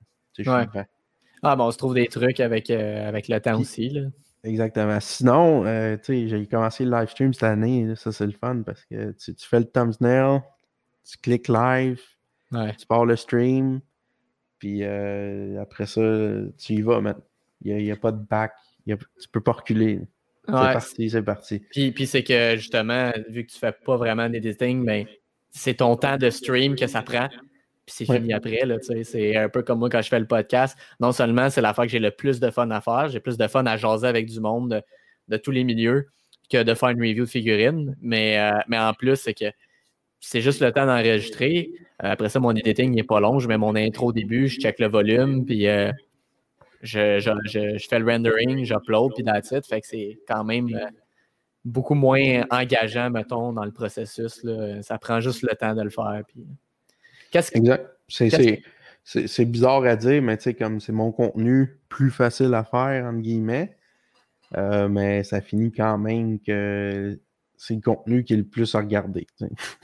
[1.42, 3.90] Ah, bon, on se trouve des trucs avec, euh, avec le temps aussi.
[3.90, 4.02] Là.
[4.44, 4.98] Exactement.
[5.00, 7.94] Sinon, euh, tu sais, j'ai commencé le live stream cette année.
[7.96, 10.40] Ça, c'est le fun parce que tu, fais le thumbnail,
[11.04, 12.00] tu cliques live,
[12.50, 13.80] tu pars le stream,
[14.58, 16.00] puis euh, après ça,
[16.58, 17.00] tu y vas,
[17.62, 18.52] Il n'y a, pas de back.
[18.86, 18.96] tu
[19.32, 20.00] peux pas reculer.
[20.46, 21.58] C'est parti, c'est parti.
[21.70, 25.12] Puis, puis c'est que justement, vu que tu fais pas vraiment d'editing, mais ben,
[25.50, 27.28] c'est ton temps de stream que ça prend
[27.86, 28.60] puis c'est fini après.
[29.04, 30.76] c'est un peu comme moi quand je fais le podcast.
[30.98, 33.38] Non seulement c'est la fois que j'ai le plus de fun à faire, j'ai plus
[33.38, 34.82] de fun à jaser avec du monde
[35.28, 36.08] de, tous les milieux
[36.50, 37.96] que de faire une review de figurines.
[38.00, 39.46] Mais, euh, mais en plus, c'est que
[40.18, 41.70] c'est juste le temps d'enregistrer.
[42.02, 43.38] Euh, après ça, mon editing n'est pas long.
[43.38, 45.92] Je mets mon intro au début, je check le volume, puis euh,
[46.82, 47.20] je,
[47.88, 49.64] fais le rendering, j'upload, puis that's it.
[49.64, 50.68] Fait que c'est quand même
[51.64, 54.44] beaucoup moins engageant, mettons, dans le processus.
[54.82, 56.22] Ça prend juste le temps de le faire.
[56.26, 56.44] Puis...
[57.52, 57.86] Exact.
[59.04, 63.04] C'est bizarre à dire, mais tu sais, comme c'est mon contenu plus facile à faire,
[63.06, 63.76] entre guillemets,
[64.56, 67.18] euh, mais ça finit quand même que
[67.56, 69.26] c'est le contenu qui est le plus à regarder.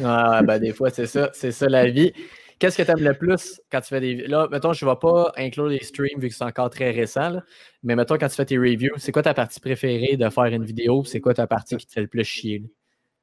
[0.03, 2.13] Ah, ben des fois, c'est ça, c'est ça la vie.
[2.59, 4.15] Qu'est-ce que tu aimes le plus quand tu fais des.
[4.29, 7.41] Là, mettons, je ne vais pas inclure les streams vu que c'est encore très récent,
[7.83, 10.65] mais mettons, quand tu fais tes reviews, c'est quoi ta partie préférée de faire une
[10.65, 11.03] vidéo?
[11.05, 12.63] C'est quoi ta partie qui te fait le plus chier?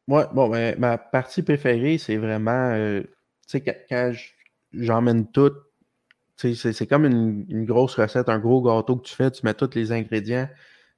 [0.08, 2.72] Moi, bon, ben, ma partie préférée, c'est vraiment.
[2.74, 3.04] Euh,
[3.50, 4.14] sais, quand
[4.74, 5.54] j'emmène tout,
[6.38, 9.92] c'est comme une, grosse recette, un gros gâteau que tu fais, tu mets tous les
[9.92, 10.48] ingrédients,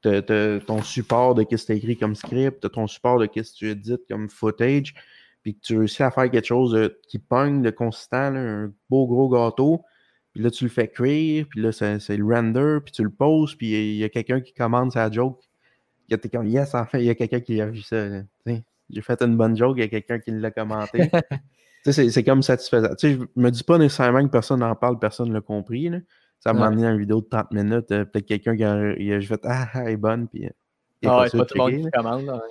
[0.03, 3.69] ton support de qu'est-ce que tu écrit comme script, ton support de qu'est-ce que tu
[3.69, 4.93] édites comme footage,
[5.41, 9.29] puis que tu réussis à faire quelque chose qui pogne de consistant, un beau gros
[9.29, 9.81] gâteau,
[10.33, 13.55] puis là tu le fais cuire, puis là c'est le render, puis tu le poses,
[13.55, 15.41] puis il y a, quelqu'un qui commande sa joke
[16.09, 18.05] que t'es comme yes, enfin, il y a quelqu'un qui a vu ça.
[18.45, 21.09] J'ai fait une bonne joke, il y a quelqu'un qui l'a commenté.
[21.85, 22.95] c'est comme satisfaisant.
[22.95, 25.89] Tu sais, je me dis pas nécessairement que personne n'en parle, personne ne l'a compris.
[25.89, 25.99] Là.
[26.39, 27.91] Ça m'a amené une vidéo de 30 minutes.
[27.91, 30.27] Euh, peut-être quelqu'un qui a, a fait Ah, ah, elle est bonne.
[30.27, 30.49] Puis,
[31.05, 32.41] ah, c'est pas tout le monde qui commande.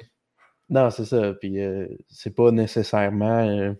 [0.69, 1.35] Non, c'est ça.
[1.35, 3.49] Puis euh, c'est pas nécessairement.
[3.49, 3.73] Euh,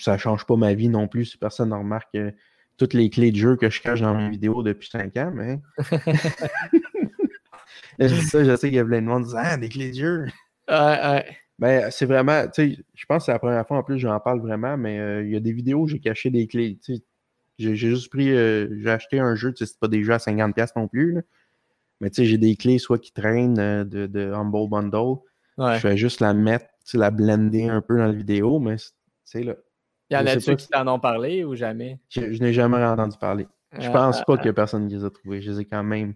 [0.00, 2.16] ça change pas ma vie non plus si personne ne remarque
[2.78, 5.60] toutes les clés de jeu que je cache dans mes vidéos depuis 5 ans, mais.
[7.98, 9.90] je ça, je sais qu'il y a plein de monde qui disent Ah, des clés
[9.90, 10.24] de jeu.
[10.68, 11.36] Ouais, ouais.
[11.58, 14.18] Ben, c'est vraiment, tu sais, je pense que c'est la première fois en plus j'en
[14.18, 16.78] parle vraiment, mais euh, il y a des vidéos où j'ai caché des clés.
[16.84, 17.02] Tu sais,
[17.58, 20.18] j'ai juste pris, euh, j'ai acheté un jeu, tu sais, c'est pas des jeux à
[20.18, 21.20] 50$ non plus, là.
[22.00, 25.20] mais tu sais, j'ai des clés soit qui traînent euh, de, de Humble Bundle.
[25.58, 28.76] Je fais juste la mettre, tu sais, la blender un peu dans la vidéo, mais
[29.24, 29.54] c'est là.
[30.10, 31.98] Il y en a-tu qui t'en ont parlé ou jamais?
[32.08, 33.46] Je, n'ai jamais entendu parler.
[33.78, 35.40] Je pense pas qu'il y a personne qui les a trouvés.
[35.40, 36.14] Je les ai quand même.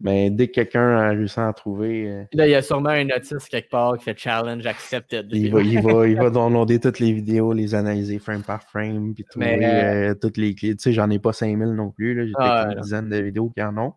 [0.00, 2.08] Mais dès que quelqu'un a réussi à en trouver.
[2.08, 5.28] Euh, là, il y a sûrement un notice quelque part qui fait challenge accepted.
[5.30, 9.12] Il va, il, va, il va downloader toutes les vidéos, les analyser frame par frame,
[9.12, 10.74] puis trouver euh, toutes les clés.
[10.74, 12.28] Tu sais, j'en ai pas 5000 non plus.
[12.28, 13.92] J'ai ah, une dizaine de vidéos qui en ont.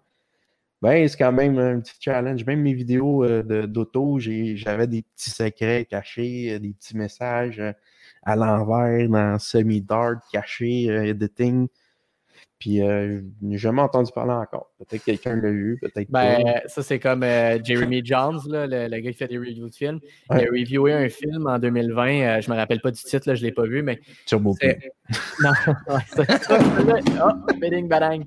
[0.82, 2.46] Ben, c'est quand même un petit challenge.
[2.46, 7.64] Même mes vidéos euh, d'auto, j'avais des petits secrets cachés, des petits messages
[8.24, 11.70] à l'envers, dans semi-dark, caché, editing.
[12.60, 14.72] Puis euh, je n'ai jamais entendu parler encore.
[14.78, 16.62] Peut-être que quelqu'un l'a eu, peut-être ben, pas.
[16.68, 20.00] Ça, c'est comme euh, Jeremy Jones, là, le, gars qui fait des reviews de films.
[20.32, 22.08] Il a reviewé un film en 2020.
[22.08, 24.00] Euh, je ne me rappelle pas du titre, là, je ne l'ai pas vu, mais.
[24.26, 24.78] Turbo Kid.
[25.42, 25.52] non,
[25.94, 26.24] ouais, ça.
[27.26, 28.24] oh, bidding badang.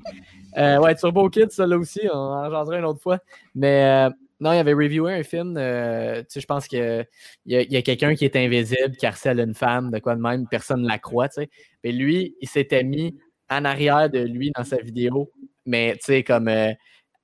[0.54, 3.18] ouais, Turbo Kid, ça là aussi, on en rejoindra une autre fois.
[3.54, 4.06] Mais
[4.38, 5.54] non, il avait reviewé un film.
[5.54, 5.60] tu
[6.28, 7.06] sais, je pense qu'il
[7.46, 10.46] y a, a quelqu'un qui est invisible, qui harcèle une femme, de quoi de même,
[10.46, 11.48] personne ne la croit, tu sais.
[11.84, 13.16] Mais lui, il s'était mis
[13.50, 15.30] en arrière de lui dans sa vidéo,
[15.64, 16.72] mais tu sais, comme euh,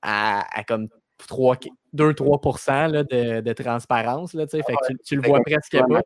[0.02, 0.88] à, comme
[1.28, 4.34] 2-3% de, de, transparence.
[4.34, 6.00] Là, fait que tu, le vois presque pas.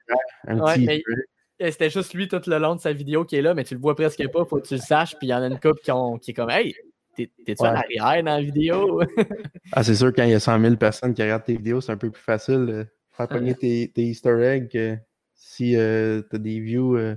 [1.58, 3.80] c'était juste lui tout le long de sa vidéo qui est là, mais tu le
[3.80, 5.16] vois presque pas, faut que tu le saches.
[5.16, 6.74] Puis il y en a une couple qui, ont, qui est comme Hey,
[7.16, 9.00] t'es-tu en arrière dans la vidéo?
[9.72, 11.92] ah, c'est sûr, quand il y a 100 000 personnes qui regardent tes vidéos, c'est
[11.92, 14.96] un peu plus facile de faire pogner tes, tes, Easter eggs que
[15.34, 17.16] si euh, tu as des views.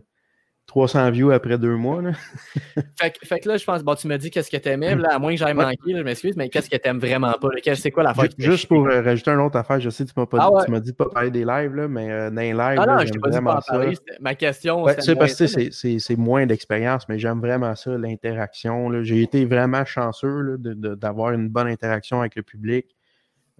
[0.69, 2.01] Euh, 300 views après deux mois.
[2.01, 2.11] Là.
[2.99, 5.19] fait, que là, je pense, bon, tu me dis qu'est-ce que tu aimais, là, à
[5.19, 7.49] moins que j'aille manqué, je m'excuse, mais qu'est-ce que tu aimes vraiment pas?
[7.75, 8.29] C'est quoi l'affaire?
[8.37, 10.81] Juste pour euh, rajouter une autre affaire, je sais que tu m'as pas ah dit,
[10.81, 13.11] dit de pas parler des lives, là, mais euh, dans les lives, ah non, je
[13.11, 13.97] t'ai pas dit pas parler.
[14.19, 19.03] Ma question, c'est parce que c'est moins d'expérience, mais j'aime vraiment ça, l'interaction.
[19.03, 22.95] J'ai été vraiment chanceux d'avoir une bonne interaction avec le public.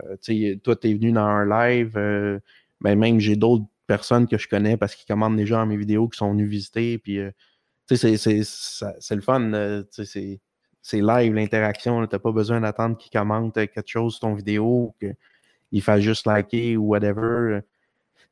[0.03, 0.15] Euh,
[0.63, 1.97] toi, tu es venu dans un live,
[2.81, 6.17] mais même j'ai d'autres personnes que je connais parce qu'ils commandent déjà mes vidéos qui
[6.17, 6.99] sont venus visiter.
[6.99, 7.31] Puis, euh,
[7.87, 9.51] c'est le fun.
[9.53, 12.05] Euh, c'est live l'interaction.
[12.05, 16.27] Tu n'as pas besoin d'attendre qu'ils commentent quelque chose sur ton vidéo, qu'ils fassent juste
[16.27, 17.61] liker ou whatever.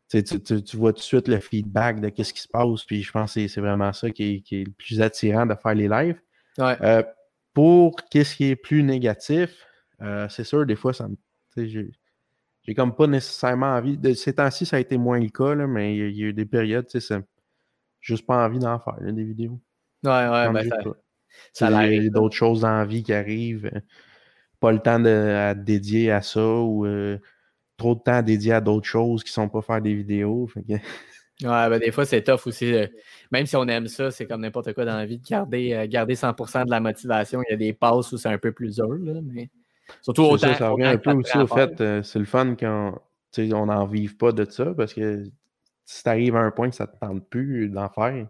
[0.09, 2.83] Tu, tu, vois tout de suite le feedback de ce qui se passe.
[2.83, 5.87] Puis je pense que c'est vraiment ça qui est, le plus attirant de faire les
[5.87, 6.21] lives.
[6.59, 7.01] Euh,
[7.55, 9.65] pour qu'est-ce qui est plus négatif,
[10.29, 11.15] c'est sûr, des fois, ça me
[12.67, 13.97] j'ai comme pas nécessairement envie.
[13.97, 16.33] De, ces temps-ci, ça a été moins le cas, là, mais il y, a eu
[16.33, 17.15] des périodes, tu sais,
[18.01, 19.59] juste pas envie d'en faire, des vidéos.
[20.03, 23.69] Ouais, ouais, ben ça, ça Il y a d'autres choses la vie qui arrivent.
[23.73, 23.79] Euh,
[24.59, 27.19] pas le temps de, à dédier à ça ou euh,
[27.77, 30.49] trop de temps à dédier à d'autres choses qui sont pas faire des vidéos.
[31.43, 32.73] Ouais, ben des fois, c'est tough aussi.
[32.73, 32.87] Euh,
[33.31, 36.15] même si on aime ça, c'est comme n'importe quoi dans la vie de garder, garder
[36.15, 37.43] 100% de la motivation.
[37.47, 39.51] Il y a des passes où c'est un peu plus dur, là, mais.
[40.01, 40.47] Surtout autant.
[40.47, 43.01] Ça, ça revient un peu aussi au fait, euh, c'est le fun quand
[43.37, 45.23] on n'en vive pas de ça parce que
[45.85, 48.27] si tu arrives à un point que ça ne te tente plus d'en faire,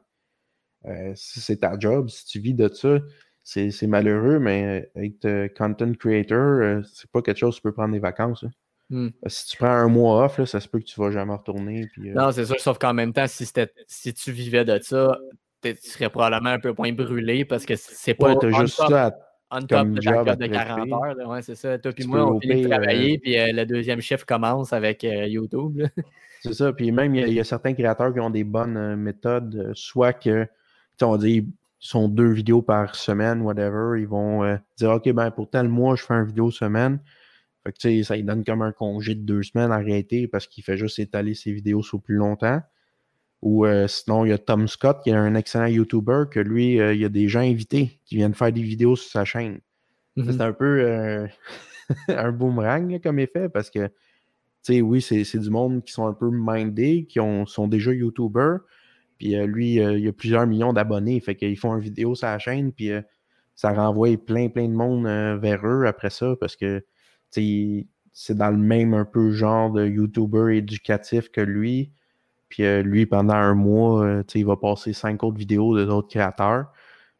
[0.86, 3.00] euh, si c'est ta job, si tu vis de ça,
[3.44, 7.94] c'est malheureux, mais être euh, content creator, c'est pas quelque chose que tu peux prendre
[7.94, 8.44] des vacances.
[8.44, 8.52] Hein.
[8.90, 9.10] Hmm.
[9.28, 11.90] Si tu prends un mois off, ça se peut que tu vas jamais retourner.
[11.98, 13.46] non, c'est sûr, sauf qu'en même temps, si,
[13.88, 15.18] si tu vivais de ça,
[15.62, 18.34] tu serais probablement un peu moins brûlé parce que c'est pas.
[18.34, 21.30] Ouais, juste ça on top de ta de 40 heures.
[21.30, 21.78] Ouais, c'est ça.
[21.78, 25.04] Toi puis moi, on finit de travailler, euh, puis euh, le deuxième chiffre commence avec
[25.04, 25.82] euh, YouTube.
[26.42, 26.74] c'est ça.
[26.74, 30.48] Puis même, il y, a certains créateurs qui ont des bonnes méthodes, soit que,
[31.02, 31.48] on dit, ils
[31.80, 34.00] sont deux vidéos par semaine, whatever.
[34.00, 37.00] Ils vont dire, OK, ben pour tel mois, je fais une vidéo semaine.
[37.64, 40.48] Fait que, tu sais, ça lui donne comme un congé de deux semaines arrêté parce
[40.48, 42.62] qu'il fait juste étaler ses vidéos sur plus longtemps.
[43.42, 46.80] Ou euh, sinon, il y a Tom Scott, qui est un excellent YouTuber, que lui,
[46.80, 49.60] euh, il y a des gens invités qui viennent faire des vidéos sur sa chaîne.
[50.16, 50.32] Mm-hmm.
[50.32, 51.28] C'est un peu euh,
[52.08, 56.14] un boomerang comme effet parce que, tu sais, oui, c'est du monde qui sont un
[56.14, 58.60] peu mindés, qui ont, sont déjà YouTubers.
[59.20, 61.20] Puis lui, il y a plusieurs millions d'abonnés.
[61.20, 62.92] Fait qu'ils font une vidéo sur sa chaîne, puis
[63.56, 65.06] ça renvoie plein, plein de monde
[65.42, 66.84] vers eux après ça parce que
[67.32, 71.92] c'est dans le même un peu genre de YouTuber éducatif que lui.
[72.50, 76.10] Puis euh, lui, pendant un mois, euh, il va passer cinq autres vidéos de d'autres
[76.10, 76.72] créateurs.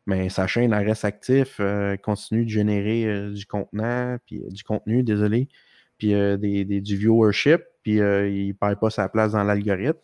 [0.06, 1.58] Mais sa chaîne elle reste active,
[2.02, 5.50] continue de générer du contenu, puis du contenu, désolé,
[5.98, 10.00] puis des, du viewership, puis il ne perd pas sa place dans l'algorithme.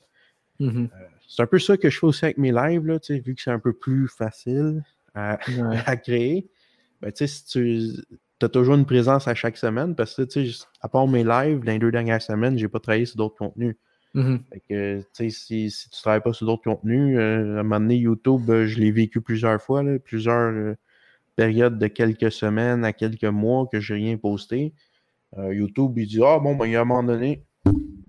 [0.60, 0.90] Mm-hmm.
[1.28, 3.50] c'est un peu ça que je fais aussi avec mes lives, là, vu que c'est
[3.50, 4.84] un peu plus facile
[5.16, 5.38] à,
[6.04, 6.50] créer.
[7.02, 10.24] Ben, si tu as toujours une présence à chaque semaine, parce que
[10.82, 13.76] à part mes lives, dans les deux dernières semaines, j'ai pas travaillé sur d'autres contenus.
[14.16, 15.04] Mm-hmm.
[15.32, 18.68] si, si tu travailles pas sur d'autres contenus, euh, à un moment donné, YouTube, euh,
[18.68, 20.76] je l'ai vécu plusieurs fois, plusieurs euh,
[21.36, 24.74] périodes de quelques semaines à quelques mois que j'ai rien posté.
[25.36, 27.44] YouTube, il dit Ah bon, ben, il y a un moment donné,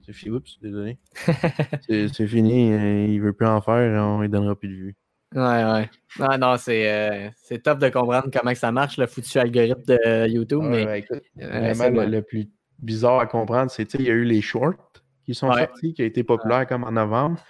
[0.05, 0.99] c'est fini, oups, désolé.
[1.89, 2.69] c'est fini,
[3.15, 4.97] il veut plus en faire, on ne donnera plus de vues.
[5.35, 5.91] Ouais, ouais.
[6.21, 7.33] Ah non, c'est
[7.63, 10.65] top de comprendre comment ça marche, le foutu algorithme de YouTube.
[10.65, 14.75] mais vraiment, le, plus bizarre à comprendre, c'est qu'il y a eu les shorts
[15.25, 17.41] qui sont sortis, qui a été populaire comme en novembre.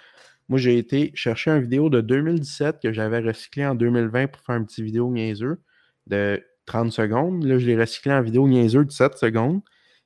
[0.47, 4.55] Moi, j'ai été chercher une vidéo de 2017 que j'avais recyclé en 2020 pour faire
[4.55, 5.59] une petite vidéo niaiseux
[6.07, 7.43] de 30 secondes.
[7.43, 9.61] Là, je l'ai recyclé en vidéo niaiseux de 7 secondes.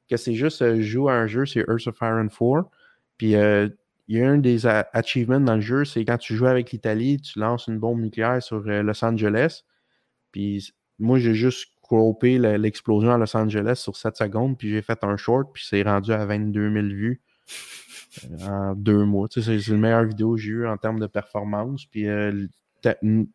[0.09, 2.69] Que c'est juste euh, jouer à un jeu, c'est Earth of Iron 4.
[3.17, 3.69] Puis euh,
[4.07, 7.21] il y a un des achievements dans le jeu, c'est quand tu joues avec l'Italie,
[7.21, 9.65] tu lances une bombe nucléaire sur euh, Los Angeles.
[10.31, 15.03] Puis moi, j'ai juste cropé l'explosion à Los Angeles sur 7 secondes, puis j'ai fait
[15.03, 17.21] un short, puis c'est rendu à 22 000 vues
[18.41, 19.27] en deux mois.
[19.29, 21.85] c'est le meilleur vidéo que j'ai eu en termes de performance.
[21.85, 22.47] Puis euh,
[23.01, 23.27] le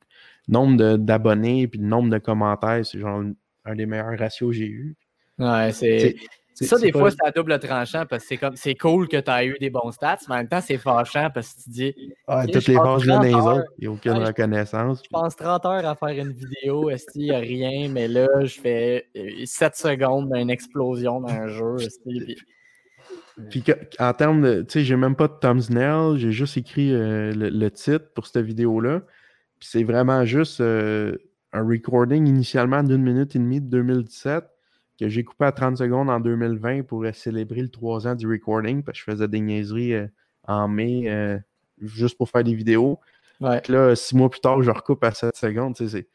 [0.49, 3.23] nombre d'abonnés puis le nombre de commentaires, c'est genre
[3.65, 4.97] un des meilleurs ratios que j'ai eu.
[5.39, 6.17] Ouais, c'est.
[6.55, 9.31] Ça, des fois, c'est à double tranchant parce que c'est comme c'est cool que tu
[9.31, 11.95] as eu des bons stats, mais en même temps, c'est fâchant parce que tu dis.
[12.29, 15.03] Ah, toutes les bases l'un les autres, il n'y a aucune reconnaissance.
[15.05, 18.29] Je pense 30 heures à faire une vidéo, est-ce qu'il n'y a rien, mais là,
[18.45, 19.09] je fais
[19.45, 21.77] 7 euh, secondes d'une explosion dans un jeu.
[22.07, 22.37] Puis
[23.99, 24.63] en termes de.
[24.63, 28.45] Tu sais, j'ai même pas de thumbnail, j'ai juste écrit euh, le, titre pour cette
[28.45, 29.03] vidéo-là.
[29.59, 31.17] Puis c'est vraiment juste euh,
[31.53, 34.45] un recording initialement d'une minute et demie de 2017
[35.01, 38.29] que j'ai coupé à 30 secondes en 2020 pour euh, célébrer le 3 ans du
[38.29, 39.95] recording parce que je faisais des niaiseries
[40.47, 41.41] en mai
[41.81, 43.01] juste pour faire des vidéos.
[43.41, 43.61] Ouais.
[43.69, 45.77] là, six mois plus tard, je recoupe à 7 secondes.
[45.77, 46.07] C'est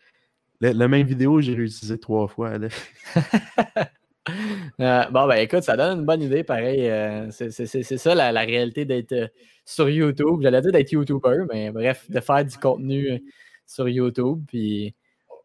[0.61, 2.53] la, même vidéo, j'ai réutilisé trois fois.
[4.79, 6.89] Euh, bon, ben écoute, ça donne une bonne idée, pareil.
[6.89, 9.27] Euh, c'est ça la, réalité d'être euh,
[9.65, 10.39] sur YouTube.
[10.41, 13.23] J'allais dire d'être YouTuber, mais bref, de faire du contenu
[13.65, 14.43] sur YouTube.
[14.47, 14.95] Puis,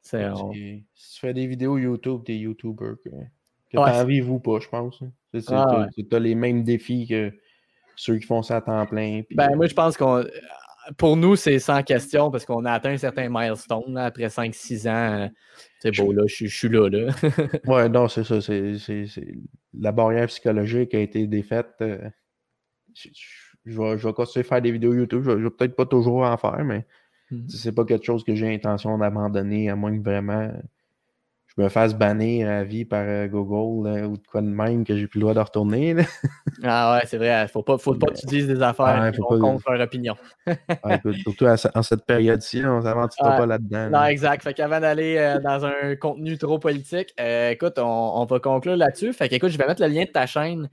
[0.03, 2.95] Si tu fais des vidéos YouTube, t'es YouTuber.
[3.03, 5.03] Que, que ouais, pas, je pense.
[5.03, 5.41] Hein.
[5.49, 7.33] Ah, tu as les mêmes défis que
[7.97, 9.23] ceux qui font ça à temps plein.
[9.33, 10.25] Ben, moi, je pense qu'on
[10.97, 15.31] pour nous, c'est sans question parce qu'on a atteint un certain milestone après 5-6 ans.
[15.81, 16.89] C'est beau, là, je, suis là.
[16.89, 17.15] là.
[17.67, 18.41] ouais, non, c'est ça.
[18.41, 18.77] C'est,
[19.79, 21.75] La barrière psychologique a été défaite.
[21.81, 22.09] Euh,
[22.95, 23.11] je,
[23.67, 25.23] vais, continuer à faire des vidéos YouTube.
[25.25, 26.87] Je vais, vais peut-être pas toujours en faire, mais
[27.31, 27.49] mmh.
[27.49, 30.53] c'est pas quelque chose que j'ai l'intention d'abandonner, à moins que vraiment
[31.57, 34.97] je me fasse bannir à vie par euh, Google ou de quoi de même que
[34.97, 35.95] j'ai plus le droit de retourner.
[36.65, 37.47] ah ouais, c'est vrai.
[37.47, 40.17] Faut pas, faut pas que tu dises des affaires qui vont contre leur opinion.
[41.23, 43.91] surtout en cette période-ci, on ne s'aventura pas là-dedans.
[43.91, 44.43] Non, exact.
[44.43, 49.13] Fait qu'avant d'aller euh, dans un contenu trop politique, euh, écoute, on, va conclure là-dessus.
[49.13, 50.69] Fait qu'écoute, je vais mettre le lien de ta chaîne.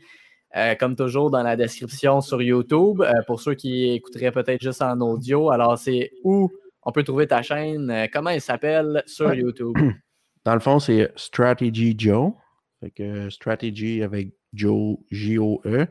[0.80, 5.52] comme toujours dans la description sur YouTube, pour ceux qui écouteraient peut-être juste en audio.
[5.52, 6.49] Alors, c'est où
[6.82, 9.78] on peut trouver ta chaîne, comment elle s'appelle sur YouTube?
[10.45, 12.34] Dans le fond, c'est Strategy Joe.
[12.80, 15.88] Fait que Strategy avec Joe, J-O-E.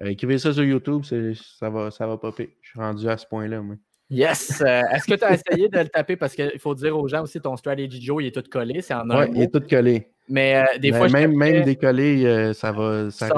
[0.00, 2.56] Euh, écrivez ça sur YouTube, ça va, ça va popper.
[2.62, 3.76] Je suis rendu à ce point-là, moi.
[4.08, 4.62] Yes!
[4.66, 6.16] Euh, est-ce que tu as essayé de le taper?
[6.16, 8.80] Parce qu'il faut dire aux gens aussi, ton Strategy Joe, il est tout collé.
[8.80, 10.08] C'est en Oui, il est tout collé.
[10.28, 13.10] Mais euh, des fois, même, même décollé, ça va.
[13.10, 13.28] Ça,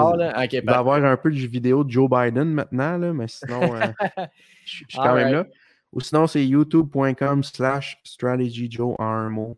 [0.52, 3.60] il va avoir un peu de vidéo de Joe Biden maintenant, là, mais sinon,
[4.64, 5.46] je suis quand même là.
[5.92, 9.56] Ou sinon, c'est youtube.com slash strategyjoe en un mot.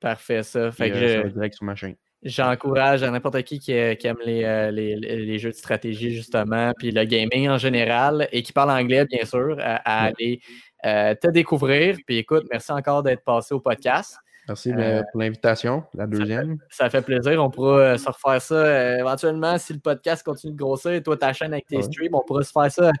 [0.00, 0.70] Parfait, ça.
[0.72, 1.96] Fait que direct sur ma chaîne.
[2.22, 6.90] J'encourage à n'importe qui qui, euh, aime euh, les, les, jeux de stratégie, justement, puis
[6.90, 10.40] le gaming en général, et qui parle anglais, bien sûr, à, aller
[10.84, 11.96] euh, te découvrir.
[12.06, 14.16] Puis écoute, merci encore d'être passé au podcast.
[14.48, 16.58] Merci pour l'invitation, la deuxième.
[16.70, 17.42] Ça fait, plaisir.
[17.42, 21.02] On pourra se refaire ça éventuellement si le podcast continue de grossir.
[21.02, 22.92] Toi, ta chaîne avec tes streams, on pourra se faire ça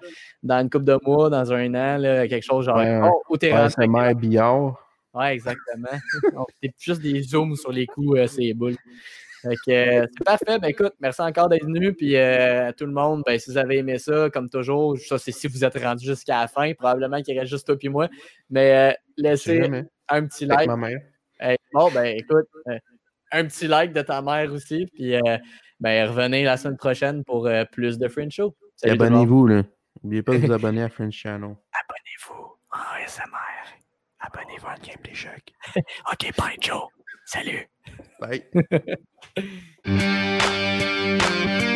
[0.42, 2.76] dans une couple de mois, dans un an, quelque chose genre.
[2.76, 3.52] Ouais, oh, où t'es
[4.16, 4.85] billard.
[5.16, 5.88] Ouais, exactement.
[6.62, 8.76] C'est juste des zooms sur les coups, euh, c'est boule.
[9.46, 10.58] Euh, c'est parfait.
[10.58, 11.94] Ben écoute, merci encore d'être venu.
[11.94, 15.18] Puis euh, à tout le monde, ben, si vous avez aimé ça, comme toujours, ça
[15.18, 16.74] c'est si vous êtes rendu jusqu'à la fin.
[16.74, 18.08] Probablement qu'il reste juste toi puis moi.
[18.50, 19.70] Mais laissez
[20.08, 20.68] un petit like.
[21.38, 22.46] Hey, bon, ben écoute,
[23.30, 24.86] un petit like de ta mère aussi.
[24.94, 25.14] Puis
[25.78, 28.56] ben, revenez la semaine prochaine pour plus de French Show.
[28.82, 29.62] Abonnez-vous, là.
[30.02, 31.56] N'oubliez pas de vous abonner à French Channel.
[31.72, 33.55] Abonnez-vous en SMR
[34.36, 35.52] abonné vers le game des chocs.
[36.12, 36.88] OK, bye, Joe.
[37.24, 37.68] Salut.
[38.20, 38.44] Bye.